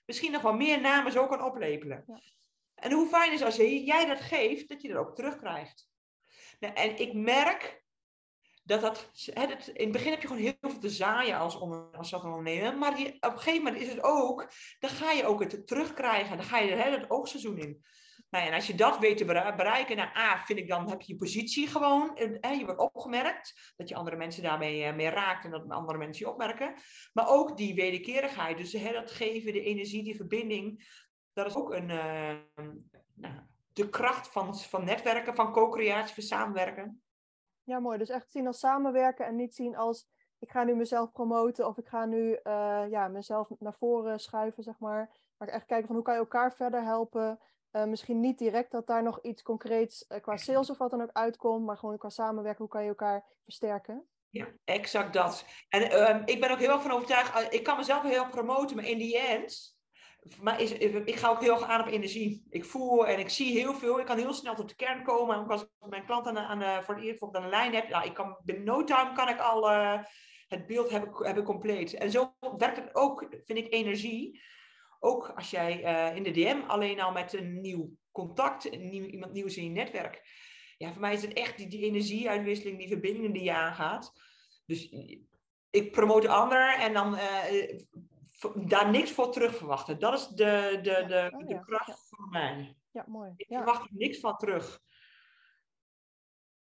misschien 0.05 0.31
nog 0.31 0.41
wel 0.41 0.53
meer 0.53 0.81
namen 0.81 1.11
zo 1.11 1.27
kan 1.27 1.43
oplepelen? 1.43 2.03
Ja. 2.07 2.21
En 2.75 2.91
hoe 2.91 3.07
fijn 3.07 3.33
is 3.33 3.43
als 3.43 3.55
je, 3.55 3.83
jij 3.83 4.05
dat 4.05 4.21
geeft, 4.21 4.69
dat 4.69 4.81
je 4.81 4.87
dat 4.87 4.97
ook 4.97 5.15
terugkrijgt. 5.15 5.89
Nou, 6.59 6.73
en 6.73 6.97
ik 6.99 7.13
merk 7.13 7.80
dat 8.71 8.81
dat, 8.81 9.11
in 9.73 9.83
het 9.83 9.91
begin 9.91 10.11
heb 10.11 10.21
je 10.21 10.27
gewoon 10.27 10.41
heel 10.41 10.55
veel 10.61 10.79
te 10.79 10.89
zaaien 10.89 11.37
als, 11.37 11.59
als 11.91 12.13
ondernemer, 12.13 12.77
maar 12.77 12.91
op 12.91 13.33
een 13.33 13.39
gegeven 13.39 13.63
moment 13.63 13.81
is 13.81 13.89
het 13.89 14.03
ook, 14.03 14.51
dan 14.79 14.89
ga 14.89 15.11
je 15.11 15.25
ook 15.25 15.41
het 15.41 15.67
terugkrijgen, 15.67 16.37
dan 16.37 16.45
ga 16.45 16.57
je 16.57 16.71
hè, 16.71 16.89
het 16.89 17.09
oogseizoen 17.09 17.57
in. 17.57 17.83
Nou 18.29 18.47
en 18.47 18.53
als 18.53 18.67
je 18.67 18.75
dat 18.75 18.99
weet 18.99 19.17
te 19.17 19.25
bere- 19.25 19.55
bereiken, 19.55 19.95
nou 19.95 20.17
A, 20.17 20.43
vind 20.45 20.59
ik 20.59 20.67
dan 20.67 20.89
heb 20.89 21.01
je 21.01 21.13
je 21.13 21.19
positie 21.19 21.67
gewoon, 21.67 22.11
hè, 22.39 22.49
je 22.49 22.65
wordt 22.65 22.79
opgemerkt, 22.79 23.73
dat 23.75 23.89
je 23.89 23.95
andere 23.95 24.15
mensen 24.15 24.43
daarmee 24.43 24.83
eh, 24.83 24.95
mee 24.95 25.09
raakt 25.09 25.45
en 25.45 25.51
dat 25.51 25.69
andere 25.69 25.97
mensen 25.97 26.25
je 26.25 26.31
opmerken. 26.31 26.73
Maar 27.13 27.27
ook 27.27 27.57
die 27.57 27.75
wederkerigheid, 27.75 28.57
dus 28.57 28.73
hè, 28.73 28.91
dat 28.91 29.11
geven, 29.11 29.53
de 29.53 29.63
energie, 29.63 30.03
die 30.03 30.15
verbinding, 30.15 30.89
dat 31.33 31.45
is 31.45 31.55
ook 31.55 31.73
een, 31.73 31.89
eh, 31.89 32.35
nou, 33.15 33.35
de 33.73 33.89
kracht 33.89 34.27
van, 34.27 34.57
van 34.57 34.85
netwerken, 34.85 35.35
van 35.35 35.51
co-creatie, 35.51 36.13
van 36.13 36.23
samenwerken. 36.23 37.01
Ja, 37.63 37.79
mooi. 37.79 37.97
Dus 37.97 38.09
echt 38.09 38.31
zien 38.31 38.47
als 38.47 38.59
samenwerken 38.59 39.25
en 39.25 39.35
niet 39.35 39.55
zien 39.55 39.75
als 39.75 40.07
ik 40.41 40.51
ga 40.51 40.63
nu 40.63 40.75
mezelf 40.75 41.11
promoten 41.11 41.67
of 41.67 41.77
ik 41.77 41.87
ga 41.87 42.05
nu 42.05 42.33
eh, 42.33 42.83
ja, 42.89 43.07
mezelf 43.07 43.49
naar 43.59 43.73
voren 43.73 44.19
schuiven, 44.19 44.63
zeg 44.63 44.79
maar. 44.79 45.09
Maar 45.37 45.47
echt 45.47 45.65
kijken 45.65 45.87
van 45.87 45.95
hoe 45.95 46.05
kan 46.05 46.13
je 46.13 46.19
elkaar 46.19 46.53
verder 46.53 46.83
helpen. 46.83 47.39
Eh, 47.71 47.83
misschien 47.83 48.19
niet 48.19 48.37
direct 48.37 48.71
dat 48.71 48.87
daar 48.87 49.03
nog 49.03 49.21
iets 49.21 49.41
concreets 49.41 50.07
eh, 50.07 50.21
qua 50.21 50.37
sales 50.37 50.69
of 50.69 50.77
wat 50.77 50.91
dan 50.91 51.01
ook 51.01 51.11
uitkomt, 51.13 51.65
maar 51.65 51.77
gewoon 51.77 51.97
qua 51.97 52.09
samenwerken, 52.09 52.61
hoe 52.61 52.71
kan 52.71 52.83
je 52.83 52.89
elkaar 52.89 53.25
versterken. 53.43 54.07
Ja, 54.29 54.47
exact 54.63 55.13
dat. 55.13 55.45
En 55.69 55.91
ehm, 55.91 56.21
ik 56.25 56.39
ben 56.39 56.51
ook 56.51 56.59
heel 56.59 56.71
erg 56.71 56.81
van 56.81 56.91
overtuigd, 56.91 57.53
ik 57.53 57.63
kan 57.63 57.77
mezelf 57.77 58.03
heel 58.03 58.29
promoten, 58.29 58.75
maar 58.75 58.85
in 58.85 58.97
die 58.97 59.19
end, 59.19 59.77
maar 60.41 60.61
is, 60.61 60.71
ik 60.71 61.15
ga 61.15 61.29
ook 61.29 61.41
heel 61.41 61.53
erg 61.53 61.63
aan 61.63 61.81
op 61.81 61.87
energie. 61.87 62.45
Ik 62.49 62.65
voel 62.65 63.07
en 63.07 63.19
ik 63.19 63.29
zie 63.29 63.59
heel 63.59 63.73
veel, 63.73 63.99
ik 63.99 64.05
kan 64.05 64.17
heel 64.17 64.33
snel 64.33 64.55
tot 64.55 64.69
de 64.69 64.75
kern 64.75 65.03
komen. 65.03 65.35
En 65.35 65.41
ook 65.41 65.51
als 65.51 65.61
ik 65.61 65.69
mijn 65.89 66.05
klant 66.05 66.27
aan, 66.27 66.37
aan, 66.37 66.83
voor 66.83 66.95
het 66.95 67.03
eerst 67.03 67.21
op 67.21 67.33
de 67.33 67.47
lijn 67.47 67.73
heb, 67.73 67.89
nou, 67.89 68.05
ik 68.05 68.13
kan, 68.13 68.37
binnen 68.43 68.65
no 68.65 68.83
time 68.83 69.13
kan 69.13 69.29
ik 69.29 69.39
al 69.39 69.71
eh, 69.71 70.03
het 70.47 70.67
beeld 70.67 70.89
hebben, 70.89 71.25
hebben 71.25 71.43
compleet. 71.43 71.93
En 71.93 72.11
zo 72.11 72.33
werkt 72.57 72.77
het 72.77 72.95
ook, 72.95 73.27
vind 73.45 73.59
ik, 73.59 73.73
energie. 73.73 74.41
Ook 74.99 75.31
als 75.35 75.49
jij 75.49 75.83
eh, 75.83 76.15
in 76.15 76.23
de 76.23 76.31
DM 76.31 76.61
alleen 76.67 77.01
al 77.01 77.11
met 77.11 77.33
een 77.33 77.61
nieuw 77.61 77.89
contact, 78.11 78.73
een 78.73 78.89
nieuw, 78.89 79.05
iemand 79.05 79.33
nieuws 79.33 79.57
in 79.57 79.63
je 79.63 79.69
netwerk. 79.69 80.21
Ja, 80.77 80.91
voor 80.91 81.01
mij 81.01 81.13
is 81.13 81.21
het 81.21 81.33
echt 81.33 81.57
die, 81.57 81.85
energieuitwisseling, 81.85 82.77
die 82.77 82.87
verbindingen 82.87 83.31
die 83.31 83.43
je 83.43 83.53
aangaat. 83.53 84.13
Dus 84.65 84.93
ik 85.69 85.91
promote 85.91 86.27
de 86.27 86.33
ander 86.33 86.75
en 86.79 86.93
dan 86.93 87.15
eh, 87.15 87.79
daar 88.55 88.89
niks 88.89 89.11
voor 89.11 89.31
terug 89.31 89.55
verwachten. 89.55 89.99
Dat 89.99 90.13
is 90.13 90.27
de, 90.27 90.79
de, 90.81 91.05
de, 91.07 91.29
Oh 91.33 91.47
de 91.47 91.53
ja, 91.53 91.59
kracht 91.59 91.87
ja. 91.87 91.95
voor 91.95 92.27
mij. 92.29 92.75
Ja, 92.91 93.03
mooi. 93.07 93.33
Ik 93.35 93.49
Ja. 93.49 93.57
verwacht 93.57 93.81
er 93.81 93.89
niks 93.91 94.19
van 94.19 94.37
terug. 94.37 94.79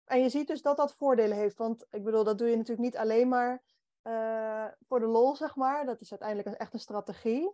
En 0.05 0.23
je 0.23 0.29
ziet 0.29 0.47
dus 0.47 0.63
dat 0.63 0.77
dat 0.77 0.95
voordelen 0.95 1.37
heeft. 1.37 1.57
Want 1.57 1.87
ik 1.91 2.05
bedoel, 2.05 2.25
dat 2.25 2.39
doe 2.39 2.49
je 2.49 2.57
natuurlijk 2.57 2.89
niet 2.89 2.97
alleen 2.97 3.29
maar 3.29 3.63
eh, 4.03 4.65
voor 4.87 5.01
de 5.01 5.07
lol, 5.07 5.37
zeg 5.37 5.57
maar. 5.57 5.87
Dat 5.87 6.01
is 6.01 6.11
uiteindelijk 6.11 6.49
een, 6.49 6.57
echt 6.57 6.73
een 6.75 6.81
strategie. 6.81 7.53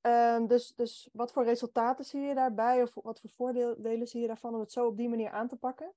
Ehm, 0.00 0.46
dus, 0.46 0.72
dus 0.76 1.08
wat 1.12 1.32
voor 1.32 1.44
resultaten 1.44 2.04
zie 2.04 2.20
je 2.20 2.34
daarbij? 2.34 2.82
Of 2.82 2.94
wat 2.94 3.20
voor 3.20 3.30
voordelen 3.30 4.06
zie 4.06 4.20
je 4.20 4.26
daarvan 4.26 4.54
om 4.54 4.60
het 4.60 4.72
zo 4.72 4.86
op 4.86 4.96
die 4.96 5.08
manier 5.08 5.30
aan 5.30 5.48
te 5.48 5.56
pakken? 5.56 5.92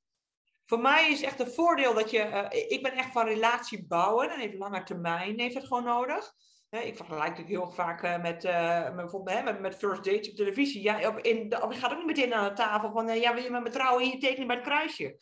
Voor 0.66 0.80
mij 0.80 1.12
is 1.12 1.22
echt 1.22 1.40
een 1.40 1.52
voordeel 1.52 1.94
dat 1.94 2.12
je... 2.12 2.20
eh, 2.20 2.72
ik 2.72 2.84
ben 2.84 2.92
echt 2.92 3.12
van 3.12 3.26
relatie 3.26 3.88
bouwen. 3.88 4.30
En 4.30 4.40
heeft 4.40 4.58
lange 4.58 4.84
termijn 4.84 5.40
heeft 5.40 5.56
het 5.56 5.66
gewoon 5.68 5.84
nodig. 5.84 6.34
Hè, 6.70 6.80
ik 6.80 6.96
vergelijk 6.96 7.38
het 7.38 7.48
heel 7.48 7.72
vaak 7.72 8.04
eh, 8.04 8.22
met, 8.22 8.44
eh, 8.44 8.84
met, 8.84 8.96
bijvoorbeeld, 8.96 9.38
hè, 9.38 9.60
met, 9.60 9.76
first 9.76 10.04
dates 10.04 10.30
op 10.30 10.36
televisie. 10.36 10.82
Ja, 10.82 11.08
op, 11.08 11.18
in, 11.18 11.62
op, 11.62 11.72
je 11.72 11.80
gaat 11.80 11.92
ook 11.92 11.98
niet 11.98 12.06
meteen 12.06 12.34
aan 12.34 12.50
de 12.50 12.56
tafel 12.56 12.92
van... 12.92 13.10
eh, 13.10 13.22
ja, 13.22 13.34
wil 13.34 13.44
je 13.44 13.50
met 13.50 13.64
me 13.64 13.70
trouwen? 13.70 14.04
Hier 14.04 14.20
tekenen 14.20 14.48
bij 14.48 14.56
het 14.56 14.66
kruisje. 14.66 15.18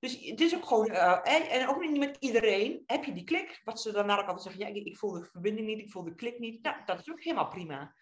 Dus 0.00 0.28
het 0.28 0.40
is 0.40 0.54
ook 0.54 0.66
gewoon... 0.66 0.90
en, 0.90 1.42
en 1.48 1.68
ook 1.68 1.80
niet 1.80 1.98
met 1.98 2.16
iedereen 2.20 2.82
heb 2.86 3.04
je 3.04 3.12
die 3.12 3.24
klik. 3.24 3.60
Wat 3.64 3.80
ze 3.80 3.92
dan 3.92 4.06
naar 4.06 4.18
elkaar 4.18 4.40
zeggen. 4.40 4.60
Ja, 4.60 4.66
ik, 4.66 4.86
ik 4.86 4.96
voel 4.96 5.12
de 5.12 5.24
verbinding 5.24 5.66
niet. 5.66 5.78
Ik 5.78 5.90
voel 5.90 6.04
de 6.04 6.14
klik 6.14 6.38
niet. 6.38 6.62
Nou, 6.62 6.76
dat 6.84 7.00
is 7.00 7.10
ook 7.10 7.22
helemaal 7.22 7.48
prima. 7.48 7.94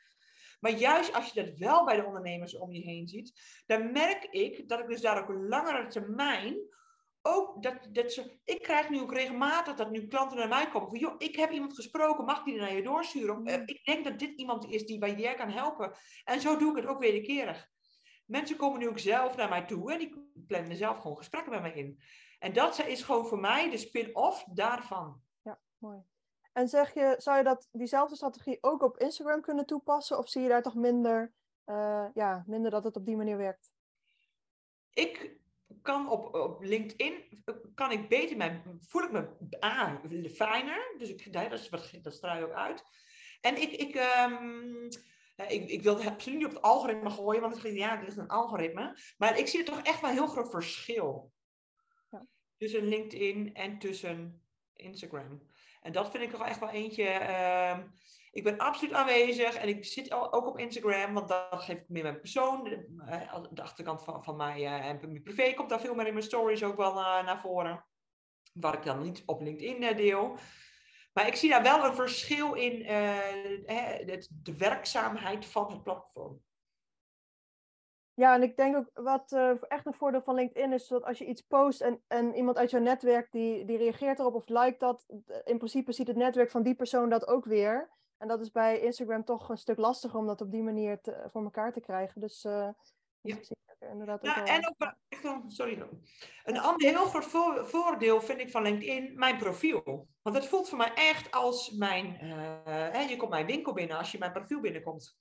Maar 0.60 0.72
juist 0.72 1.14
als 1.14 1.32
je 1.32 1.44
dat 1.44 1.58
wel 1.58 1.84
bij 1.84 1.96
de 1.96 2.04
ondernemers 2.04 2.56
om 2.56 2.72
je 2.72 2.80
heen 2.80 3.08
ziet, 3.08 3.32
dan 3.66 3.92
merk 3.92 4.24
ik 4.24 4.68
dat 4.68 4.80
ik 4.80 4.88
dus 4.88 5.00
daar 5.00 5.28
een 5.28 5.48
langere 5.48 5.86
termijn 5.86 6.56
ook 7.22 7.62
dat, 7.62 7.88
dat 7.92 8.12
ze. 8.12 8.38
Ik 8.44 8.62
krijg 8.62 8.88
nu 8.88 9.00
ook 9.00 9.12
regelmatig 9.12 9.74
dat 9.74 9.90
nu 9.90 10.06
klanten 10.06 10.38
naar 10.38 10.48
mij 10.48 10.68
komen 10.68 10.88
van, 10.88 10.98
joh, 10.98 11.14
ik 11.18 11.36
heb 11.36 11.50
iemand 11.50 11.74
gesproken, 11.74 12.24
mag 12.24 12.42
die 12.42 12.56
naar 12.56 12.74
je 12.74 12.82
doorsturen? 12.82 13.38
Mm. 13.38 13.46
Eh, 13.46 13.62
ik 13.64 13.84
denk 13.84 14.04
dat 14.04 14.18
dit 14.18 14.38
iemand 14.38 14.66
is 14.66 14.86
die 14.86 14.98
bij 14.98 15.14
jij 15.14 15.34
kan 15.34 15.50
helpen. 15.50 15.92
En 16.24 16.40
zo 16.40 16.56
doe 16.56 16.70
ik 16.70 16.76
het 16.76 16.86
ook 16.86 17.00
wederkerig. 17.00 17.68
Mensen 18.26 18.56
komen 18.56 18.78
nu 18.78 18.88
ook 18.88 18.98
zelf 18.98 19.36
naar 19.36 19.48
mij 19.48 19.64
toe 19.64 19.92
en 19.92 19.98
die 19.98 20.30
plannen 20.46 20.76
zelf 20.76 20.98
gewoon 20.98 21.16
gesprekken 21.16 21.52
met 21.52 21.60
mij 21.60 21.72
in. 21.72 22.00
En 22.38 22.52
dat 22.52 22.86
is 22.86 23.02
gewoon 23.02 23.26
voor 23.26 23.38
mij 23.38 23.70
de 23.70 23.76
spin-off 23.76 24.44
daarvan. 24.44 25.22
Ja, 25.42 25.60
mooi. 25.78 26.02
En 26.52 26.68
zeg 26.68 26.94
je, 26.94 27.14
zou 27.18 27.36
je 27.36 27.44
dat, 27.44 27.68
diezelfde 27.72 28.16
strategie 28.16 28.58
ook 28.60 28.82
op 28.82 28.98
Instagram 28.98 29.40
kunnen 29.40 29.66
toepassen? 29.66 30.18
Of 30.18 30.28
zie 30.28 30.42
je 30.42 30.48
daar 30.48 30.62
toch 30.62 30.74
minder, 30.74 31.32
uh, 31.66 32.06
ja, 32.14 32.44
minder 32.46 32.70
dat 32.70 32.84
het 32.84 32.96
op 32.96 33.06
die 33.06 33.16
manier 33.16 33.36
werkt? 33.36 33.72
Ik 34.90 35.37
kan 35.88 36.10
op, 36.10 36.34
op 36.34 36.62
LinkedIn, 36.62 37.42
kan 37.74 37.90
ik 37.90 38.08
beter 38.08 38.36
mijn, 38.36 38.78
voel 38.80 39.02
ik 39.02 39.12
me 39.12 39.28
A, 39.64 40.00
fijner. 40.34 40.94
Dus 40.98 41.08
ik, 41.08 41.32
dat, 41.32 41.52
is 41.52 41.68
wat, 41.68 41.90
dat 42.02 42.14
straal 42.14 42.38
je 42.38 42.44
ook 42.44 42.52
uit. 42.52 42.82
En 43.40 43.60
ik, 43.60 43.72
ik, 43.72 43.94
um, 44.30 44.88
ik, 45.48 45.68
ik 45.68 45.82
wil 45.82 45.96
het 45.96 46.06
absoluut 46.06 46.38
niet 46.38 46.46
op 46.46 46.52
het 46.52 46.62
algoritme 46.62 47.10
gooien, 47.10 47.40
want 47.40 47.56
ik 47.56 47.62
denk, 47.62 47.76
ja, 47.76 47.96
dit 47.96 48.08
is 48.08 48.16
een 48.16 48.28
algoritme. 48.28 48.98
Maar 49.18 49.38
ik 49.38 49.46
zie 49.46 49.58
er 49.58 49.64
toch 49.64 49.82
echt 49.82 50.00
wel 50.00 50.10
een 50.10 50.16
heel 50.16 50.26
groot 50.26 50.50
verschil. 50.50 51.32
Ja. 52.10 52.26
Tussen 52.56 52.88
LinkedIn 52.88 53.54
en 53.54 53.78
tussen 53.78 54.42
Instagram. 54.74 55.42
En 55.80 55.92
dat 55.92 56.10
vind 56.10 56.22
ik 56.22 56.30
toch 56.30 56.46
echt 56.46 56.60
wel 56.60 56.70
eentje. 56.70 57.04
Uh, 57.04 57.78
ik 58.38 58.44
ben 58.44 58.58
absoluut 58.58 58.94
aanwezig 58.94 59.54
en 59.54 59.68
ik 59.68 59.84
zit 59.84 60.12
ook 60.12 60.46
op 60.46 60.58
Instagram, 60.58 61.14
want 61.14 61.28
dat 61.28 61.62
geef 61.62 61.76
ik 61.78 61.88
meer 61.88 62.02
mijn 62.02 62.20
persoon. 62.20 62.64
De, 62.64 63.48
de 63.50 63.62
achterkant 63.62 64.04
van, 64.04 64.24
van 64.24 64.36
mij 64.36 64.60
uh, 64.60 64.88
en 64.88 64.98
mijn 65.00 65.22
privé 65.22 65.54
komt 65.54 65.68
daar 65.68 65.80
veel 65.80 65.94
meer 65.94 66.06
in 66.06 66.12
mijn 66.12 66.24
stories 66.24 66.64
ook 66.64 66.76
wel 66.76 66.96
uh, 66.96 67.24
naar 67.24 67.40
voren. 67.40 67.84
Waar 68.52 68.74
ik 68.74 68.84
dan 68.84 69.02
niet 69.02 69.22
op 69.26 69.40
LinkedIn 69.40 69.96
deel. 69.96 70.36
Maar 71.12 71.26
ik 71.26 71.34
zie 71.34 71.50
daar 71.50 71.62
wel 71.62 71.84
een 71.84 71.94
verschil 71.94 72.54
in 72.54 72.78
de 74.42 74.54
werkzaamheid 74.56 75.46
van 75.46 75.72
het 75.72 75.82
platform. 75.82 76.42
Ja, 78.14 78.34
en 78.34 78.42
ik 78.42 78.56
denk 78.56 78.76
ook 78.76 78.90
wat 78.94 79.32
echt 79.68 79.86
een 79.86 79.94
voordeel 79.94 80.22
van 80.22 80.34
LinkedIn 80.34 80.72
is 80.72 80.88
dat 80.88 81.04
als 81.04 81.18
je 81.18 81.26
iets 81.26 81.42
post 81.42 81.80
en, 81.80 82.02
en 82.06 82.34
iemand 82.34 82.56
uit 82.56 82.70
jouw 82.70 82.80
netwerk 82.80 83.32
die, 83.32 83.64
die 83.64 83.76
reageert 83.76 84.18
erop 84.18 84.34
of 84.34 84.48
liked 84.48 84.80
dat, 84.80 85.06
in 85.44 85.58
principe 85.58 85.92
ziet 85.92 86.06
het 86.06 86.16
netwerk 86.16 86.50
van 86.50 86.62
die 86.62 86.74
persoon 86.74 87.08
dat 87.08 87.26
ook 87.26 87.44
weer. 87.44 87.96
En 88.18 88.28
dat 88.28 88.40
is 88.40 88.50
bij 88.50 88.80
Instagram 88.80 89.24
toch 89.24 89.48
een 89.48 89.58
stuk 89.58 89.78
lastiger 89.78 90.18
om 90.18 90.26
dat 90.26 90.40
op 90.40 90.50
die 90.50 90.62
manier 90.62 91.00
te, 91.00 91.28
voor 91.32 91.42
elkaar 91.42 91.72
te 91.72 91.80
krijgen. 91.80 92.20
Dus 92.20 92.44
uh, 92.44 92.68
ja. 93.20 93.36
inderdaad 93.90 94.28
ook 94.28 94.34
En 94.34 94.68
ook 94.68 94.94
echt 95.08 95.22
sorry, 95.48 95.82
een 96.44 96.58
ander 96.58 96.88
heel 96.88 97.04
groot 97.04 97.68
voordeel 97.68 98.20
vind 98.20 98.40
ik 98.40 98.50
van 98.50 98.62
LinkedIn, 98.62 99.12
mijn 99.14 99.36
profiel. 99.36 100.08
Want 100.22 100.36
het 100.36 100.46
voelt 100.46 100.68
voor 100.68 100.78
mij 100.78 100.92
echt 100.94 101.30
als 101.30 101.70
mijn, 101.70 102.18
uh, 102.22 103.08
je 103.08 103.16
komt 103.16 103.30
mijn 103.30 103.46
winkel 103.46 103.72
binnen 103.72 103.98
als 103.98 104.12
je 104.12 104.18
mijn 104.18 104.32
profiel 104.32 104.60
binnenkomt. 104.60 105.18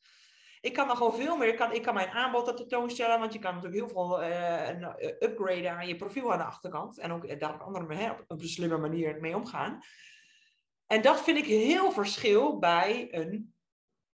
Ik 0.62 0.74
kan 0.74 0.88
dan 0.88 0.98
gewoon 0.98 1.16
veel 1.16 1.38
meer. 1.38 1.48
Ik 1.48 1.56
kan, 1.56 1.74
ik 1.74 1.82
kan 1.82 1.94
mijn 1.94 2.10
aanbod 2.10 2.58
tentoonstellen, 2.58 3.20
want 3.20 3.34
je 3.34 3.39
kan 3.39 3.56
natuurlijk 3.56 3.84
heel 3.84 3.89
veel 3.89 4.24
uh, 4.24 5.20
upgraden 5.20 5.72
aan 5.72 5.88
je 5.88 5.96
profiel 5.96 6.32
aan 6.32 6.38
de 6.38 6.44
achterkant. 6.44 7.00
En 7.00 7.12
ook 7.12 7.39
daar 7.39 7.54
op, 7.54 7.62
andere, 7.62 7.96
hè, 7.96 8.12
op 8.12 8.24
een 8.27 8.48
slimme 8.48 8.77
manier 8.77 9.20
mee 9.20 9.36
omgaan. 9.36 9.82
En 10.88 11.01
dat 11.01 11.22
vind 11.22 11.38
ik 11.38 11.46
heel 11.46 11.91
verschil 11.91 12.60
bij 12.60 13.08
een. 13.12 13.53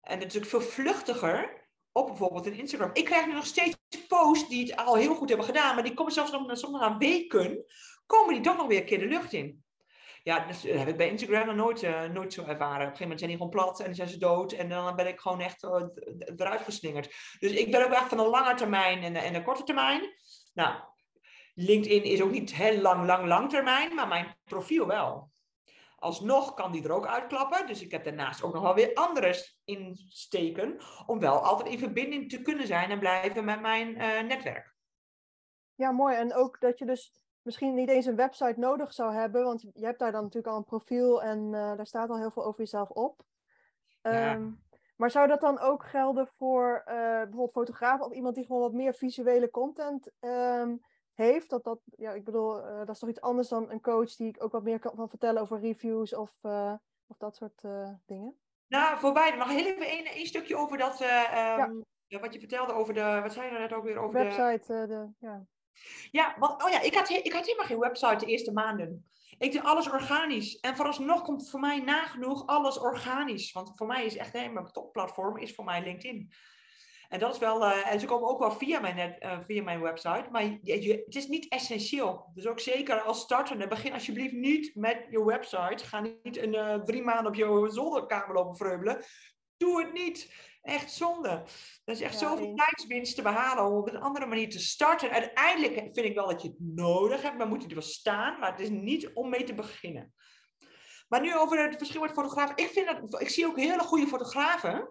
En 0.02 0.20
natuurlijk 0.20 0.52
veel 0.52 0.62
vluchtiger 0.62 1.68
op 1.92 2.08
bijvoorbeeld 2.08 2.46
een 2.46 2.58
Instagram. 2.58 2.90
Ik 2.94 3.06
krijg 3.06 3.26
nu 3.26 3.34
nog 3.34 3.46
steeds 3.46 3.78
posts 4.08 4.50
die 4.50 4.66
het 4.66 4.76
al 4.76 4.96
heel 4.96 5.16
goed 5.16 5.30
hebben 5.30 5.48
gedaan, 5.48 5.76
maar 5.76 5.84
die 5.84 5.94
komen 5.94 6.14
zelfs 6.14 6.32
nog 6.32 6.58
soms 6.58 6.80
na 6.80 6.98
weken, 6.98 7.66
komen 8.06 8.34
die 8.34 8.44
toch 8.44 8.58
nog 8.58 8.68
weer 8.68 8.80
een 8.80 8.86
keer 8.86 9.00
de 9.00 9.06
lucht 9.06 9.34
in. 9.34 9.64
Ja, 10.24 10.46
dus, 10.46 10.62
dat 10.62 10.78
heb 10.78 10.88
ik 10.88 10.98
bij 10.98 11.10
Instagram 11.10 11.46
nog 11.46 11.56
nooit, 11.56 11.84
uh, 11.84 12.04
nooit 12.04 12.34
zo 12.34 12.44
ervaren. 12.44 12.88
Op 12.88 12.92
een 12.92 12.98
gegeven 12.98 13.02
moment 13.02 13.20
zijn 13.20 13.30
die 13.30 13.40
gewoon 13.40 13.52
plat 13.52 13.80
en 13.80 13.96
zijn 13.96 14.08
ze 14.08 14.18
dood. 14.18 14.52
En 14.52 14.70
dan 14.70 14.96
ben 14.96 15.08
ik 15.08 15.20
gewoon 15.20 15.42
echt 15.42 15.64
uh, 15.64 15.84
eruit 16.36 16.62
geslingerd. 16.62 17.16
Dus 17.40 17.52
ik 17.52 17.72
ben 17.72 17.86
ook 17.86 17.92
echt 17.92 18.08
van 18.08 18.18
de 18.18 18.28
lange 18.28 18.54
termijn 18.54 19.04
en, 19.04 19.16
en 19.16 19.34
de 19.34 19.44
korte 19.44 19.64
termijn. 19.64 20.02
Nou, 20.54 20.76
LinkedIn 21.54 22.04
is 22.04 22.22
ook 22.22 22.32
niet 22.32 22.56
heel 22.56 22.82
lang, 22.82 23.06
lang, 23.06 23.26
lang 23.26 23.50
termijn, 23.50 23.96
maar 23.96 24.08
mijn 24.08 24.38
profiel 24.44 24.88
wel. 24.88 25.33
Alsnog 26.04 26.54
kan 26.54 26.72
die 26.72 26.84
er 26.84 26.92
ook 26.92 27.08
uitklappen. 27.08 27.68
Dus 27.68 27.82
ik 27.82 27.92
heb 27.92 28.04
daarnaast 28.04 28.44
ook 28.44 28.54
nog 28.54 28.64
wel 28.64 28.76
weer 28.76 28.94
andere 28.94 29.46
insteken. 29.64 30.78
Om 31.06 31.20
wel 31.20 31.40
altijd 31.40 31.70
in 31.70 31.80
verbinding 31.80 32.30
te 32.30 32.42
kunnen 32.42 32.68
zijn 32.68 32.90
en 32.90 33.00
blijven 33.00 33.46
met 33.46 33.62
mijn 33.62 33.88
uh, 33.88 34.22
netwerk. 34.22 34.76
Ja, 35.76 35.92
mooi. 35.92 36.16
En 36.16 36.34
ook 36.34 36.60
dat 36.60 36.80
je 36.80 36.86
dus 36.86 37.14
misschien 37.42 37.74
niet 37.74 37.90
eens 37.90 38.06
een 38.06 38.16
website 38.16 38.60
nodig 38.60 38.94
zou 38.94 39.14
hebben, 39.14 39.44
want 39.44 39.62
je 39.62 39.86
hebt 39.86 40.00
daar 40.00 40.12
dan 40.12 40.22
natuurlijk 40.22 40.54
al 40.54 40.58
een 40.58 40.64
profiel 40.64 41.24
en 41.24 41.40
uh, 41.40 41.76
daar 41.76 41.88
staat 41.88 42.10
al 42.10 42.18
heel 42.18 42.32
veel 42.32 42.46
over 42.46 42.60
jezelf 42.60 42.90
op. 42.90 43.22
Um, 44.02 44.62
Maar 44.96 45.12
zou 45.12 45.28
dat 45.28 45.42
dan 45.42 45.60
ook 45.60 45.86
gelden 45.86 46.28
voor 46.28 46.84
uh, 46.86 46.94
bijvoorbeeld 46.94 47.52
fotografen 47.52 48.06
of 48.06 48.14
iemand 48.14 48.36
die 48.36 48.46
gewoon 48.46 48.62
wat 48.62 48.74
meer 48.74 48.94
visuele 48.94 49.50
content 49.50 50.12
um, 50.20 50.82
heeft? 51.14 51.50
Dat, 51.50 51.64
dat, 51.64 51.80
ja, 51.98 52.12
ik 52.12 52.24
bedoel, 52.24 52.60
uh, 52.60 52.78
dat 52.78 52.90
is 52.90 53.00
toch 53.00 53.10
iets 53.10 53.22
anders 53.22 53.48
dan 53.48 53.72
een 53.72 53.82
coach 53.82 54.16
die 54.16 54.40
ook 54.40 54.52
wat 54.52 54.64
meer 54.64 54.80
kan 54.80 55.10
vertellen 55.10 55.42
over 55.42 55.60
reviews 55.60 56.16
of, 56.16 56.32
of 57.08 57.18
dat 57.18 57.36
soort 57.36 57.62
dingen? 58.06 58.38
Nou, 58.68 59.00
voorbij. 59.00 59.36
Nog 59.36 59.50
heel 59.50 59.66
even 59.66 59.88
één, 59.88 60.06
één 60.06 60.26
stukje 60.26 60.56
over 60.56 60.78
dat, 60.78 61.02
um, 61.02 61.08
ja. 62.08 62.20
wat 62.20 62.34
je 62.34 62.40
vertelde 62.40 62.74
over 62.74 62.94
de, 62.94 63.20
wat 63.22 63.34
zei 63.34 63.46
je 63.46 63.52
nou 63.52 63.64
net 63.64 63.74
ook 63.74 63.84
weer 63.84 63.98
over 63.98 64.24
website, 64.24 64.64
de... 64.68 64.88
de 64.88 65.10
ja. 65.20 65.46
Ja, 66.12 66.36
want 66.40 66.64
oh 66.64 66.70
ja, 66.70 66.82
ik 66.82 66.96
had, 66.96 67.10
ik 67.10 67.34
had 67.34 67.46
helemaal 67.46 67.66
geen 67.66 67.80
website 67.80 68.26
de 68.26 68.32
eerste 68.32 68.52
maanden. 68.52 69.06
Ik 69.38 69.52
deed 69.52 69.64
alles 69.64 69.90
organisch. 69.90 70.60
En 70.60 70.76
vooralsnog 70.76 71.22
komt 71.22 71.50
voor 71.50 71.60
mij 71.60 71.80
nagenoeg 71.80 72.48
alles 72.48 72.80
organisch. 72.80 73.52
Want 73.52 73.72
voor 73.76 73.88
mij 73.88 74.06
is 74.06 74.18
echt, 74.18 74.34
nee, 74.34 74.50
mijn 74.50 74.72
topplatform 74.72 75.38
is 75.38 75.56
voor 75.56 75.64
mij 75.64 75.84
LinkedIn. 75.84 76.34
En 77.14 77.20
dat 77.20 77.34
is 77.34 77.40
wel, 77.40 77.62
uh, 77.62 77.92
en 77.92 78.00
ze 78.00 78.06
komen 78.06 78.30
ook 78.30 78.40
wel 78.40 78.52
via 78.52 78.80
mijn, 78.80 78.96
net, 78.96 79.24
uh, 79.24 79.40
via 79.40 79.64
mijn 79.64 79.82
website. 79.82 80.26
Maar 80.32 80.44
je, 80.62 81.04
het 81.06 81.16
is 81.16 81.28
niet 81.28 81.50
essentieel. 81.50 82.32
Dus 82.34 82.48
ook 82.48 82.60
zeker 82.60 83.02
als 83.02 83.22
startende, 83.22 83.68
begin 83.68 83.94
alsjeblieft 83.94 84.34
niet 84.34 84.76
met 84.76 85.06
je 85.10 85.26
website. 85.26 85.86
Ga 85.86 86.00
niet 86.00 86.38
een, 86.38 86.54
uh, 86.54 86.76
drie 86.76 87.04
maanden 87.04 87.28
op 87.28 87.36
je 87.36 87.70
zolderkamer 87.72 88.36
lopen 88.36 88.56
vreubelen. 88.56 89.04
Doe 89.58 89.82
het 89.82 89.94
niet. 89.94 90.34
Echt 90.62 90.92
zonde. 90.92 91.44
Dat 91.86 91.96
is 91.96 92.02
echt 92.02 92.20
ja, 92.20 92.28
zoveel 92.28 92.56
tijdswinst 92.56 93.16
te 93.16 93.22
behalen 93.22 93.66
om 93.66 93.78
op 93.78 93.88
een 93.88 94.02
andere 94.02 94.26
manier 94.26 94.50
te 94.50 94.60
starten. 94.60 95.10
Uiteindelijk 95.10 95.74
vind 95.74 96.06
ik 96.06 96.16
wel 96.16 96.28
dat 96.28 96.42
je 96.42 96.48
het 96.48 96.60
nodig 96.60 97.22
hebt, 97.22 97.38
maar 97.38 97.48
moet 97.48 97.62
je 97.62 97.68
er 97.68 97.74
wel 97.74 97.84
staan. 97.84 98.40
Maar 98.40 98.52
het 98.52 98.60
is 98.60 98.70
niet 98.70 99.14
om 99.14 99.30
mee 99.30 99.44
te 99.44 99.54
beginnen. 99.54 100.14
Maar 101.08 101.22
nu 101.22 101.38
over 101.38 101.64
het 101.64 101.78
verschil 101.78 102.02
met 102.02 102.12
fotografen. 102.12 102.58
Ik, 102.58 102.70
vind 102.70 102.88
dat, 102.88 103.22
ik 103.22 103.30
zie 103.30 103.46
ook 103.46 103.58
hele 103.58 103.84
goede 103.84 104.08
fotografen 104.08 104.90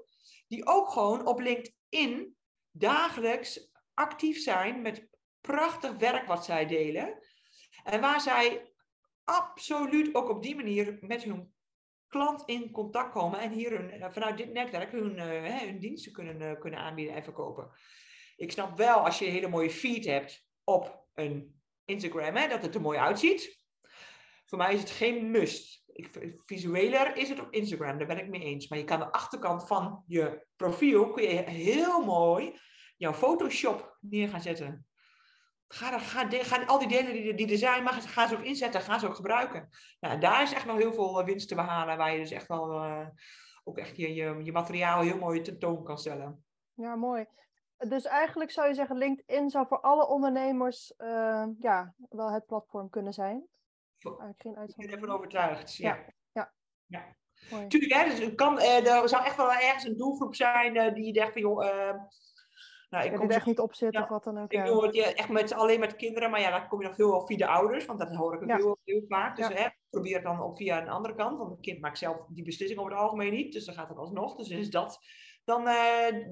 die 0.52 0.66
ook 0.66 0.88
gewoon 0.88 1.26
op 1.26 1.40
LinkedIn 1.40 2.36
dagelijks 2.70 3.70
actief 3.94 4.38
zijn 4.38 4.82
met 4.82 5.08
prachtig 5.40 5.96
werk 5.96 6.26
wat 6.26 6.44
zij 6.44 6.66
delen. 6.66 7.18
En 7.84 8.00
waar 8.00 8.20
zij 8.20 8.72
absoluut 9.24 10.14
ook 10.14 10.28
op 10.28 10.42
die 10.42 10.56
manier 10.56 10.98
met 11.00 11.22
hun 11.22 11.54
klant 12.08 12.42
in 12.46 12.70
contact 12.70 13.12
komen 13.12 13.40
en 13.40 13.50
hier 13.50 13.70
hun, 13.70 13.90
eh, 13.90 14.10
vanuit 14.10 14.36
dit 14.36 14.52
netwerk 14.52 14.92
hun, 14.92 15.16
uh, 15.16 15.58
hun 15.58 15.78
diensten 15.78 16.12
kunnen, 16.12 16.40
uh, 16.40 16.60
kunnen 16.60 16.80
aanbieden 16.80 17.14
en 17.14 17.24
verkopen. 17.24 17.70
Ik 18.36 18.52
snap 18.52 18.76
wel 18.76 18.96
als 18.96 19.18
je 19.18 19.26
een 19.26 19.32
hele 19.32 19.48
mooie 19.48 19.70
feed 19.70 20.04
hebt 20.04 20.46
op 20.64 21.06
een 21.14 21.62
Instagram, 21.84 22.36
hè, 22.36 22.48
dat 22.48 22.62
het 22.62 22.74
er 22.74 22.80
mooi 22.80 22.98
uitziet. 22.98 23.61
Voor 24.52 24.60
mij 24.60 24.74
is 24.74 24.80
het 24.80 24.90
geen 24.90 25.30
must. 25.30 25.82
Ik, 25.92 26.36
visueler 26.46 27.16
is 27.16 27.28
het 27.28 27.40
op 27.40 27.52
Instagram, 27.52 27.98
daar 27.98 28.06
ben 28.06 28.18
ik 28.18 28.28
mee 28.28 28.40
eens. 28.40 28.68
Maar 28.68 28.78
je 28.78 28.84
kan 28.84 28.98
de 28.98 29.12
achterkant 29.12 29.66
van 29.66 30.04
je 30.06 30.46
profiel 30.56 31.10
kun 31.10 31.22
je 31.22 31.42
heel 31.50 32.04
mooi 32.04 32.58
jouw 32.96 33.12
Photoshop 33.12 33.96
neer 34.00 34.28
gaan 34.28 34.40
zetten. 34.40 34.86
Ga, 35.68 35.98
ga, 35.98 36.26
ga 36.30 36.64
al 36.64 36.78
die 36.78 36.88
delen 36.88 37.12
die, 37.12 37.34
die 37.34 37.50
er 37.50 37.58
zijn, 37.58 37.88
ga 37.88 38.28
ze 38.28 38.36
ook 38.36 38.42
inzetten, 38.42 38.80
ga 38.80 38.98
ze 38.98 39.06
ook 39.06 39.14
gebruiken. 39.14 39.68
Nou, 40.00 40.20
daar 40.20 40.42
is 40.42 40.52
echt 40.52 40.66
nog 40.66 40.76
heel 40.76 40.92
veel 40.92 41.20
eh, 41.20 41.26
winst 41.26 41.48
te 41.48 41.54
behalen, 41.54 41.96
waar 41.96 42.12
je 42.12 42.18
dus 42.18 42.30
echt 42.30 42.48
wel 42.48 42.84
uh, 42.84 43.06
ook 43.64 43.78
echt 43.78 43.96
je, 43.96 44.14
je, 44.14 44.40
je 44.42 44.52
materiaal 44.52 45.00
heel 45.00 45.18
mooi 45.18 45.40
tentoon 45.40 45.84
kan 45.84 45.98
stellen. 45.98 46.44
Ja, 46.74 46.96
mooi. 46.96 47.26
Dus 47.78 48.04
eigenlijk 48.04 48.50
zou 48.50 48.68
je 48.68 48.74
zeggen, 48.74 48.96
LinkedIn 48.96 49.50
zou 49.50 49.66
voor 49.66 49.80
alle 49.80 50.06
ondernemers 50.06 50.94
uh, 50.98 51.46
ja, 51.58 51.94
wel 52.10 52.30
het 52.30 52.46
platform 52.46 52.90
kunnen 52.90 53.12
zijn. 53.12 53.50
Eigenlijk 54.04 54.42
geen 54.42 54.68
Ik 54.68 54.76
ben 54.76 54.90
ervan 54.90 55.16
overtuigd, 55.16 55.76
ja. 55.76 55.94
Ja, 56.32 56.52
ja. 56.86 57.16
ja. 57.48 57.66
Tuurlijk, 57.68 57.92
hè, 57.92 58.04
dus 58.04 58.34
kan, 58.34 58.60
er 58.60 59.08
zou 59.08 59.24
echt 59.24 59.36
wel 59.36 59.52
ergens 59.52 59.84
een 59.84 59.96
doelgroep 59.96 60.34
zijn 60.34 60.94
die 60.94 61.04
je 61.04 61.12
denkt 61.12 61.32
van, 61.32 61.42
joh, 61.42 61.64
nou, 62.92 63.04
ik 63.04 63.14
kom 63.14 63.28
er 63.28 63.36
echt 63.36 63.46
niet 63.46 63.58
op 63.58 63.74
zitten 63.74 64.02
of 64.02 64.08
wat 64.08 64.24
dan 64.24 64.38
ook. 64.38 64.52
Ik 64.52 64.64
doe 64.64 64.86
het 64.86 65.14
echt 65.14 65.28
met, 65.28 65.52
alleen 65.52 65.80
met 65.80 65.96
kinderen, 65.96 66.30
maar 66.30 66.40
ja, 66.40 66.50
dan 66.50 66.68
kom 66.68 66.80
je 66.80 66.86
nog 66.86 66.96
veel 66.96 67.26
via 67.26 67.36
de 67.36 67.46
ouders, 67.46 67.84
want 67.84 67.98
dat 67.98 68.14
hoor 68.14 68.34
ik 68.34 68.48
ja. 68.48 68.56
heel, 68.56 68.78
heel 68.84 69.04
vaak. 69.08 69.36
Dus 69.36 69.48
hè, 69.48 69.68
probeer 69.90 70.14
het 70.14 70.24
dan 70.24 70.40
ook 70.40 70.56
via 70.56 70.80
een 70.80 70.88
andere 70.88 71.14
kant, 71.14 71.38
want 71.38 71.50
een 71.50 71.60
kind 71.60 71.80
maakt 71.80 71.98
zelf 71.98 72.26
die 72.28 72.44
beslissing 72.44 72.80
over 72.80 72.92
het 72.92 73.00
algemeen 73.00 73.32
niet, 73.32 73.52
dus 73.52 73.64
dan 73.64 73.74
gaat 73.74 73.88
het 73.88 73.98
alsnog. 73.98 74.36
Dus 74.36 74.48
is 74.48 74.70
dat 74.70 74.98
dan 75.44 75.60
uh, 75.60 75.74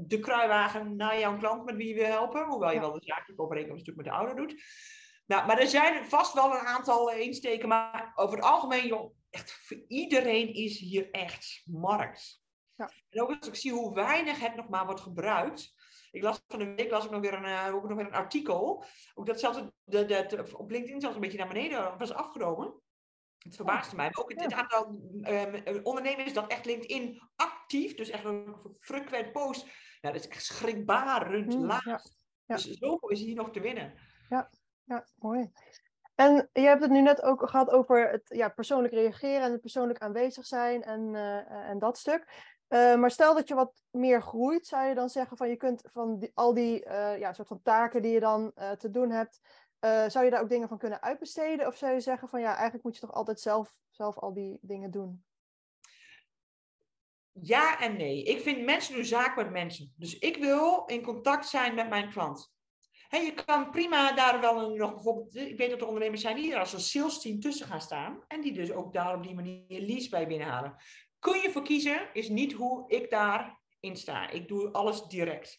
de 0.07 0.19
kruiwagen 0.21 0.97
naar 0.97 1.19
jouw 1.19 1.39
klant 1.39 1.65
met 1.65 1.77
wie 1.77 1.89
je 1.89 1.95
wil 1.95 2.05
helpen, 2.05 2.47
hoewel 2.47 2.73
je 2.73 2.81
wel 2.81 2.93
de 2.93 3.03
zakelijke 3.03 3.43
overeenkomst 3.43 3.87
natuurlijk 3.87 4.07
met 4.07 4.17
de 4.17 4.25
ouder 4.27 4.47
doet. 4.47 4.63
Nou, 5.31 5.47
maar 5.47 5.59
er 5.59 5.69
zijn 5.69 6.05
vast 6.05 6.33
wel 6.33 6.53
een 6.53 6.67
aantal 6.67 7.11
insteken, 7.11 7.69
maar 7.69 8.13
over 8.15 8.37
het 8.37 8.45
algemeen, 8.45 8.87
joh, 8.87 9.15
echt 9.31 9.53
voor 9.53 9.85
iedereen 9.89 10.55
is 10.55 10.79
hier 10.79 11.11
echt 11.11 11.63
markt. 11.65 12.43
Ja. 12.75 12.91
En 13.11 13.23
ook 13.23 13.37
als 13.39 13.49
ik 13.49 13.55
zie 13.55 13.73
hoe 13.73 13.95
weinig 13.95 14.41
het 14.41 14.57
nog 14.57 14.69
maar 14.69 14.85
wordt 14.85 15.01
gebruikt, 15.01 15.75
Ik 16.11 16.23
las 16.23 16.43
van 16.49 16.59
de 16.59 16.75
week 16.75 16.91
las 16.91 17.05
ik 17.05 17.11
nog 17.11 17.21
weer 17.21 17.35
een, 17.35 17.45
uh, 17.45 17.75
ook 17.75 17.89
nog 17.89 17.97
weer 17.97 18.07
een 18.07 18.13
artikel. 18.13 18.85
Ook 19.15 19.27
dat 19.27 19.41
zelfs 19.41 19.63
de, 19.85 20.05
de, 20.05 20.45
op 20.57 20.71
LinkedIn 20.71 21.01
zelfs 21.01 21.15
een 21.15 21.21
beetje 21.21 21.39
naar 21.39 21.49
beneden 21.49 21.99
was 21.99 22.13
afgenomen. 22.13 22.81
Het 23.39 23.57
verbaasde 23.57 23.97
mij. 23.97 24.05
Maar 24.05 24.25
ook 24.25 24.33
het, 24.33 24.53
aantal 24.53 25.01
um, 25.23 25.81
ondernemers 25.83 26.33
dat 26.33 26.51
echt 26.51 26.65
LinkedIn 26.65 27.23
actief, 27.37 27.95
dus 27.95 28.11
echt 28.11 28.25
een 28.25 28.57
frequent 28.79 29.33
post. 29.33 29.63
Nou, 30.01 30.15
dat 30.15 30.25
is 30.25 30.29
echt 30.29 30.45
schrikbarend 30.45 31.55
mm, 31.55 31.65
laag. 31.65 31.85
Ja. 31.85 32.01
Dus 32.47 32.65
zoveel 32.65 33.09
is 33.09 33.21
hier 33.21 33.35
nog 33.35 33.51
te 33.51 33.61
winnen. 33.61 33.95
Ja, 34.29 34.51
ja 34.91 35.07
mooi. 35.15 35.53
En 36.15 36.49
je 36.53 36.61
hebt 36.61 36.83
het 36.83 36.91
nu 36.91 37.01
net 37.01 37.23
ook 37.23 37.49
gehad 37.49 37.71
over 37.71 38.11
het 38.11 38.23
ja, 38.25 38.49
persoonlijk 38.49 38.95
reageren 38.95 39.43
en 39.43 39.53
het 39.53 39.61
persoonlijk 39.61 39.99
aanwezig 39.99 40.47
zijn 40.47 40.83
en, 40.83 41.15
uh, 41.15 41.69
en 41.69 41.79
dat 41.79 41.99
stuk. 41.99 42.53
Uh, 42.69 42.97
maar 42.97 43.11
stel 43.11 43.35
dat 43.35 43.49
je 43.49 43.55
wat 43.55 43.83
meer 43.91 44.23
groeit, 44.23 44.67
zou 44.67 44.89
je 44.89 44.95
dan 44.95 45.09
zeggen 45.09 45.37
van 45.37 45.49
je 45.49 45.57
kunt 45.57 45.83
van 45.93 46.31
al 46.35 46.55
die 46.55 46.87
uh, 46.87 47.19
ja, 47.19 47.33
soort 47.33 47.49
van 47.49 47.63
taken 47.63 48.03
die 48.03 48.13
je 48.13 48.21
dan 48.21 48.53
te 48.79 48.91
doen 48.91 49.11
hebt, 49.11 49.41
zou 50.13 50.25
je 50.25 50.31
daar 50.31 50.41
ook 50.41 50.49
dingen 50.49 50.69
van 50.69 50.79
kunnen 50.79 51.03
uitbesteden? 51.03 51.67
Of 51.67 51.77
zou 51.77 51.93
je 51.93 52.01
zeggen 52.01 52.29
van 52.29 52.41
ja, 52.41 52.55
eigenlijk 52.55 52.85
moet 52.85 52.95
je 52.95 53.01
toch 53.01 53.13
altijd 53.13 53.41
zelf, 53.41 53.79
zelf 53.91 54.19
al 54.19 54.35
die 54.35 54.59
dingen 54.61 54.91
doen? 54.91 55.25
Ja 57.33 57.81
en 57.81 57.97
nee. 57.97 58.23
Ik 58.23 58.41
vind 58.41 58.65
mensen 58.65 58.95
doen 58.95 59.05
zaken 59.05 59.43
met 59.43 59.53
mensen. 59.53 59.93
Dus 59.97 60.19
ik 60.19 60.37
wil 60.37 60.85
in 60.87 61.03
contact 61.03 61.49
zijn 61.49 61.75
met 61.75 61.89
mijn 61.89 62.11
klant. 62.11 62.53
Hey, 63.11 63.25
je 63.25 63.35
kan 63.45 63.71
prima 63.71 64.13
daar 64.13 64.41
wel 64.41 64.61
een, 64.61 64.77
nog 64.77 64.95
bijvoorbeeld, 64.95 65.37
ik 65.37 65.57
weet 65.57 65.71
dat 65.71 65.81
er 65.81 65.87
ondernemers 65.87 66.21
zijn 66.21 66.37
die 66.37 66.53
er 66.53 66.59
als 66.59 66.73
een 66.73 66.81
sales 66.81 67.21
team 67.21 67.41
tussen 67.41 67.67
gaan 67.67 67.81
staan 67.81 68.25
en 68.29 68.41
die 68.41 68.53
dus 68.53 68.73
ook 68.73 68.93
daar 68.93 69.15
op 69.15 69.23
die 69.23 69.35
manier 69.35 69.65
leads 69.81 70.09
bij 70.09 70.27
binnenhalen. 70.27 70.77
Kun 71.19 71.41
je 71.41 71.51
voor 71.51 71.63
kiezen, 71.63 72.09
is 72.13 72.29
niet 72.29 72.53
hoe 72.53 72.85
ik 72.89 73.11
daarin 73.11 73.97
sta. 73.97 74.31
Ik 74.31 74.49
doe 74.49 74.71
alles 74.73 75.03
direct. 75.03 75.59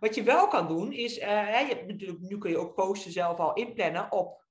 Wat 0.00 0.14
je 0.14 0.22
wel 0.22 0.48
kan 0.48 0.68
doen 0.68 0.92
is, 0.92 1.18
uh, 1.18 1.24
je 1.68 1.74
hebt 1.74 1.86
natuurlijk, 1.86 2.20
nu 2.20 2.38
kun 2.38 2.50
je 2.50 2.58
ook 2.58 2.74
posten 2.74 3.12
zelf 3.12 3.38
al 3.38 3.52
inplannen 3.52 4.12
op, 4.12 4.44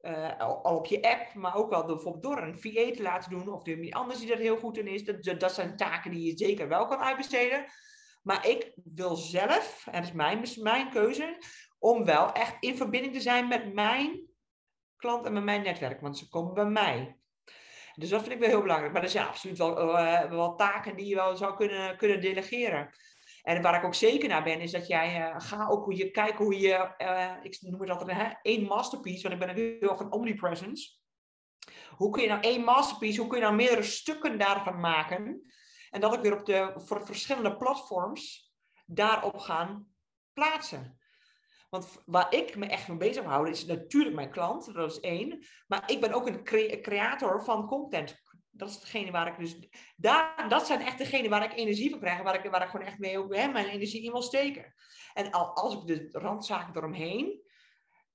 uh, 0.00 0.40
al 0.40 0.76
op 0.76 0.86
je 0.86 1.02
app, 1.02 1.34
maar 1.34 1.56
ook 1.56 1.70
wel 1.70 1.86
door, 1.86 1.94
bijvoorbeeld 1.94 2.22
door 2.22 2.42
een 2.42 2.58
VA 2.58 2.90
te 2.90 3.02
laten 3.02 3.30
doen 3.30 3.48
of 3.48 3.62
door 3.62 3.74
iemand 3.74 3.94
anders 3.94 4.18
die 4.18 4.28
dat 4.28 4.38
heel 4.38 4.58
goed 4.58 4.78
in 4.78 4.86
is. 4.86 5.04
Dat, 5.04 5.40
dat 5.40 5.54
zijn 5.54 5.76
taken 5.76 6.10
die 6.10 6.26
je 6.26 6.46
zeker 6.46 6.68
wel 6.68 6.86
kan 6.86 6.98
uitbesteden. 6.98 7.64
Maar 8.22 8.48
ik 8.48 8.72
wil 8.84 9.16
zelf, 9.16 9.86
en 9.86 10.00
dat 10.00 10.10
is 10.10 10.12
mijn, 10.12 10.44
mijn 10.56 10.90
keuze, 10.90 11.36
om 11.86 12.04
wel 12.04 12.32
echt 12.32 12.56
in 12.60 12.76
verbinding 12.76 13.14
te 13.14 13.20
zijn 13.20 13.48
met 13.48 13.74
mijn 13.74 14.20
klant 14.96 15.26
en 15.26 15.32
met 15.32 15.44
mijn 15.44 15.62
netwerk, 15.62 16.00
want 16.00 16.18
ze 16.18 16.28
komen 16.28 16.54
bij 16.54 16.64
mij. 16.64 17.18
Dus 17.94 18.08
dat 18.08 18.20
vind 18.20 18.32
ik 18.32 18.40
wel 18.40 18.48
heel 18.48 18.62
belangrijk. 18.62 18.92
Maar 18.92 19.02
er 19.02 19.08
zijn 19.08 19.26
absoluut 19.26 19.58
wel, 19.58 19.98
uh, 19.98 20.30
wel 20.30 20.54
taken 20.54 20.96
die 20.96 21.06
je 21.06 21.14
wel 21.14 21.36
zou 21.36 21.56
kunnen, 21.56 21.96
kunnen 21.96 22.20
delegeren. 22.20 22.90
En 23.42 23.62
waar 23.62 23.78
ik 23.78 23.84
ook 23.84 23.94
zeker 23.94 24.28
naar 24.28 24.42
ben, 24.42 24.60
is 24.60 24.70
dat 24.70 24.86
jij 24.86 25.20
uh, 25.20 25.34
ga 25.40 25.66
ook 25.68 25.84
hoe 25.84 25.96
je 25.96 26.10
kijken 26.10 26.44
hoe 26.44 26.58
je, 26.58 26.94
uh, 26.98 27.32
ik 27.42 27.58
noem 27.60 27.80
het 27.80 27.90
altijd 27.90 28.38
één 28.42 28.66
masterpiece, 28.66 29.28
want 29.28 29.42
ik 29.42 29.46
ben 29.46 29.56
heel 29.56 29.90
erg 29.90 29.96
van 29.96 30.12
omnipresence. 30.12 30.94
Hoe 31.90 32.10
kun 32.10 32.22
je 32.22 32.28
nou 32.28 32.40
één 32.40 32.64
masterpiece, 32.64 33.20
hoe 33.20 33.28
kun 33.28 33.38
je 33.38 33.44
nou 33.44 33.56
meerdere 33.56 33.82
stukken 33.82 34.38
daarvan 34.38 34.80
maken? 34.80 35.52
En 35.90 36.00
dat 36.00 36.14
ik 36.14 36.20
weer 36.20 36.38
op 36.38 36.46
de 36.46 36.72
voor 36.76 37.06
verschillende 37.06 37.56
platforms 37.56 38.52
daarop 38.86 39.38
gaan 39.38 39.94
plaatsen. 40.32 40.98
Want 41.68 42.02
waar 42.04 42.34
ik 42.34 42.56
me 42.56 42.66
echt 42.66 42.88
mee 42.88 42.96
bezig 42.96 43.24
hou, 43.24 43.50
is 43.50 43.64
natuurlijk 43.64 44.14
mijn 44.14 44.30
klant, 44.30 44.74
dat 44.74 44.90
is 44.90 45.00
één. 45.00 45.46
Maar 45.66 45.90
ik 45.90 46.00
ben 46.00 46.12
ook 46.12 46.26
een 46.26 46.44
creator 46.82 47.44
van 47.44 47.66
content. 47.66 48.22
Dat 48.50 48.68
is 48.68 48.74
hetgene 48.74 49.10
waar 49.10 49.26
ik 49.26 49.38
dus. 49.38 49.68
Daar, 49.96 50.48
dat 50.48 50.66
zijn 50.66 50.80
echt 50.80 50.98
degenen 50.98 51.30
waar 51.30 51.44
ik 51.44 51.58
energie 51.58 51.90
van 51.90 52.00
krijg, 52.00 52.22
waar 52.22 52.44
ik, 52.44 52.50
waar 52.50 52.62
ik 52.62 52.68
gewoon 52.68 52.86
echt 52.86 52.98
mee 52.98 53.18
hè, 53.18 53.48
mijn 53.48 53.68
energie 53.68 54.02
in 54.02 54.12
wil 54.12 54.22
steken. 54.22 54.74
En 55.14 55.30
al, 55.30 55.54
als 55.54 55.74
ik 55.74 55.86
de 55.86 56.08
randzaken 56.12 56.76
eromheen, 56.76 57.44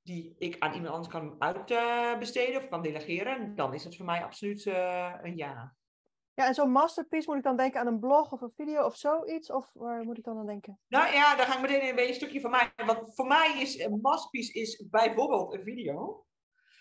die 0.03 0.35
ik 0.37 0.55
aan 0.59 0.73
iemand 0.73 0.93
anders 0.93 1.13
kan 1.13 1.35
uitbesteden 1.39 2.61
of 2.61 2.69
kan 2.69 2.81
delegeren, 2.81 3.55
dan 3.55 3.73
is 3.73 3.83
het 3.83 3.95
voor 3.95 4.05
mij 4.05 4.23
absoluut 4.23 4.65
uh, 4.65 5.13
een 5.21 5.35
ja. 5.35 5.75
Ja, 6.33 6.47
en 6.47 6.53
zo'n 6.53 6.71
masterpiece 6.71 7.29
moet 7.29 7.37
ik 7.37 7.43
dan 7.43 7.57
denken 7.57 7.79
aan 7.79 7.87
een 7.87 7.99
blog 7.99 8.31
of 8.31 8.41
een 8.41 8.51
video 8.51 8.85
of 8.85 8.95
zoiets? 8.95 9.51
Of 9.51 9.71
waar 9.73 10.03
moet 10.03 10.17
ik 10.17 10.23
dan 10.23 10.37
aan 10.37 10.45
denken? 10.45 10.79
Nou 10.87 11.13
ja, 11.13 11.35
daar 11.35 11.45
ga 11.45 11.55
ik 11.55 11.61
meteen 11.61 11.89
een, 11.89 12.07
een 12.07 12.13
stukje 12.13 12.41
van 12.41 12.51
mij. 12.51 12.71
Want 12.85 13.15
voor 13.15 13.27
mij 13.27 13.55
is 13.59 13.79
een 13.79 13.99
masterpiece 14.01 14.53
is 14.53 14.87
bijvoorbeeld 14.89 15.53
een 15.53 15.63
video. 15.63 16.25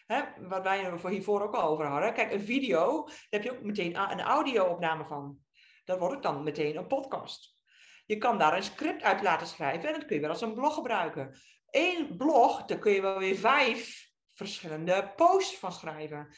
Hè, 0.07 0.23
wat 0.49 0.63
wij 0.63 0.85
er 0.85 1.09
hiervoor 1.09 1.43
ook 1.43 1.55
al 1.55 1.69
over 1.69 1.87
hadden. 1.87 2.15
Kijk, 2.15 2.33
een 2.33 2.41
video, 2.41 3.05
daar 3.05 3.17
heb 3.29 3.43
je 3.43 3.53
ook 3.53 3.63
meteen 3.63 3.97
een 3.97 4.21
audio-opname 4.21 5.05
van. 5.05 5.39
Dat 5.85 5.99
wordt 5.99 6.23
dan 6.23 6.43
meteen 6.43 6.77
een 6.77 6.87
podcast. 6.87 7.59
Je 8.07 8.19
kan 8.19 8.39
daar 8.39 8.57
een 8.57 8.63
script 8.63 9.03
uit 9.03 9.23
laten 9.23 9.47
schrijven 9.47 9.89
en 9.89 9.95
dat 9.95 10.05
kun 10.05 10.15
je 10.15 10.21
weer 10.21 10.31
als 10.31 10.41
een 10.41 10.55
blog 10.55 10.75
gebruiken. 10.75 11.37
Eén 11.71 12.17
blog, 12.17 12.65
daar 12.65 12.79
kun 12.79 12.93
je 12.93 13.01
wel 13.01 13.19
weer 13.19 13.37
vijf 13.37 14.09
verschillende 14.35 15.13
posts 15.17 15.59
van 15.59 15.73
schrijven 15.73 16.35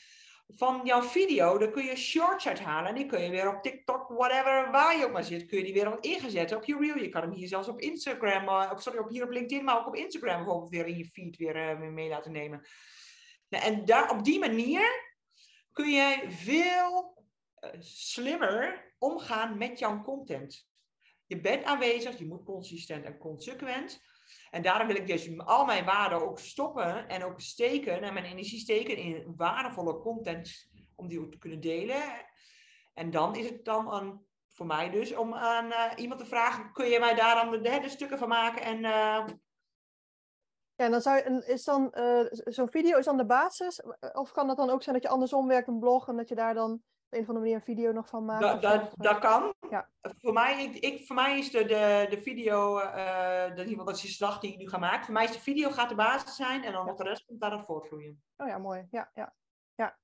van 0.55 0.81
jouw 0.85 1.03
video, 1.03 1.59
daar 1.59 1.71
kun 1.71 1.85
je 1.85 1.97
shorts 1.97 2.49
uithalen. 2.49 2.89
En 2.89 2.95
die 2.95 3.07
kun 3.07 3.21
je 3.21 3.31
weer 3.31 3.57
op 3.57 3.63
TikTok, 3.63 4.09
whatever, 4.09 4.71
waar 4.71 4.99
je 4.99 5.05
ook 5.05 5.13
maar 5.13 5.25
zit, 5.25 5.47
kun 5.47 5.59
je 5.59 5.65
die 5.65 5.73
weer 5.73 5.93
op 5.93 6.05
ingezet 6.05 6.55
op 6.55 6.65
je 6.65 6.77
reel. 6.79 6.97
Je 6.97 7.09
kan 7.09 7.23
hem 7.23 7.33
hier 7.33 7.49
zelfs 7.49 7.69
op 7.69 7.81
Instagram, 7.81 8.49
uh, 8.49 8.77
sorry, 8.77 8.99
op, 8.99 9.09
hier 9.09 9.25
op 9.25 9.31
LinkedIn, 9.31 9.65
maar 9.65 9.79
ook 9.79 9.87
op 9.87 9.95
Instagram 9.95 10.37
bijvoorbeeld 10.37 10.71
weer 10.71 10.87
in 10.87 10.99
je 10.99 11.07
feed 11.07 11.37
weer 11.37 11.81
uh, 11.81 11.91
mee 11.91 12.09
laten 12.09 12.33
nemen. 12.33 12.67
Nou, 13.49 13.65
en 13.65 13.85
daar, 13.85 14.11
op 14.11 14.25
die 14.25 14.39
manier 14.39 15.11
kun 15.73 15.91
jij 15.91 16.31
veel 16.31 17.25
uh, 17.61 17.71
slimmer 17.81 18.95
omgaan 18.99 19.59
met 19.59 19.79
jouw 19.79 20.03
content. 20.03 20.69
Je 21.27 21.41
bent 21.41 21.65
aanwezig, 21.65 22.19
je 22.19 22.27
moet 22.27 22.45
consistent 22.45 23.05
en 23.05 23.19
consequent. 23.19 24.01
En 24.51 24.63
daarom 24.63 24.87
wil 24.87 24.97
ik 24.97 25.07
dus 25.07 25.39
al 25.39 25.65
mijn 25.65 25.85
waarden 25.85 26.23
ook 26.23 26.39
stoppen 26.39 27.09
en 27.09 27.25
ook 27.25 27.41
steken 27.41 28.03
en 28.03 28.15
mijn 28.15 28.25
energie 28.25 28.59
steken 28.59 28.97
in 28.97 29.35
waardevolle 29.37 29.99
content 29.99 30.71
om 30.95 31.09
die 31.09 31.21
ook 31.21 31.31
te 31.31 31.39
kunnen 31.39 31.61
delen. 31.61 32.03
En 32.95 33.11
dan 33.11 33.37
is 33.37 33.49
het 33.49 33.65
dan 33.65 33.91
aan, 33.91 34.25
voor 34.49 34.67
mij 34.67 34.91
dus 34.91 35.15
om 35.15 35.35
aan 35.35 35.67
uh, 35.67 35.93
iemand 35.97 36.21
te 36.21 36.27
vragen, 36.27 36.73
kun 36.73 36.89
je 36.89 36.99
mij 36.99 37.15
daar 37.15 37.35
dan 37.35 37.63
de, 37.63 37.89
stukken 37.89 38.19
van 38.19 38.29
maken 38.29 38.63
en... 38.63 38.79
Uh... 38.79 39.25
Ja, 40.75 40.89
dan 40.89 41.01
zou, 41.01 41.43
is 41.45 41.65
dan 41.65 41.93
uh, 41.95 42.27
zo'n 42.31 42.71
video 42.71 42.99
is 42.99 43.05
dan 43.05 43.17
de 43.17 43.27
basis? 43.27 43.83
Of 44.13 44.33
kan 44.33 44.47
dat 44.47 44.57
dan 44.57 44.71
ook 44.71 44.83
zijn 44.83 44.95
dat 44.95 45.05
je 45.05 45.11
andersom 45.11 45.47
werkt, 45.47 45.69
een 45.69 45.79
blog, 45.79 46.09
en 46.09 46.17
dat 46.17 46.29
je 46.29 46.35
daar 46.35 46.55
dan 46.55 46.83
een 47.13 47.21
of 47.21 47.29
andere 47.29 47.39
manier 47.39 47.55
een 47.55 47.75
video 47.75 47.93
nog 47.93 48.09
van 48.09 48.25
maken? 48.25 48.49
Dat, 48.49 48.63
dat, 48.63 48.93
dat 48.97 49.19
kan. 49.19 49.55
Ja. 49.71 49.89
Voor, 50.01 50.33
mij, 50.33 50.65
ik, 50.65 50.77
ik, 50.77 51.07
voor 51.07 51.17
mij 51.17 51.39
is 51.39 51.51
de, 51.51 51.65
de, 51.65 52.07
de 52.11 52.23
video, 52.23 52.79
uh, 52.79 53.57
dat, 53.57 53.87
dat 53.87 53.97
is 53.97 54.03
de 54.03 54.09
slag 54.09 54.39
die 54.39 54.53
ik 54.53 54.59
nu 54.59 54.69
ga 54.69 54.79
maken. 54.79 55.05
Voor 55.05 55.15
mij 55.15 55.25
is 55.25 55.33
de 55.33 55.41
video 55.41 55.71
gaat 55.71 55.89
de 55.89 55.95
basis 55.95 56.37
zijn 56.37 56.65
en 56.65 56.73
dan 56.73 56.87
ja. 56.87 56.93
de 56.93 57.03
rest 57.03 57.25
komt 57.27 57.41
daarop 57.41 57.65
voortvloeien. 57.65 58.23
Oh 58.37 58.49
ja, 58.49 58.59
mooi. 58.59 58.87
Ja, 58.91 59.11
ja. 59.15 59.35
ja. 59.75 59.97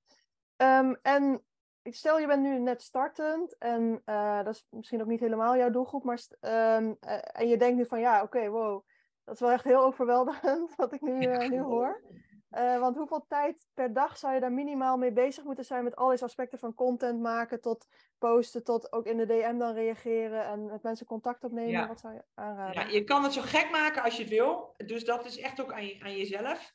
Um, 0.81 0.99
en 1.03 1.43
stel 1.83 2.19
je 2.19 2.27
bent 2.27 2.43
nu 2.43 2.59
net 2.59 2.83
startend 2.83 3.59
en 3.59 4.03
uh, 4.05 4.45
dat 4.45 4.55
is 4.55 4.67
misschien 4.71 5.01
ook 5.01 5.07
niet 5.07 5.21
helemaal 5.21 5.57
jouw 5.57 5.71
doelgroep, 5.71 6.05
maar 6.05 6.21
um, 6.41 6.97
uh, 7.01 7.19
en 7.33 7.49
je 7.49 7.57
denkt 7.57 7.77
nu 7.77 7.87
van 7.87 8.01
ja, 8.01 8.23
oké, 8.23 8.37
okay, 8.37 8.51
wow, 8.51 8.85
dat 9.25 9.35
is 9.35 9.41
wel 9.41 9.51
echt 9.51 9.65
heel 9.65 9.85
overweldigend 9.85 10.75
wat 10.77 10.93
ik 10.93 11.01
nu, 11.01 11.49
nu 11.49 11.61
hoor. 11.61 12.03
Uh, 12.51 12.81
want 12.81 12.97
hoeveel 12.97 13.25
tijd 13.29 13.67
per 13.75 13.93
dag 13.93 14.19
zou 14.19 14.35
je 14.35 14.41
daar 14.41 14.53
minimaal 14.53 14.97
mee 14.97 15.13
bezig 15.13 15.45
moeten 15.45 15.65
zijn 15.65 15.85
met 15.85 15.97
al 15.97 16.09
deze 16.09 16.25
aspecten 16.25 16.59
van 16.59 16.75
content 16.75 17.21
maken, 17.21 17.61
tot 17.61 17.87
posten, 18.19 18.65
tot 18.65 18.93
ook 18.93 19.07
in 19.07 19.17
de 19.17 19.27
DM 19.27 19.59
dan 19.59 19.75
reageren 19.75 20.45
en 20.45 20.65
met 20.65 20.83
mensen 20.83 21.07
contact 21.07 21.45
opnemen? 21.45 21.71
Ja. 21.71 21.89
Wat 21.89 22.01
zou 22.01 22.15
je 22.15 22.23
aanraden? 22.35 22.83
Ja, 22.83 22.89
je 22.89 23.05
kan 23.05 23.23
het 23.23 23.33
zo 23.33 23.43
gek 23.43 23.71
maken 23.71 24.03
als 24.03 24.17
je 24.17 24.23
het 24.23 24.31
wil. 24.31 24.75
Dus 24.77 25.05
dat 25.05 25.25
is 25.25 25.39
echt 25.39 25.61
ook 25.61 25.73
aan, 25.73 25.87
je, 25.87 26.01
aan 26.01 26.17
jezelf. 26.17 26.73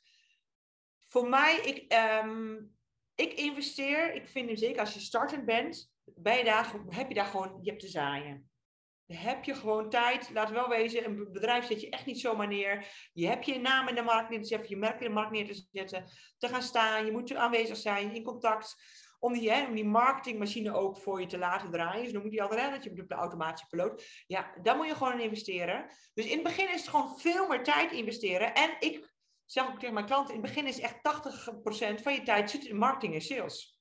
Voor 1.06 1.28
mij, 1.28 1.56
ik, 1.56 1.94
um, 2.24 2.76
ik 3.14 3.32
investeer, 3.32 4.14
ik 4.14 4.28
vind 4.28 4.58
zeker 4.58 4.80
als 4.80 4.94
je 4.94 5.00
startend 5.00 5.44
bent, 5.44 5.92
ben 6.04 6.36
je 6.36 6.44
daar, 6.44 6.74
heb 6.88 7.08
je 7.08 7.14
daar 7.14 7.24
gewoon, 7.24 7.58
je 7.62 7.70
hebt 7.70 7.82
te 7.82 7.88
zaaien 7.88 8.52
heb 9.16 9.44
je 9.44 9.54
gewoon 9.54 9.90
tijd. 9.90 10.30
Laat 10.32 10.50
wel 10.50 10.68
wezen, 10.68 11.04
een 11.04 11.32
bedrijf 11.32 11.66
zet 11.66 11.80
je 11.80 11.90
echt 11.90 12.06
niet 12.06 12.20
zomaar 12.20 12.48
neer. 12.48 12.86
Je 13.12 13.26
hebt 13.26 13.46
je 13.46 13.58
naam 13.58 13.88
in 13.88 13.94
de 13.94 14.02
markt 14.02 14.30
neer 14.30 14.40
te 14.40 14.46
zetten, 14.46 14.68
je 14.68 14.76
merk 14.76 15.00
in 15.00 15.06
de 15.06 15.12
markt 15.12 15.30
neer 15.30 15.46
te 15.46 15.66
zetten, 15.72 16.04
te 16.38 16.48
gaan 16.48 16.62
staan. 16.62 17.04
Je 17.04 17.12
moet 17.12 17.34
aanwezig 17.34 17.76
zijn, 17.76 18.14
in 18.14 18.22
contact. 18.22 18.76
Om 19.18 19.32
die, 19.32 19.50
hè, 19.50 19.66
om 19.66 19.74
die 19.74 19.84
marketingmachine 19.84 20.74
ook 20.74 20.98
voor 20.98 21.20
je 21.20 21.26
te 21.26 21.38
laten 21.38 21.70
draaien. 21.70 22.02
Dus 22.02 22.12
dan 22.12 22.22
moet 22.22 22.32
je 22.32 22.42
altijd, 22.42 22.70
dat 22.70 22.84
je 22.84 23.02
op 23.02 23.08
de 23.08 23.14
automatische 23.14 23.66
piloot. 23.66 24.04
Ja, 24.26 24.54
daar 24.62 24.76
moet 24.76 24.86
je 24.86 24.94
gewoon 24.94 25.12
in 25.12 25.20
investeren. 25.20 25.86
Dus 26.14 26.24
in 26.24 26.34
het 26.34 26.42
begin 26.42 26.68
is 26.68 26.80
het 26.80 26.88
gewoon 26.88 27.18
veel 27.18 27.48
meer 27.48 27.62
tijd 27.62 27.92
investeren. 27.92 28.54
En 28.54 28.76
ik 28.78 29.12
zeg 29.44 29.68
ook 29.68 29.78
tegen 29.78 29.94
mijn 29.94 30.06
klanten, 30.06 30.34
in 30.34 30.40
het 30.40 30.50
begin 30.50 30.66
is 30.66 30.80
echt 30.80 30.96
80% 30.96 32.02
van 32.02 32.14
je 32.14 32.22
tijd 32.24 32.50
zit 32.50 32.64
in 32.64 32.76
marketing 32.76 33.14
en 33.14 33.20
sales. 33.20 33.73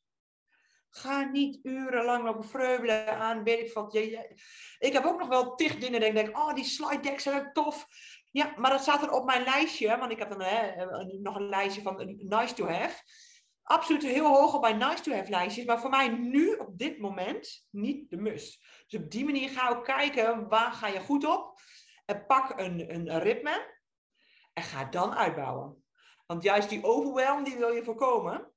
Ga 0.95 1.23
niet 1.23 1.59
urenlang 1.63 2.23
lopen 2.23 2.49
vreubelen 2.49 3.17
aan, 3.17 3.43
weet 3.43 3.59
ik 3.59 3.73
wat. 3.73 3.95
Ik 4.79 4.93
heb 4.93 5.05
ook 5.05 5.19
nog 5.19 5.27
wel 5.27 5.55
tig 5.55 5.77
dingen 5.77 5.99
dat 5.99 6.09
ik 6.09 6.15
denk, 6.15 6.37
oh, 6.37 6.53
die 6.53 6.63
slide 6.63 6.99
decks 6.99 7.23
zijn 7.23 7.53
tof. 7.53 7.87
Ja, 8.31 8.53
maar 8.55 8.71
dat 8.71 8.81
staat 8.81 9.01
er 9.01 9.11
op 9.11 9.25
mijn 9.25 9.43
lijstje, 9.43 9.97
want 9.97 10.11
ik 10.11 10.19
heb 10.19 10.29
dan 10.29 11.21
nog 11.21 11.35
een 11.35 11.49
lijstje 11.49 11.81
van 11.81 12.15
nice 12.17 12.53
to 12.53 12.67
have. 12.67 13.03
Absoluut 13.63 14.03
heel 14.03 14.27
hoog 14.27 14.53
op 14.53 14.61
mijn 14.61 14.77
nice 14.77 15.01
to 15.01 15.11
have 15.11 15.29
lijstjes, 15.29 15.65
maar 15.65 15.79
voor 15.79 15.89
mij 15.89 16.07
nu 16.07 16.53
op 16.53 16.77
dit 16.77 16.99
moment 16.99 17.67
niet 17.69 18.09
de 18.09 18.17
must. 18.17 18.65
Dus 18.87 19.01
op 19.01 19.11
die 19.11 19.25
manier 19.25 19.49
ga 19.49 19.77
ik 19.77 19.83
kijken, 19.83 20.47
waar 20.47 20.71
ga 20.71 20.87
je 20.87 20.99
goed 20.99 21.25
op? 21.25 21.59
En 22.05 22.25
pak 22.25 22.59
een, 22.59 22.93
een 22.95 23.19
ritme 23.19 23.81
en 24.53 24.63
ga 24.63 24.85
dan 24.85 25.13
uitbouwen. 25.13 25.83
Want 26.25 26.43
juist 26.43 26.69
die 26.69 26.83
overwhelm, 26.83 27.43
die 27.43 27.57
wil 27.57 27.71
je 27.71 27.83
voorkomen. 27.83 28.52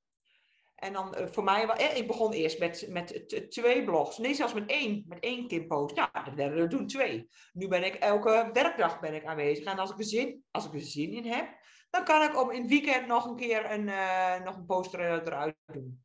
En 0.76 0.92
dan 0.92 1.14
uh, 1.18 1.26
voor 1.26 1.44
mij, 1.44 1.66
eh, 1.66 1.96
ik 1.96 2.06
begon 2.06 2.32
eerst 2.32 2.58
met, 2.58 2.86
met 2.88 3.34
twee 3.50 3.84
blogs. 3.84 4.18
Nee, 4.18 4.34
zelfs 4.34 4.54
met 4.54 4.70
één, 4.70 5.04
met 5.08 5.20
één 5.20 5.48
Kim-post. 5.48 5.96
Ja, 5.96 6.10
dat 6.24 6.34
werden 6.34 6.58
er 6.58 6.68
toen 6.68 6.86
twee. 6.86 7.28
Nu 7.52 7.68
ben 7.68 7.84
ik 7.84 7.94
elke 7.94 8.50
werkdag 8.52 9.00
ben 9.00 9.14
ik 9.14 9.24
aanwezig. 9.24 9.64
En 9.64 9.78
als 9.78 9.90
ik 9.90 9.98
er 9.98 10.04
zin, 10.04 10.44
als 10.50 10.66
ik 10.66 10.74
er 10.74 10.80
zin 10.80 11.12
in 11.12 11.26
heb, 11.26 11.48
dan 11.90 12.04
kan 12.04 12.22
ik 12.22 12.40
op 12.40 12.52
in 12.52 12.60
het 12.60 12.70
weekend 12.70 13.06
nog 13.06 13.26
een 13.26 13.36
keer 13.36 13.70
een, 13.70 13.86
uh, 13.88 14.40
nog 14.44 14.56
een 14.56 14.66
poster 14.66 15.00
eruit 15.00 15.56
doen. 15.72 16.04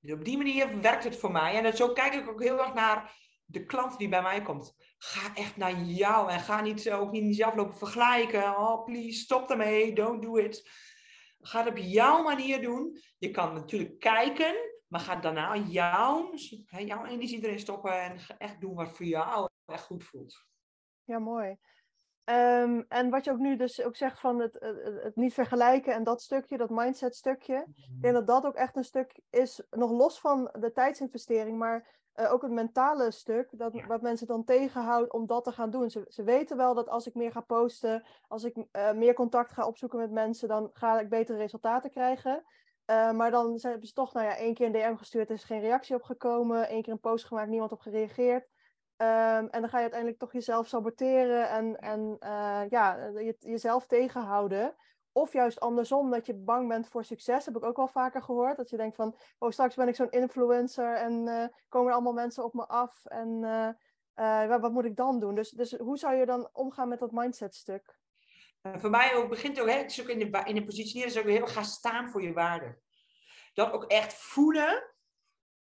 Dus 0.00 0.12
op 0.12 0.24
die 0.24 0.36
manier 0.36 0.80
werkt 0.80 1.04
het 1.04 1.16
voor 1.16 1.32
mij. 1.32 1.64
En 1.64 1.76
zo 1.76 1.92
kijk 1.92 2.14
ik 2.14 2.28
ook 2.28 2.42
heel 2.42 2.58
erg 2.58 2.74
naar 2.74 3.14
de 3.44 3.64
klant 3.64 3.98
die 3.98 4.08
bij 4.08 4.22
mij 4.22 4.42
komt. 4.42 4.74
Ga 4.98 5.34
echt 5.34 5.56
naar 5.56 5.80
jou 5.80 6.30
en 6.30 6.40
ga 6.40 6.60
niet, 6.60 6.90
ook 6.90 7.10
niet 7.10 7.36
zelf 7.36 7.54
lopen 7.54 7.76
vergelijken. 7.76 8.58
Oh, 8.58 8.84
please, 8.84 9.18
stop 9.18 9.50
ermee, 9.50 9.94
don't 9.94 10.22
do 10.22 10.36
it. 10.36 10.70
Ga 11.42 11.58
het 11.58 11.68
op 11.68 11.76
jouw 11.76 12.22
manier 12.22 12.62
doen. 12.62 12.98
Je 13.18 13.30
kan 13.30 13.54
natuurlijk 13.54 13.98
kijken, 13.98 14.54
maar 14.86 15.00
ga 15.00 15.16
daarna 15.16 15.56
jouw, 15.56 16.34
jouw 16.66 17.04
energie 17.04 17.44
erin 17.44 17.58
stoppen 17.58 18.02
en 18.02 18.18
echt 18.38 18.60
doen 18.60 18.74
wat 18.74 18.96
voor 18.96 19.06
jou 19.06 19.48
echt 19.66 19.84
goed 19.84 20.04
voelt. 20.04 20.44
Ja, 21.04 21.18
mooi. 21.18 21.56
Um, 22.24 22.84
en 22.88 23.10
wat 23.10 23.24
je 23.24 23.30
ook 23.30 23.38
nu 23.38 23.56
dus 23.56 23.82
ook 23.82 23.96
zegt 23.96 24.20
van 24.20 24.40
het, 24.40 24.54
het, 24.60 25.02
het, 25.02 25.16
niet 25.16 25.34
vergelijken 25.34 25.94
en 25.94 26.04
dat 26.04 26.22
stukje, 26.22 26.56
dat 26.56 26.70
mindset 26.70 27.16
stukje. 27.16 27.66
Ik 27.76 28.02
denk 28.02 28.14
dat 28.14 28.26
dat 28.26 28.44
ook 28.44 28.54
echt 28.54 28.76
een 28.76 28.84
stuk 28.84 29.20
is, 29.30 29.62
nog 29.70 29.90
los 29.90 30.20
van 30.20 30.50
de 30.58 30.72
tijdsinvestering, 30.72 31.58
maar 31.58 32.00
uh, 32.16 32.32
ook 32.32 32.42
het 32.42 32.50
mentale 32.50 33.10
stuk, 33.10 33.58
dat, 33.58 33.84
wat 33.86 34.02
mensen 34.02 34.26
dan 34.26 34.44
tegenhoudt 34.44 35.12
om 35.12 35.26
dat 35.26 35.44
te 35.44 35.52
gaan 35.52 35.70
doen. 35.70 35.90
Ze, 35.90 36.04
ze 36.08 36.22
weten 36.22 36.56
wel 36.56 36.74
dat 36.74 36.88
als 36.88 37.06
ik 37.06 37.14
meer 37.14 37.32
ga 37.32 37.40
posten, 37.40 38.04
als 38.28 38.44
ik 38.44 38.56
uh, 38.56 38.92
meer 38.92 39.14
contact 39.14 39.52
ga 39.52 39.66
opzoeken 39.66 39.98
met 39.98 40.10
mensen, 40.10 40.48
dan 40.48 40.70
ga 40.72 41.00
ik 41.00 41.08
betere 41.08 41.38
resultaten 41.38 41.90
krijgen. 41.90 42.44
Uh, 42.86 43.12
maar 43.12 43.30
dan 43.30 43.58
hebben 43.60 43.86
ze 43.86 43.94
toch, 43.94 44.12
nou 44.12 44.26
ja, 44.26 44.36
één 44.36 44.54
keer 44.54 44.66
een 44.66 44.72
DM 44.72 44.96
gestuurd, 44.96 45.28
er 45.28 45.34
is 45.34 45.44
geen 45.44 45.60
reactie 45.60 45.94
op 45.94 46.02
gekomen. 46.02 46.68
één 46.68 46.82
keer 46.82 46.92
een 46.92 47.00
post 47.00 47.24
gemaakt, 47.24 47.48
niemand 47.48 47.72
op 47.72 47.80
gereageerd. 47.80 48.50
Um, 48.96 49.48
en 49.48 49.60
dan 49.60 49.68
ga 49.68 49.76
je 49.76 49.82
uiteindelijk 49.82 50.18
toch 50.18 50.32
jezelf 50.32 50.66
saboteren 50.66 51.48
en, 51.48 51.78
en 51.78 52.16
ja, 52.68 52.96
je, 53.06 53.36
jezelf 53.38 53.86
tegenhouden. 53.86 54.74
Of 55.12 55.32
juist 55.32 55.60
andersom, 55.60 56.10
dat 56.10 56.26
je 56.26 56.34
bang 56.34 56.68
bent 56.68 56.88
voor 56.88 57.04
succes. 57.04 57.44
Heb 57.44 57.56
ik 57.56 57.64
ook 57.64 57.76
wel 57.76 57.88
vaker 57.88 58.22
gehoord. 58.22 58.56
Dat 58.56 58.70
je 58.70 58.76
denkt 58.76 58.96
van, 58.96 59.16
oh 59.38 59.50
straks 59.50 59.74
ben 59.74 59.88
ik 59.88 59.94
zo'n 59.94 60.10
influencer 60.10 60.94
en 60.94 61.26
uh, 61.26 61.44
komen 61.68 61.88
er 61.88 61.94
allemaal 61.94 62.12
mensen 62.12 62.44
op 62.44 62.54
me 62.54 62.66
af. 62.66 63.04
En 63.04 63.42
uh, 63.42 63.68
uh, 64.16 64.60
wat 64.60 64.72
moet 64.72 64.84
ik 64.84 64.96
dan 64.96 65.20
doen? 65.20 65.34
Dus, 65.34 65.50
dus 65.50 65.72
hoe 65.72 65.98
zou 65.98 66.14
je 66.14 66.26
dan 66.26 66.48
omgaan 66.52 66.88
met 66.88 66.98
dat 66.98 67.12
mindset 67.12 67.54
stuk? 67.54 68.00
voor 68.62 68.90
mij 68.90 69.14
ook, 69.14 69.28
begint 69.28 69.60
ook, 69.60 69.68
hè, 69.68 69.78
in 70.06 70.18
de, 70.18 70.42
in 70.44 70.54
de 70.54 70.64
positionering, 70.64 71.14
is 71.14 71.18
ook 71.18 71.28
heel 71.28 71.46
gaan 71.46 71.64
staan 71.64 72.10
voor 72.10 72.22
je 72.22 72.32
waarde. 72.32 72.78
Dat 73.52 73.72
ook 73.72 73.84
echt 73.84 74.14
voelen 74.14 74.91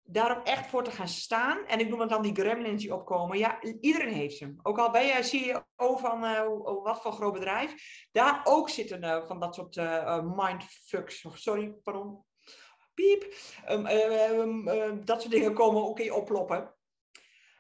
daarom 0.04 0.44
echt 0.44 0.68
voor 0.68 0.84
te 0.84 0.92
gaan 0.92 1.08
staan. 1.08 1.66
En 1.66 1.80
ik 1.80 1.90
noem 1.90 2.00
het 2.00 2.10
dan 2.10 2.22
die 2.22 2.36
gremlins 2.36 2.82
die 2.82 2.94
opkomen. 2.94 3.38
Ja, 3.38 3.62
iedereen 3.62 4.14
heeft 4.14 4.38
ze. 4.38 4.56
Ook 4.62 4.78
al 4.78 4.92
ben 4.92 5.06
je 5.06 5.24
CEO 5.24 5.98
van 5.98 6.24
uh, 6.24 6.48
wat 6.84 7.02
voor 7.02 7.12
groot 7.12 7.34
bedrijf. 7.34 7.74
Daar 8.12 8.42
ook 8.44 8.70
zitten 8.70 9.04
uh, 9.04 9.28
van 9.28 9.40
dat 9.40 9.56
soort 9.56 9.76
uh, 9.76 10.24
mindfucks. 10.36 11.26
Sorry, 11.34 11.74
pardon. 11.84 12.24
Piep. 12.94 13.34
Um, 13.70 13.88
um, 13.88 15.06
dat 15.06 15.22
soort 15.22 15.34
dingen 15.34 15.54
komen 15.54 15.84
ook 15.84 16.00
in 16.00 16.06
je 16.06 16.14
oploppen. 16.14 16.74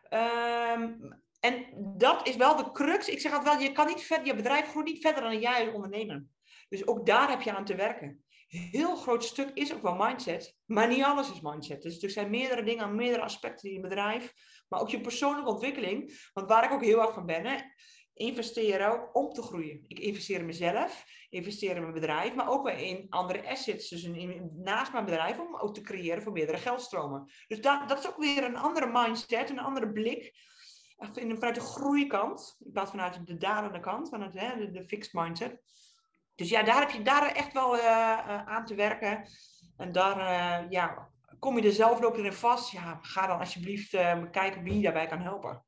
Ehm, 0.09 0.93
en 1.39 1.65
dat 1.97 2.27
is 2.27 2.35
wel 2.35 2.55
de 2.55 2.71
crux. 2.71 3.07
Ik 3.07 3.19
zeg 3.19 3.33
altijd 3.33 3.55
wel, 3.55 3.67
je 3.67 3.71
kan 3.71 3.87
niet 3.87 4.01
verder, 4.01 4.25
je 4.25 4.35
bedrijf 4.35 4.69
groeit 4.69 4.85
niet 4.85 5.01
verder 5.01 5.23
dan 5.23 5.39
jij 5.39 5.65
als 5.65 5.73
ondernemer. 5.73 6.25
Dus 6.69 6.87
ook 6.87 7.05
daar 7.05 7.29
heb 7.29 7.41
je 7.41 7.55
aan 7.55 7.65
te 7.65 7.75
werken 7.75 8.23
heel 8.49 8.95
groot 8.95 9.23
stuk 9.23 9.51
is 9.53 9.73
ook 9.73 9.81
wel 9.81 9.95
mindset, 9.95 10.55
maar 10.65 10.87
niet 10.87 11.03
alles 11.03 11.31
is 11.31 11.41
mindset. 11.41 11.81
Dus 11.81 12.03
er 12.03 12.09
zijn 12.09 12.29
meerdere 12.29 12.63
dingen, 12.63 12.95
meerdere 12.95 13.23
aspecten 13.23 13.69
in 13.69 13.75
je 13.75 13.81
bedrijf, 13.81 14.33
maar 14.67 14.79
ook 14.79 14.89
je 14.89 15.01
persoonlijke 15.01 15.49
ontwikkeling. 15.49 16.29
Want 16.33 16.47
waar 16.47 16.63
ik 16.63 16.71
ook 16.71 16.83
heel 16.83 17.01
erg 17.01 17.13
van 17.13 17.25
ben, 17.25 17.45
hè, 17.45 17.57
investeren 18.13 18.91
ook 18.91 19.15
om 19.15 19.33
te 19.33 19.41
groeien. 19.41 19.83
Ik 19.87 19.99
investeer 19.99 20.39
in 20.39 20.45
mezelf, 20.45 21.05
investeer 21.29 21.75
in 21.75 21.81
mijn 21.81 21.93
bedrijf, 21.93 22.35
maar 22.35 22.49
ook 22.49 22.69
in 22.69 23.05
andere 23.09 23.49
assets. 23.49 23.89
Dus 23.89 24.09
naast 24.55 24.91
mijn 24.91 25.05
bedrijf 25.05 25.39
om 25.39 25.55
ook 25.55 25.73
te 25.73 25.81
creëren 25.81 26.23
voor 26.23 26.31
meerdere 26.31 26.57
geldstromen. 26.57 27.31
Dus 27.47 27.61
dat, 27.61 27.89
dat 27.89 27.99
is 27.99 28.07
ook 28.07 28.17
weer 28.17 28.43
een 28.43 28.57
andere 28.57 28.89
mindset, 28.91 29.49
een 29.49 29.59
andere 29.59 29.91
blik. 29.91 30.33
Vanuit 31.13 31.55
de 31.55 31.61
groeikant, 31.61 32.57
in 32.65 32.71
plaats 32.71 32.91
vanuit 32.91 33.27
de 33.27 33.37
dalende 33.37 33.79
kant, 33.79 34.09
vanuit 34.09 34.33
hè, 34.33 34.71
de 34.71 34.87
fixed 34.87 35.13
mindset. 35.13 35.61
Dus 36.39 36.49
ja, 36.49 36.63
daar 36.63 36.79
heb 36.79 36.89
je 36.89 37.01
daar 37.01 37.31
echt 37.31 37.53
wel 37.53 37.75
uh, 37.75 37.81
uh, 37.81 38.47
aan 38.47 38.65
te 38.65 38.75
werken. 38.75 39.27
En 39.77 39.91
daar 39.91 40.17
uh, 40.17 40.69
ja, 40.69 41.09
kom 41.39 41.57
je 41.57 41.67
er 41.67 41.71
zelf 41.71 41.99
loop 41.99 42.17
in 42.17 42.33
vast. 42.33 42.71
Ja, 42.71 42.99
ga 43.01 43.27
dan 43.27 43.39
alsjeblieft 43.39 43.89
kijken 44.31 44.63
wie 44.63 44.75
je 44.75 44.81
daarbij 44.81 45.07
kan 45.07 45.21
helpen. 45.21 45.63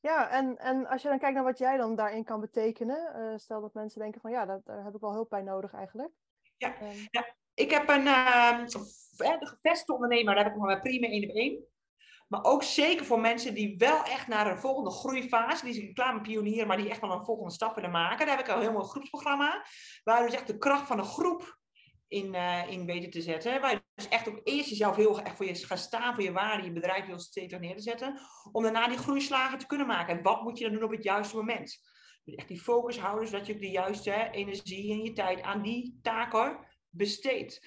Ja, 0.00 0.30
en, 0.30 0.58
en 0.58 0.86
als 0.86 1.02
je 1.02 1.08
dan 1.08 1.18
kijkt 1.18 1.34
naar 1.34 1.44
wat 1.44 1.58
jij 1.58 1.76
dan 1.76 1.96
daarin 1.96 2.24
kan 2.24 2.40
betekenen. 2.40 3.40
stel 3.40 3.60
dat 3.60 3.74
mensen 3.74 4.00
denken 4.00 4.20
van 4.20 4.30
ja, 4.30 4.46
dat, 4.46 4.64
daar 4.64 4.84
heb 4.84 4.94
ik 4.94 5.00
wel 5.00 5.12
hulp 5.12 5.28
bij 5.28 5.42
nodig 5.42 5.72
eigenlijk. 5.72 6.12
Ja, 6.56 6.82
um, 6.82 7.06
ja 7.10 7.34
ik 7.54 7.70
heb 7.70 7.88
een 7.88 8.06
ehm, 8.06 8.66
de 9.16 9.46
gevestigde 9.46 9.92
ondernemer, 9.92 10.34
daar 10.34 10.44
heb 10.44 10.54
ik 10.54 10.60
maar 10.60 10.80
prima 10.80 11.06
één 11.06 11.28
op 11.30 11.36
één. 11.36 11.64
Maar 12.26 12.44
ook 12.44 12.62
zeker 12.62 13.04
voor 13.04 13.20
mensen 13.20 13.54
die 13.54 13.74
wel 13.76 14.04
echt 14.04 14.26
naar 14.26 14.50
een 14.50 14.58
volgende 14.58 14.90
groeifase, 14.90 15.64
die 15.64 15.92
zijn 15.94 16.22
pionier, 16.22 16.66
maar 16.66 16.76
die 16.76 16.90
echt 16.90 17.00
wel 17.00 17.12
een 17.12 17.24
volgende 17.24 17.52
stap 17.52 17.74
willen 17.74 17.90
maken. 17.90 18.26
Daar 18.26 18.36
heb 18.36 18.46
ik 18.46 18.52
al 18.52 18.60
helemaal 18.60 18.82
een 18.82 18.88
groepsprogramma, 18.88 19.66
waar 20.04 20.26
dus 20.26 20.34
echt 20.34 20.46
de 20.46 20.58
kracht 20.58 20.86
van 20.86 20.98
een 20.98 21.04
groep 21.04 21.58
in, 22.08 22.34
uh, 22.34 22.70
in 22.70 22.86
weten 22.86 23.10
te 23.10 23.20
zetten. 23.20 23.60
Waar 23.60 23.70
je 23.70 23.82
dus 23.94 24.08
echt 24.08 24.28
ook 24.28 24.40
eerst 24.44 24.68
jezelf 24.68 24.96
heel 24.96 25.20
echt 25.20 25.36
voor 25.36 25.46
je 25.46 25.54
gaat 25.54 25.78
staan, 25.78 26.14
voor 26.14 26.24
je 26.24 26.32
waarde, 26.32 26.64
je 26.64 26.72
bedrijf 26.72 27.06
heel 27.06 27.18
steeds 27.18 27.58
neer 27.58 27.76
te 27.76 27.82
zetten, 27.82 28.20
om 28.52 28.62
daarna 28.62 28.88
die 28.88 28.98
groeislagen 28.98 29.58
te 29.58 29.66
kunnen 29.66 29.86
maken. 29.86 30.16
En 30.16 30.22
wat 30.22 30.42
moet 30.42 30.58
je 30.58 30.64
dan 30.64 30.72
doen 30.72 30.82
op 30.82 30.90
het 30.90 31.02
juiste 31.02 31.36
moment? 31.36 31.78
Dus 32.24 32.34
echt 32.34 32.48
die 32.48 32.60
focus 32.60 32.98
houden, 32.98 33.28
zodat 33.28 33.46
je 33.46 33.58
de 33.58 33.70
juiste 33.70 34.28
energie 34.30 34.92
en 34.92 35.02
je 35.02 35.12
tijd 35.12 35.42
aan 35.42 35.62
die 35.62 35.98
taken 36.02 36.66
besteedt. 36.88 37.66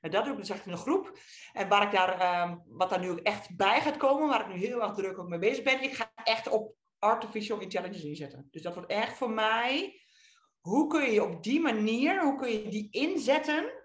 En 0.00 0.10
dat 0.10 0.24
doe 0.24 0.32
ik 0.32 0.38
dus 0.38 0.50
echt 0.50 0.66
in 0.66 0.72
een 0.72 0.78
groep. 0.78 1.18
En 1.52 1.68
waar 1.68 1.82
ik 1.82 1.90
daar, 1.90 2.42
um, 2.48 2.62
wat 2.66 2.90
daar 2.90 3.00
nu 3.00 3.10
ook 3.10 3.18
echt 3.18 3.56
bij 3.56 3.80
gaat 3.80 3.96
komen, 3.96 4.28
waar 4.28 4.40
ik 4.40 4.54
nu 4.54 4.60
heel 4.60 4.82
erg 4.82 4.94
druk 4.94 5.18
ook 5.18 5.28
mee 5.28 5.38
bezig 5.38 5.64
ben, 5.64 5.82
ik 5.82 5.94
ga 5.94 6.12
echt 6.24 6.48
op 6.48 6.74
artificial 6.98 7.60
intelligence 7.60 8.08
inzetten. 8.08 8.48
Dus 8.50 8.62
dat 8.62 8.74
wordt 8.74 8.90
echt 8.90 9.16
voor 9.16 9.30
mij, 9.30 10.00
hoe 10.60 10.86
kun 10.86 11.12
je 11.12 11.24
op 11.24 11.42
die 11.42 11.60
manier, 11.60 12.22
hoe 12.22 12.36
kun 12.36 12.50
je 12.50 12.68
die 12.68 12.88
inzetten? 12.90 13.78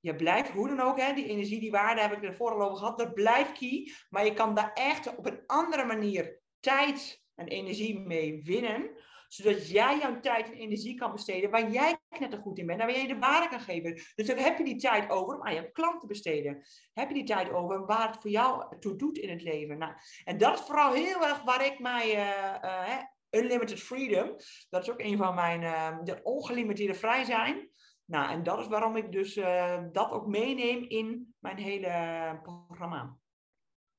Je 0.00 0.16
blijft, 0.16 0.50
hoe 0.50 0.68
dan 0.68 0.80
ook, 0.80 1.00
hè, 1.00 1.12
die 1.12 1.28
energie, 1.28 1.60
die 1.60 1.70
waarde 1.70 2.00
heb 2.00 2.12
ik 2.12 2.22
ervoor 2.22 2.50
al 2.50 2.62
over 2.62 2.76
gehad, 2.76 2.98
dat 2.98 3.14
blijft 3.14 3.58
key. 3.58 3.92
Maar 4.10 4.24
je 4.24 4.34
kan 4.34 4.54
daar 4.54 4.72
echt 4.72 5.16
op 5.16 5.26
een 5.26 5.42
andere 5.46 5.84
manier 5.84 6.40
tijd 6.60 7.22
en 7.34 7.48
energie 7.48 7.98
mee 7.98 8.42
winnen 8.42 8.90
zodat 9.34 9.68
jij 9.68 9.98
jouw 9.98 10.20
tijd 10.20 10.46
en 10.46 10.58
energie 10.58 10.94
kan 10.94 11.12
besteden 11.12 11.50
waar 11.50 11.70
jij 11.70 11.96
net 12.18 12.34
goed 12.42 12.58
in 12.58 12.66
bent 12.66 12.80
en 12.80 12.86
waar 12.86 12.96
jij 12.96 13.06
de 13.06 13.18
waarde 13.18 13.48
kan 13.48 13.60
geven. 13.60 13.94
Dus 14.14 14.26
dan 14.26 14.36
heb 14.36 14.58
je 14.58 14.64
die 14.64 14.76
tijd 14.76 15.10
over 15.10 15.34
om 15.34 15.46
aan 15.46 15.54
je 15.54 15.72
klant 15.72 16.00
te 16.00 16.06
besteden. 16.06 16.62
Heb 16.92 17.08
je 17.08 17.14
die 17.14 17.24
tijd 17.24 17.52
over 17.52 17.86
waar 17.86 18.06
het 18.06 18.20
voor 18.20 18.30
jou 18.30 18.78
toe 18.78 18.96
doet 18.96 19.18
in 19.18 19.30
het 19.30 19.42
leven. 19.42 19.78
Nou, 19.78 19.92
en 20.24 20.38
dat 20.38 20.58
is 20.58 20.64
vooral 20.64 20.92
heel 20.92 21.26
erg 21.26 21.42
waar 21.42 21.66
ik 21.66 21.78
mij... 21.78 22.16
Uh, 22.16 22.54
uh, 22.62 22.98
unlimited 23.30 23.80
freedom, 23.80 24.36
dat 24.70 24.82
is 24.82 24.90
ook 24.90 25.00
een 25.00 25.16
van 25.16 25.34
mijn... 25.34 25.62
Uh, 25.62 25.98
de 26.04 26.20
ongelimiteerde 26.22 26.94
vrij 26.94 27.24
zijn. 27.24 27.68
Nou, 28.04 28.30
en 28.30 28.42
dat 28.42 28.58
is 28.58 28.66
waarom 28.66 28.96
ik 28.96 29.12
dus 29.12 29.34
dat 29.92 30.10
ook 30.10 30.26
meeneem 30.26 30.84
in 30.88 31.34
mijn 31.38 31.58
hele 31.58 32.40
programma. 32.42 33.16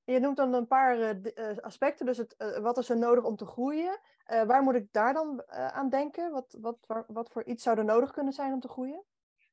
Je 0.05 0.19
noemt 0.19 0.37
dan 0.37 0.53
een 0.53 0.67
paar 0.67 0.97
uh, 0.97 1.57
aspecten. 1.57 2.05
Dus 2.05 2.17
het, 2.17 2.35
uh, 2.37 2.57
wat 2.57 2.77
is 2.77 2.89
er 2.89 2.97
nodig 2.97 3.23
om 3.23 3.35
te 3.35 3.45
groeien? 3.45 3.99
Waar 4.25 4.63
moet 4.63 4.75
ik 4.75 4.87
daar 4.91 5.13
dan 5.13 5.43
aan 5.47 5.89
denken? 5.89 6.31
Wat, 6.31 6.57
wat, 6.61 6.77
wat 7.07 7.29
voor 7.31 7.43
iets 7.43 7.63
zou 7.63 7.77
er 7.77 7.85
nodig 7.85 8.11
kunnen 8.11 8.33
zijn 8.33 8.53
om 8.53 8.59
te 8.59 8.67
groeien? 8.67 9.03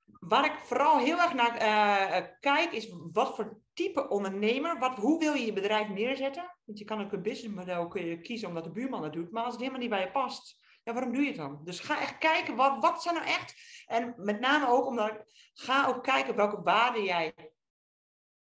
Waar 0.04 0.44
ik 0.44 0.58
vooral 0.58 0.98
heel 0.98 1.18
erg 1.18 1.34
naar 1.34 2.38
kijk, 2.40 2.72
is 2.72 2.94
wat 3.12 3.34
voor 3.34 3.60
type 3.72 4.08
ondernemer, 4.08 4.78
wat, 4.78 4.94
hoe 4.94 5.18
wil 5.18 5.34
je 5.34 5.44
je 5.44 5.52
bedrijf 5.52 5.88
neerzetten? 5.88 6.56
Want 6.64 6.78
je 6.78 6.84
kan 6.84 7.04
ook 7.04 7.12
een 7.12 7.22
businessmodel 7.22 7.88
kiezen 8.22 8.48
omdat 8.48 8.64
de 8.64 8.70
buurman 8.70 9.02
het 9.02 9.12
doet, 9.12 9.30
maar 9.30 9.42
als 9.42 9.52
het 9.52 9.60
helemaal 9.60 9.82
niet 9.82 9.90
bij 9.90 10.00
je 10.00 10.10
past, 10.10 10.60
ja, 10.82 10.92
waarom 10.92 11.12
doe 11.12 11.22
je 11.22 11.28
het 11.28 11.36
dan? 11.36 11.60
Dus 11.64 11.80
ga 11.80 12.00
echt 12.00 12.18
kijken, 12.18 12.56
wat, 12.56 12.76
wat 12.80 13.02
zijn 13.02 13.14
nou 13.14 13.26
echt? 13.26 13.54
En 13.86 14.14
met 14.16 14.40
name 14.40 14.68
ook 14.68 14.86
omdat 14.86 15.24
ga 15.52 15.86
ook 15.86 16.02
kijken 16.02 16.36
welke 16.36 16.62
waarde 16.62 17.02
jij 17.02 17.34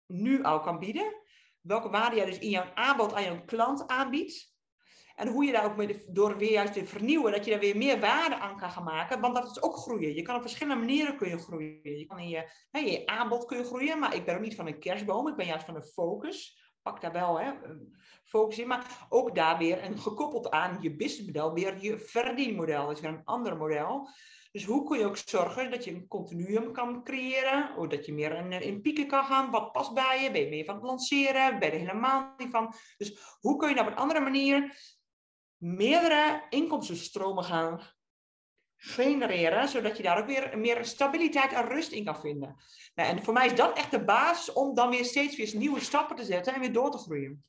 nu 0.06 0.44
al 0.44 0.60
kan 0.60 0.80
bieden 0.80 1.14
welke 1.62 1.90
waarde 1.90 2.16
jij 2.16 2.26
dus 2.26 2.40
in 2.40 2.50
jouw 2.50 2.72
aanbod 2.74 3.14
aan 3.14 3.24
jouw 3.24 3.46
klant 3.46 3.88
aanbiedt. 3.88 4.58
En 5.16 5.28
hoe 5.28 5.46
je 5.46 5.52
daar 5.52 5.66
ook 5.66 5.76
mee, 5.76 6.06
door 6.08 6.38
weer 6.38 6.52
juist 6.52 6.74
te 6.74 6.86
vernieuwen, 6.86 7.32
dat 7.32 7.46
je 7.46 7.52
daar 7.52 7.60
weer 7.60 7.78
meer 7.78 8.00
waarde 8.00 8.36
aan 8.36 8.58
kan 8.58 8.72
gaan 8.72 8.84
maken. 8.84 9.20
Want 9.20 9.36
dat 9.36 9.50
is 9.50 9.62
ook 9.62 9.76
groeien. 9.76 10.14
Je 10.14 10.22
kan 10.22 10.36
op 10.36 10.42
verschillende 10.42 10.80
manieren 10.80 11.18
kun 11.18 11.30
je 11.30 11.38
groeien. 11.38 11.98
Je 11.98 12.06
kan 12.06 12.20
in 12.20 12.30
je, 12.30 12.50
je 12.72 13.06
aanbod 13.06 13.46
kun 13.46 13.58
je 13.58 13.64
groeien, 13.64 14.00
maar 14.00 14.16
ik 14.16 14.26
ben 14.26 14.36
ook 14.36 14.42
niet 14.42 14.56
van 14.56 14.68
een 14.68 14.80
kerstboom. 14.80 15.28
Ik 15.28 15.36
ben 15.36 15.46
juist 15.46 15.66
van 15.66 15.76
een 15.76 15.84
focus. 15.84 16.64
pak 16.82 17.02
daar 17.02 17.12
wel 17.12 17.40
hè, 17.40 17.52
focus 18.24 18.60
in. 18.60 18.68
Maar 18.68 19.08
ook 19.10 19.36
daar 19.36 19.58
weer, 19.58 19.78
en 19.78 19.98
gekoppeld 19.98 20.50
aan 20.50 20.78
je 20.82 20.96
businessmodel, 20.96 21.54
weer 21.54 21.82
je 21.82 22.00
verdienmodel. 22.00 22.86
Dat 22.86 22.96
is 22.96 23.02
weer 23.02 23.12
een 23.12 23.26
ander 23.26 23.58
model. 23.58 24.10
Dus 24.52 24.66
hoe 24.66 24.88
kun 24.88 24.98
je 24.98 25.06
ook 25.06 25.18
zorgen 25.18 25.72
dat 25.72 25.84
je 25.84 25.92
een 25.92 26.08
continuum 26.08 26.72
kan 26.72 27.04
creëren? 27.04 27.76
Of 27.78 27.88
dat 27.88 28.06
je 28.06 28.14
meer 28.14 28.36
in, 28.36 28.52
in 28.52 28.82
pieken 28.82 29.08
kan 29.08 29.24
gaan? 29.24 29.52
Wat 29.52 29.72
past 29.72 29.94
bij 29.94 30.24
je? 30.24 30.32
Ben 30.32 30.42
je 30.42 30.50
meer 30.50 30.66
van 30.66 30.76
het 30.76 30.84
lanceren? 30.84 31.60
Ben 31.60 31.68
je 31.68 31.74
er 31.74 31.80
helemaal 31.80 32.34
niet 32.38 32.52
van? 32.52 32.74
Dus 32.98 33.38
hoe 33.40 33.58
kun 33.58 33.70
je 33.70 33.76
nou 33.76 33.88
op 33.88 33.94
een 33.94 34.00
andere 34.00 34.20
manier 34.20 34.78
meerdere 35.58 36.46
inkomstenstromen 36.50 37.44
gaan 37.44 37.82
genereren, 38.76 39.68
zodat 39.68 39.98
je 39.98 40.04
daar 40.04 40.20
ook 40.20 40.26
weer 40.26 40.58
meer 40.58 40.86
stabiliteit 40.86 41.54
en 41.54 41.68
rust 41.68 41.92
in 41.92 42.06
kan 42.06 42.20
vinden. 42.20 42.56
Nou, 42.96 43.10
en 43.10 43.24
voor 43.24 43.34
mij 43.34 43.46
is 43.46 43.56
dat 43.56 43.78
echt 43.78 43.92
de 43.92 44.04
basis 44.04 44.54
om 44.54 44.76
dan 44.76 44.90
weer 44.90 45.06
steeds 45.06 45.36
weer 45.36 45.56
nieuwe 45.56 45.80
stappen 45.80 46.16
te 46.16 46.24
zetten 46.24 46.54
en 46.54 46.60
weer 46.60 46.74
door 46.74 46.92
te 46.92 46.98
groeien. 46.98 47.44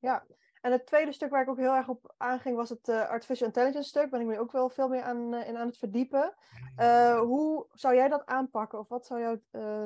Ja, 0.00 0.26
en 0.64 0.72
het 0.72 0.86
tweede 0.86 1.12
stuk 1.12 1.30
waar 1.30 1.42
ik 1.42 1.48
ook 1.48 1.58
heel 1.58 1.74
erg 1.74 1.88
op 1.88 2.14
aanging 2.16 2.56
was 2.56 2.68
het 2.68 2.88
uh, 2.88 3.08
artificial 3.08 3.46
intelligence 3.46 3.88
stuk. 3.88 4.10
Ben 4.10 4.20
ik 4.20 4.26
me 4.26 4.38
ook 4.38 4.52
wel 4.52 4.70
veel 4.70 4.88
meer 4.88 5.02
aan, 5.02 5.34
uh, 5.34 5.48
in 5.48 5.56
aan 5.56 5.66
het 5.66 5.78
verdiepen. 5.78 6.34
Uh, 6.80 7.18
hoe 7.20 7.66
zou 7.72 7.94
jij 7.94 8.08
dat 8.08 8.26
aanpakken 8.26 8.78
of 8.78 8.88
wat 8.88 9.06
zou 9.06 9.20
jouw 9.20 9.40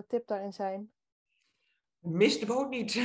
tip 0.08 0.26
daarin 0.26 0.52
zijn? 0.52 0.92
Mis 1.98 2.38
de 2.38 2.46
boot 2.46 2.68
niet. 2.68 2.94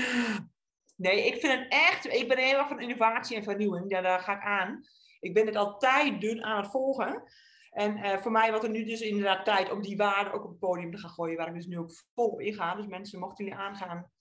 Nee, 0.95 1.25
ik 1.25 1.39
vind 1.39 1.59
het 1.59 1.71
echt, 1.71 2.05
ik 2.05 2.27
ben 2.27 2.37
heel 2.37 2.57
erg 2.57 2.67
van 2.67 2.79
innovatie 2.79 3.35
en 3.35 3.43
vernieuwing. 3.43 3.91
Ja, 3.91 4.01
daar 4.01 4.19
ga 4.19 4.35
ik 4.35 4.43
aan. 4.43 4.81
Ik 5.19 5.33
ben 5.33 5.45
het 5.45 5.55
altijd 5.55 6.21
dun 6.21 6.43
aan 6.43 6.61
het 6.61 6.71
volgen. 6.71 7.23
En 7.69 8.21
voor 8.21 8.31
mij 8.31 8.51
wat 8.51 8.63
er 8.63 8.69
nu 8.69 8.83
dus 8.83 9.01
inderdaad 9.01 9.45
tijd 9.45 9.71
om 9.71 9.81
die 9.81 9.97
waarde 9.97 10.31
ook 10.31 10.43
op 10.43 10.49
het 10.49 10.59
podium 10.59 10.91
te 10.91 10.97
gaan 10.97 11.09
gooien, 11.09 11.37
waar 11.37 11.47
ik 11.47 11.53
dus 11.53 11.65
nu 11.65 11.77
ook 11.77 11.91
vol 12.13 12.39
in 12.39 12.53
ga. 12.53 12.75
Dus 12.75 12.85
mensen, 12.85 13.19
mochten 13.19 13.45
jullie 13.45 13.59
aangaan, 13.59 14.11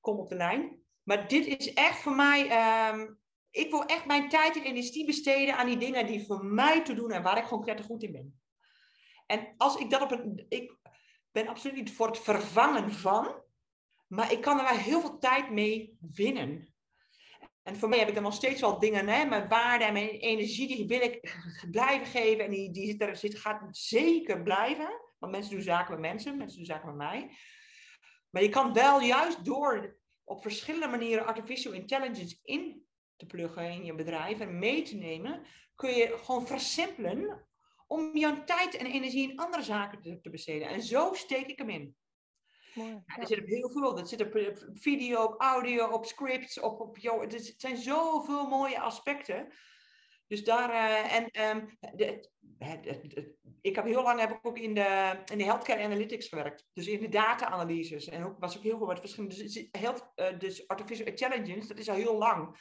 kom 0.00 0.18
op 0.18 0.28
de 0.28 0.36
lijn. 0.36 0.87
Maar 1.08 1.28
dit 1.28 1.46
is 1.46 1.72
echt 1.72 1.98
voor 1.98 2.14
mij. 2.14 2.40
Um, 2.92 3.18
ik 3.50 3.70
wil 3.70 3.84
echt 3.84 4.06
mijn 4.06 4.28
tijd 4.28 4.56
en 4.56 4.62
energie 4.62 5.06
besteden 5.06 5.56
aan 5.56 5.66
die 5.66 5.76
dingen 5.76 6.06
die 6.06 6.26
voor 6.26 6.44
mij 6.44 6.84
te 6.84 6.94
doen 6.94 7.10
en 7.10 7.22
waar 7.22 7.38
ik 7.38 7.44
gewoon 7.44 7.64
prettig 7.64 7.86
goed 7.86 8.02
in 8.02 8.12
ben. 8.12 8.40
En 9.26 9.54
als 9.56 9.76
ik 9.76 9.90
dat 9.90 10.02
op 10.02 10.10
een. 10.10 10.46
Ik 10.48 10.76
ben 11.32 11.48
absoluut 11.48 11.76
niet 11.76 11.92
voor 11.92 12.06
het 12.06 12.18
vervangen 12.18 12.92
van, 12.92 13.42
maar 14.06 14.32
ik 14.32 14.40
kan 14.40 14.58
er 14.58 14.64
wel 14.64 14.76
heel 14.76 15.00
veel 15.00 15.18
tijd 15.18 15.50
mee 15.50 15.96
winnen. 16.00 16.74
En 17.62 17.76
voor 17.76 17.88
mij 17.88 17.98
heb 17.98 18.08
ik 18.08 18.14
dan 18.14 18.22
nog 18.22 18.34
steeds 18.34 18.60
wel 18.60 18.78
dingen, 18.78 19.08
hè, 19.08 19.24
mijn 19.24 19.48
waarde 19.48 19.84
en 19.84 19.92
mijn 19.92 20.08
energie, 20.08 20.68
die 20.68 20.86
wil 20.86 21.00
ik 21.00 21.36
blijven 21.70 22.06
geven. 22.06 22.44
En 22.44 22.50
die, 22.50 22.70
die 22.70 22.86
zit 22.86 23.02
er, 23.02 23.16
zit, 23.16 23.38
gaat 23.38 23.76
zeker 23.76 24.42
blijven. 24.42 25.00
Want 25.18 25.32
mensen 25.32 25.52
doen 25.52 25.62
zaken 25.62 25.90
met 25.90 26.00
mensen, 26.00 26.36
mensen 26.36 26.56
doen 26.56 26.66
zaken 26.66 26.86
met 26.86 26.96
mij. 26.96 27.30
Maar 28.30 28.42
je 28.42 28.48
kan 28.48 28.72
wel 28.72 29.00
juist 29.00 29.44
door 29.44 29.97
op 30.28 30.42
verschillende 30.42 30.88
manieren 30.88 31.26
artificial 31.26 31.72
intelligence 31.72 32.38
in 32.42 32.86
te 33.16 33.26
pluggen 33.26 33.70
in 33.70 33.84
je 33.84 33.94
bedrijf 33.94 34.40
en 34.40 34.58
mee 34.58 34.82
te 34.82 34.96
nemen, 34.96 35.46
kun 35.74 35.90
je 35.90 36.18
gewoon 36.18 36.46
versimpelen 36.46 37.46
om 37.86 38.16
jouw 38.16 38.44
tijd 38.44 38.74
en 38.74 38.86
energie 38.86 39.30
in 39.30 39.38
andere 39.38 39.62
zaken 39.62 40.00
te, 40.00 40.20
te 40.20 40.30
besteden. 40.30 40.68
En 40.68 40.82
zo 40.82 41.14
steek 41.14 41.46
ik 41.46 41.58
hem 41.58 41.70
in. 41.70 41.96
Mooi, 42.74 42.90
ja. 42.90 43.16
Er 43.16 43.26
zit 43.26 43.38
op 43.38 43.46
heel 43.46 43.70
veel. 43.70 43.94
Dat 43.94 44.08
zit 44.08 44.20
op 44.20 44.58
video, 44.74 45.24
op 45.24 45.40
audio, 45.40 45.86
op 45.86 46.04
scripts, 46.04 46.60
op, 46.60 46.80
op. 46.80 46.96
Het 47.02 47.54
zijn 47.56 47.76
zoveel 47.76 48.48
mooie 48.48 48.80
aspecten. 48.80 49.52
Dus 50.28 50.44
daar, 50.44 50.70
uh, 50.70 51.14
en 51.16 51.56
um, 51.56 51.78
de, 51.94 52.30
ik 53.60 53.76
heb 53.76 53.84
heel 53.84 54.02
lang 54.02 54.20
heb 54.20 54.30
ik 54.30 54.46
ook 54.46 54.58
in 54.58 54.74
de, 54.74 55.18
in 55.32 55.38
de 55.38 55.44
healthcare 55.44 55.82
analytics 55.82 56.28
gewerkt. 56.28 56.66
Dus 56.72 56.86
in 56.86 57.00
de 57.00 57.08
data-analyses. 57.08 58.08
En 58.08 58.24
ook, 58.24 58.38
was 58.38 58.56
ook 58.56 58.62
heel 58.62 58.78
veel 58.78 58.86
met 58.86 59.00
verschillende. 59.00 59.36
Dus, 59.36 59.68
health, 59.70 60.12
uh, 60.16 60.38
dus 60.38 60.68
artificial 60.68 61.06
intelligence, 61.06 61.68
dat 61.68 61.78
is 61.78 61.88
al 61.88 61.94
heel 61.94 62.18
lang. 62.18 62.56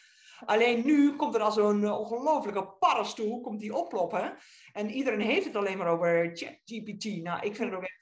Alleen 0.46 0.86
nu 0.86 1.16
komt 1.16 1.36
er 1.36 1.42
al 1.42 1.52
zo'n 1.52 1.82
uh, 1.82 2.00
ongelofelijke 2.00 2.68
paddenstoel, 2.80 3.42
komt 3.42 3.60
die 3.60 3.76
oploppen. 3.76 4.38
En 4.74 4.90
iedereen 4.90 5.22
heeft 5.22 5.46
het 5.46 5.56
alleen 5.56 5.78
maar 5.78 5.92
over 5.92 6.32
ChatGPT. 6.34 7.06
Nou, 7.24 7.46
ik 7.46 7.56
vind 7.56 7.70
het 7.70 7.80
ook 7.80 7.84
echt... 7.84 7.96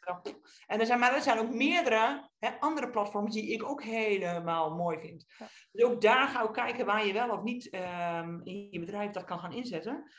En 0.67 0.80
er 0.80 0.86
zijn, 0.86 1.00
maar 1.00 1.15
er 1.15 1.21
zijn 1.21 1.39
ook 1.39 1.54
meerdere 1.54 2.30
hè, 2.39 2.50
andere 2.60 2.89
platforms 2.89 3.34
die 3.34 3.52
ik 3.52 3.63
ook 3.63 3.84
helemaal 3.84 4.76
mooi 4.76 5.00
vind. 5.00 5.26
Dus 5.71 5.84
ook 5.84 6.02
daar 6.02 6.28
ga 6.28 6.43
ik 6.43 6.54
kijken 6.54 6.86
waar 6.86 7.06
je 7.06 7.13
wel 7.13 7.30
of 7.30 7.43
niet 7.43 7.74
um, 7.74 8.41
in 8.43 8.67
je 8.71 8.80
bedrijf 8.80 9.12
dat 9.12 9.24
kan 9.24 9.39
gaan 9.39 9.54
inzetten. 9.54 10.12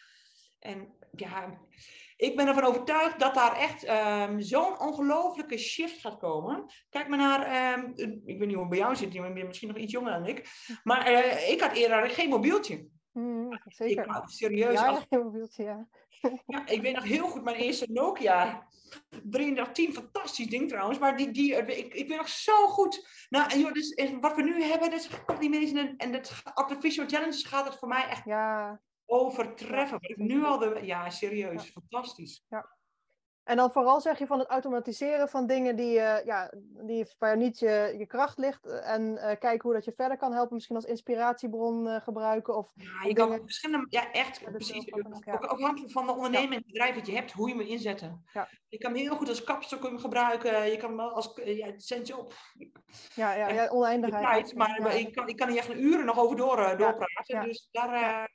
En 0.59 0.97
ja, 1.11 1.59
ik 2.17 2.37
ben 2.37 2.47
ervan 2.47 2.65
overtuigd 2.65 3.19
dat 3.19 3.35
daar 3.35 3.57
echt 3.57 3.89
um, 3.89 4.41
zo'n 4.41 4.81
ongelofelijke 4.81 5.59
shift 5.59 6.01
gaat 6.01 6.19
komen. 6.19 6.65
Kijk 6.91 7.09
maar 7.09 7.19
naar, 7.19 7.75
um, 7.79 7.93
ik 8.25 8.39
weet 8.39 8.49
niet 8.49 8.57
hoe 8.57 8.69
bij 8.69 8.79
jou 8.79 8.97
zit, 8.97 9.13
je 9.13 9.21
bent 9.21 9.47
misschien 9.47 9.69
nog 9.69 9.77
iets 9.77 9.93
jonger 9.93 10.13
dan 10.13 10.27
ik. 10.27 10.49
Maar 10.83 11.13
uh, 11.13 11.51
ik 11.51 11.61
had 11.61 11.73
eerder 11.73 12.11
geen 12.11 12.29
mobieltje. 12.29 12.87
Mm, 13.13 13.61
zeker. 13.65 14.03
Ik, 14.03 14.11
nou, 14.11 14.29
serieus. 14.29 14.73
Ja, 14.73 14.89
als... 14.89 15.05
geen 15.09 15.23
mobieltje, 15.23 15.65
ja. 15.65 15.89
ja. 16.47 16.67
Ik 16.67 16.83
weet 16.83 16.95
nog 16.95 17.05
heel 17.05 17.29
goed 17.29 17.45
mijn 17.45 17.57
eerste 17.57 17.87
Nokia 17.93 18.67
3310, 19.09 19.93
fantastisch 19.93 20.47
ding 20.47 20.69
trouwens. 20.69 20.99
Maar 20.99 21.17
die, 21.17 21.31
die, 21.31 21.57
ik, 21.57 21.95
ik 21.95 22.09
weet 22.09 22.19
nog 22.19 22.29
zo 22.29 22.67
goed. 22.67 23.27
Nou, 23.29 23.59
joh, 23.59 23.73
dus, 23.73 23.95
wat 24.21 24.37
we 24.37 24.43
nu 24.43 24.63
hebben, 24.63 24.91
dat 24.91 24.99
is 25.01 25.11
niet 25.39 25.51
meer 25.51 25.95
En 25.97 26.13
dat 26.13 26.43
artificial 26.55 27.05
intelligence 27.05 27.49
gaat 27.49 27.65
het 27.65 27.79
voor 27.79 27.89
mij 27.89 28.09
echt 28.09 28.25
ja 28.25 28.81
overtreffen. 29.07 29.99
Ja, 30.01 30.15
nu 30.17 30.45
al 30.45 30.59
de, 30.59 30.79
ja, 30.83 31.11
serieus, 31.11 31.65
ja. 31.65 31.71
fantastisch. 31.71 32.45
Ja. 32.49 32.77
En 33.47 33.57
dan 33.57 33.73
vooral 33.73 34.01
zeg 34.01 34.19
je 34.19 34.27
van 34.27 34.39
het 34.39 34.49
automatiseren 34.49 35.29
van 35.29 35.47
dingen 35.47 35.77
die, 35.77 35.97
uh, 35.97 36.25
ja, 36.25 36.53
die 36.87 37.07
waar 37.19 37.37
niet 37.37 37.59
je, 37.59 37.95
je 37.99 38.07
kracht 38.07 38.39
ligt. 38.39 38.67
En 38.67 39.03
uh, 39.03 39.21
kijken 39.21 39.61
hoe 39.63 39.73
dat 39.73 39.85
je 39.85 39.93
verder 39.93 40.17
kan 40.17 40.33
helpen. 40.33 40.55
Misschien 40.55 40.77
als 40.77 40.85
inspiratiebron 40.85 41.87
uh, 41.87 42.01
gebruiken. 42.01 42.57
Of, 42.57 42.73
ja, 42.75 43.09
je 43.09 43.15
kan 43.15 43.41
verschillende, 43.45 43.87
ja 43.89 44.13
echt, 44.13 44.41
ja, 44.41 44.51
precies. 44.51 44.93
Ook, 44.93 45.45
afhankelijk 45.45 45.93
van 45.93 46.07
de 46.07 46.13
onderneming 46.13 46.51
en 46.51 46.59
het 46.59 46.67
bedrijf 46.67 46.95
dat 46.95 47.07
je 47.07 47.15
hebt, 47.15 47.33
hoe 47.33 47.49
je 47.49 47.55
hem 47.55 47.67
inzetten. 47.67 48.25
Ja. 48.33 48.49
Je 48.69 48.79
kan 48.79 48.93
hem 48.93 49.01
heel 49.01 49.17
goed 49.17 49.29
als 49.29 49.45
kapstok 49.45 49.83
hem 49.83 49.99
gebruiken. 49.99 50.71
Je 50.71 50.77
kan 50.77 50.91
hem 50.91 51.01
als, 51.01 51.41
ja, 51.45 51.73
centje 51.77 52.19
op. 52.19 52.35
Ja, 53.15 53.35
ja, 53.35 53.49
ja 53.49 53.69
oneindigheid. 53.69 54.55
maar 54.55 54.97
ik, 54.97 55.15
kan, 55.15 55.29
ik 55.29 55.37
kan 55.37 55.49
er 55.49 55.57
echt 55.57 55.69
een 55.69 55.85
uren 55.85 56.05
nog 56.05 56.19
over 56.19 56.37
door, 56.37 56.57
doorpraten. 56.77 57.45
Dus 57.45 57.69
daar... 57.71 58.35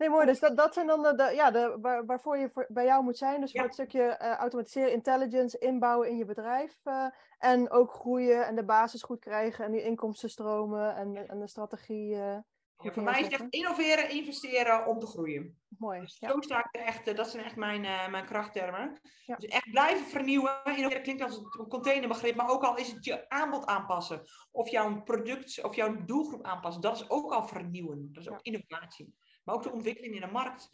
Nee, 0.00 0.10
mooi. 0.10 0.26
Dus 0.26 0.40
dat, 0.40 0.56
dat 0.56 0.74
zijn 0.74 0.86
dan 0.86 1.02
de, 1.02 1.14
de 1.14 1.32
ja, 1.34 1.50
de, 1.50 1.78
waar, 1.80 2.06
waarvoor 2.06 2.38
je 2.38 2.50
voor, 2.50 2.66
bij 2.68 2.84
jou 2.84 3.04
moet 3.04 3.18
zijn. 3.18 3.40
Dus 3.40 3.52
voor 3.52 3.62
het 3.62 3.72
stukje 3.72 4.18
uh, 4.22 4.34
automatiseren, 4.34 4.92
intelligence, 4.92 5.58
inbouwen 5.58 6.08
in 6.08 6.16
je 6.16 6.24
bedrijf. 6.24 6.74
Uh, 6.84 7.06
en 7.38 7.70
ook 7.70 7.92
groeien 7.92 8.46
en 8.46 8.56
de 8.56 8.64
basis 8.64 9.02
goed 9.02 9.20
krijgen 9.20 9.64
en 9.64 9.72
die 9.72 9.82
inkomstenstromen 9.82 10.96
en, 10.96 11.28
en 11.28 11.38
de 11.38 11.48
strategie. 11.48 12.14
Uh, 12.14 12.36
ja, 12.76 12.92
voor 12.92 13.02
mij 13.02 13.18
is 13.18 13.24
het 13.24 13.32
echt 13.32 13.46
innoveren, 13.48 14.10
investeren 14.10 14.86
om 14.86 14.98
te 14.98 15.06
groeien. 15.06 15.58
Mooi. 15.78 16.00
Dus 16.00 16.16
zo 16.18 16.40
sta 16.40 16.58
ik 16.70 16.80
echt, 16.80 17.16
dat 17.16 17.28
zijn 17.28 17.44
echt 17.44 17.56
mijn, 17.56 18.10
mijn 18.10 18.26
krachttermen. 18.26 19.00
Dus 19.26 19.44
echt 19.44 19.70
blijven 19.70 20.06
vernieuwen. 20.06 20.60
Innoveren 20.64 21.02
klinkt 21.02 21.22
als 21.22 21.36
een 21.36 21.68
containerbegrip, 21.68 22.36
maar 22.36 22.50
ook 22.50 22.64
al 22.64 22.76
is 22.76 22.92
het 22.92 23.04
je 23.04 23.28
aanbod 23.28 23.66
aanpassen. 23.66 24.22
Of 24.50 24.70
jouw 24.70 25.02
product 25.02 25.64
of 25.64 25.76
jouw 25.76 26.04
doelgroep 26.04 26.44
aanpassen. 26.44 26.82
Dat 26.82 26.96
is 26.96 27.10
ook 27.10 27.32
al 27.32 27.46
vernieuwen. 27.46 28.08
Dat 28.12 28.22
is 28.22 28.30
ook 28.30 28.42
innovatie 28.42 29.14
maar 29.50 29.58
ook 29.58 29.64
de 29.64 29.72
ontwikkeling 29.72 30.14
in 30.14 30.20
de 30.20 30.26
markt. 30.26 30.70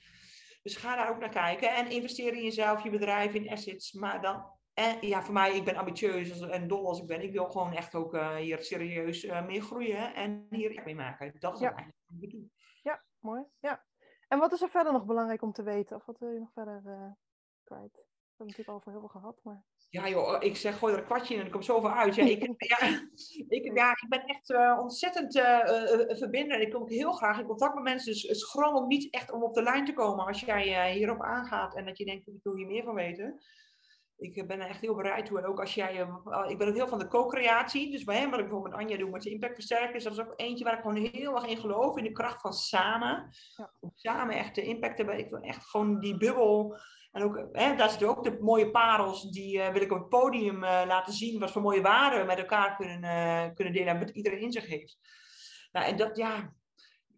Dus 0.62 0.76
ga 0.76 0.96
daar 0.96 1.10
ook 1.10 1.18
naar 1.18 1.28
kijken 1.28 1.74
en 1.74 1.90
investeer 1.90 2.32
in 2.32 2.42
jezelf, 2.42 2.82
je 2.82 2.90
bedrijf, 2.90 3.34
in 3.34 3.50
assets. 3.50 3.92
Maar 3.92 4.22
dan, 4.22 4.44
en 4.74 5.06
ja, 5.06 5.22
voor 5.22 5.34
mij, 5.34 5.56
ik 5.56 5.64
ben 5.64 5.76
ambitieus 5.76 6.40
en 6.40 6.68
dol 6.68 6.88
als 6.88 7.00
ik 7.00 7.06
ben. 7.06 7.22
Ik 7.22 7.32
wil 7.32 7.50
gewoon 7.50 7.72
echt 7.72 7.94
ook 7.94 8.14
uh, 8.14 8.36
hier 8.36 8.58
serieus 8.58 9.24
uh, 9.24 9.46
mee 9.46 9.60
groeien 9.60 10.14
en 10.14 10.46
hier 10.50 10.82
mee 10.84 10.94
maken. 10.94 11.34
Dat 11.38 11.54
is 11.54 11.60
ja. 11.60 11.66
eigenlijk 11.66 11.98
wat 12.06 12.22
ik 12.22 12.30
doe. 12.30 12.48
Ja, 12.82 13.04
mooi. 13.18 13.44
Ja. 13.60 13.84
En 14.28 14.38
wat 14.38 14.52
is 14.52 14.62
er 14.62 14.68
verder 14.68 14.92
nog 14.92 15.04
belangrijk 15.04 15.42
om 15.42 15.52
te 15.52 15.62
weten? 15.62 15.96
Of 15.96 16.04
wat 16.06 16.18
wil 16.18 16.30
je 16.30 16.38
nog 16.38 16.52
verder 16.52 16.82
uh, 16.84 17.10
kwijt? 17.64 17.92
We 17.92 18.42
hebben 18.42 18.56
natuurlijk 18.56 18.68
al 18.68 18.80
voor 18.80 18.92
heel 18.92 19.00
veel 19.00 19.20
gehad, 19.20 19.40
maar... 19.42 19.64
Ja 19.88 20.08
joh, 20.08 20.36
ik 20.42 20.56
zeg 20.56 20.78
gooi 20.78 20.92
er 20.92 20.98
een 20.98 21.04
kwartje 21.04 21.34
in 21.34 21.40
en 21.40 21.46
er 21.46 21.52
komt 21.52 21.64
zoveel 21.64 21.90
uit. 21.90 22.14
Ja, 22.14 22.24
ik, 22.24 22.42
ja, 22.78 22.86
ik, 23.48 23.76
ja, 23.76 23.90
ik 23.90 24.06
ben 24.08 24.24
echt 24.24 24.50
uh, 24.50 24.78
ontzettend 24.80 25.36
uh, 25.36 25.58
verbinder. 26.16 26.60
Ik 26.60 26.72
kom 26.72 26.88
heel 26.88 27.12
graag 27.12 27.38
in 27.38 27.46
contact 27.46 27.74
met 27.74 27.84
mensen. 27.84 28.12
Dus 28.12 28.40
schroom 28.40 28.76
ook 28.76 28.86
niet 28.86 29.12
echt 29.12 29.32
om 29.32 29.42
op 29.42 29.54
de 29.54 29.62
lijn 29.62 29.84
te 29.84 29.92
komen 29.92 30.26
als 30.26 30.40
jij 30.40 30.92
hierop 30.92 31.22
aangaat 31.22 31.76
en 31.76 31.84
dat 31.84 31.98
je 31.98 32.04
denkt, 32.04 32.26
ik 32.26 32.40
wil 32.42 32.56
hier 32.56 32.66
meer 32.66 32.84
van 32.84 32.94
weten. 32.94 33.40
Ik 34.18 34.46
ben 34.46 34.60
er 34.60 34.68
echt 34.68 34.80
heel 34.80 34.94
bereid 34.94 35.26
toe. 35.26 35.38
En 35.38 35.46
ook 35.46 35.60
als 35.60 35.74
jij, 35.74 36.08
ik 36.48 36.58
ben 36.58 36.68
ook 36.68 36.74
heel 36.74 36.88
van 36.88 36.98
de 36.98 37.08
co-creatie. 37.08 37.90
Dus 37.90 38.04
bij 38.04 38.16
hem, 38.16 38.30
wat 38.30 38.38
ik 38.38 38.44
bijvoorbeeld 38.44 38.74
met 38.74 38.84
Anja 38.84 38.98
doe 38.98 39.10
met 39.10 39.22
de 39.22 39.30
impactversterkers, 39.30 40.04
dat 40.04 40.12
is 40.12 40.20
ook 40.20 40.32
eentje 40.36 40.64
waar 40.64 40.74
ik 40.74 40.80
gewoon 40.80 40.96
heel 40.96 41.34
erg 41.34 41.46
in 41.46 41.56
geloof. 41.56 41.96
In 41.96 42.04
de 42.04 42.12
kracht 42.12 42.40
van 42.40 42.52
samen. 42.52 43.28
Ja. 43.56 43.72
Om 43.80 43.90
samen 43.94 44.36
echt 44.36 44.54
de 44.54 44.62
impact 44.62 44.96
te 44.96 45.02
hebben. 45.02 45.24
Ik 45.24 45.30
wil 45.30 45.40
echt 45.40 45.64
gewoon 45.64 46.00
die 46.00 46.16
bubbel 46.16 46.76
en 47.16 47.22
ook, 47.22 47.48
hè, 47.52 47.76
daar 47.76 47.90
zitten 47.90 48.08
ook 48.08 48.24
de 48.24 48.38
mooie 48.40 48.70
parels, 48.70 49.30
die 49.30 49.56
uh, 49.56 49.68
wil 49.68 49.82
ik 49.82 49.92
op 49.92 49.98
het 49.98 50.08
podium 50.08 50.62
uh, 50.62 50.82
laten 50.86 51.12
zien, 51.12 51.40
wat 51.40 51.50
voor 51.50 51.62
mooie 51.62 51.82
waarden 51.82 52.20
we 52.20 52.26
met 52.26 52.38
elkaar 52.38 52.76
kunnen, 52.76 53.02
uh, 53.02 53.54
kunnen 53.54 53.72
delen 53.72 53.88
en 53.88 53.98
wat 53.98 54.10
iedereen 54.10 54.40
in 54.40 54.52
zich 54.52 54.66
heeft. 54.66 54.98
Nou, 55.72 55.86
en 55.86 55.96
dat, 55.96 56.16
ja, 56.16 56.52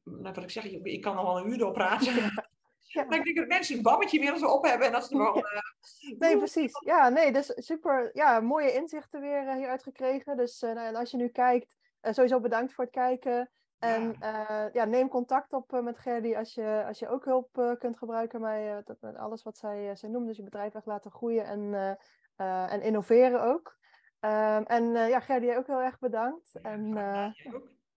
nou, 0.04 0.34
wat 0.34 0.42
ik 0.42 0.50
zeg, 0.50 0.64
ik, 0.64 0.86
ik 0.86 1.00
kan 1.00 1.14
nog 1.14 1.24
wel 1.24 1.38
een 1.38 1.50
uur 1.50 1.58
door 1.58 1.72
praten. 1.72 2.14
Ja. 2.14 2.30
Maar 3.08 3.18
ik 3.18 3.24
denk 3.24 3.36
dat 3.36 3.46
mensen 3.46 3.76
een 3.76 3.82
babbetje 3.82 4.18
inmiddels 4.18 4.52
op 4.52 4.64
hebben 4.64 4.86
en 4.86 4.92
dat 4.92 5.06
ze 5.06 5.14
eh, 5.14 6.16
Nee, 6.18 6.36
precies. 6.36 6.72
Ja, 6.84 7.08
nee, 7.08 7.32
dus 7.32 7.52
super. 7.54 8.10
Ja, 8.12 8.40
mooie 8.40 8.72
inzichten 8.72 9.20
weer 9.20 9.48
eh, 9.48 9.54
hieruit 9.54 9.82
gekregen. 9.82 10.36
Dus 10.36 10.62
eh, 10.62 10.72
nou, 10.72 10.86
en 10.86 10.96
als 10.96 11.10
je 11.10 11.16
nu 11.16 11.28
kijkt, 11.28 11.76
eh, 12.00 12.12
sowieso 12.12 12.40
bedankt 12.40 12.72
voor 12.72 12.84
het 12.84 12.92
kijken. 12.92 13.50
En 13.78 14.16
ja. 14.20 14.70
ja, 14.72 14.84
neem 14.84 15.08
contact 15.08 15.52
op 15.52 15.72
eh, 15.72 15.80
met 15.82 15.98
Gerdy 15.98 16.34
als 16.36 16.54
je, 16.54 16.84
als 16.86 16.98
je 16.98 17.08
ook 17.08 17.24
hulp 17.24 17.58
eh, 17.58 17.72
kunt 17.78 17.98
gebruiken 17.98 18.40
bij 18.40 18.76
eh, 18.76 18.84
dat, 18.84 19.00
met 19.00 19.16
alles 19.16 19.42
wat 19.42 19.58
zij, 19.58 19.88
eh, 19.90 19.96
zij 19.96 20.08
noemt. 20.08 20.26
Dus 20.26 20.36
je 20.36 20.42
bedrijf 20.42 20.74
echt 20.74 20.86
laten 20.86 21.10
groeien 21.10 21.44
en, 21.44 21.74
eh, 21.74 21.90
eh, 22.36 22.72
en 22.72 22.82
innoveren 22.82 23.42
ook. 23.42 23.76
Ehm, 24.20 24.62
en 24.62 24.96
eh, 24.96 25.08
ja, 25.08 25.20
Gerdy, 25.20 25.54
ook 25.54 25.66
heel 25.66 25.82
erg 25.82 25.98
bedankt. 25.98 26.50
Ja, 26.52 26.60
en 26.70 26.96
eh, 26.96 27.30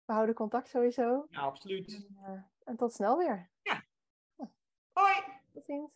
we 0.05 0.13
houden 0.13 0.35
contact 0.35 0.69
sowieso. 0.69 1.27
Ja, 1.31 1.41
absoluut. 1.41 1.95
En, 1.95 2.19
eh, 2.25 2.41
en 2.65 2.77
tot 2.77 2.93
snel 2.93 3.19
weer. 3.19 3.51
Hoi! 4.93 5.15
Tot 5.53 5.65
ziens. 5.65 5.91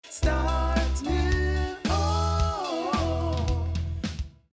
Start 0.00 1.02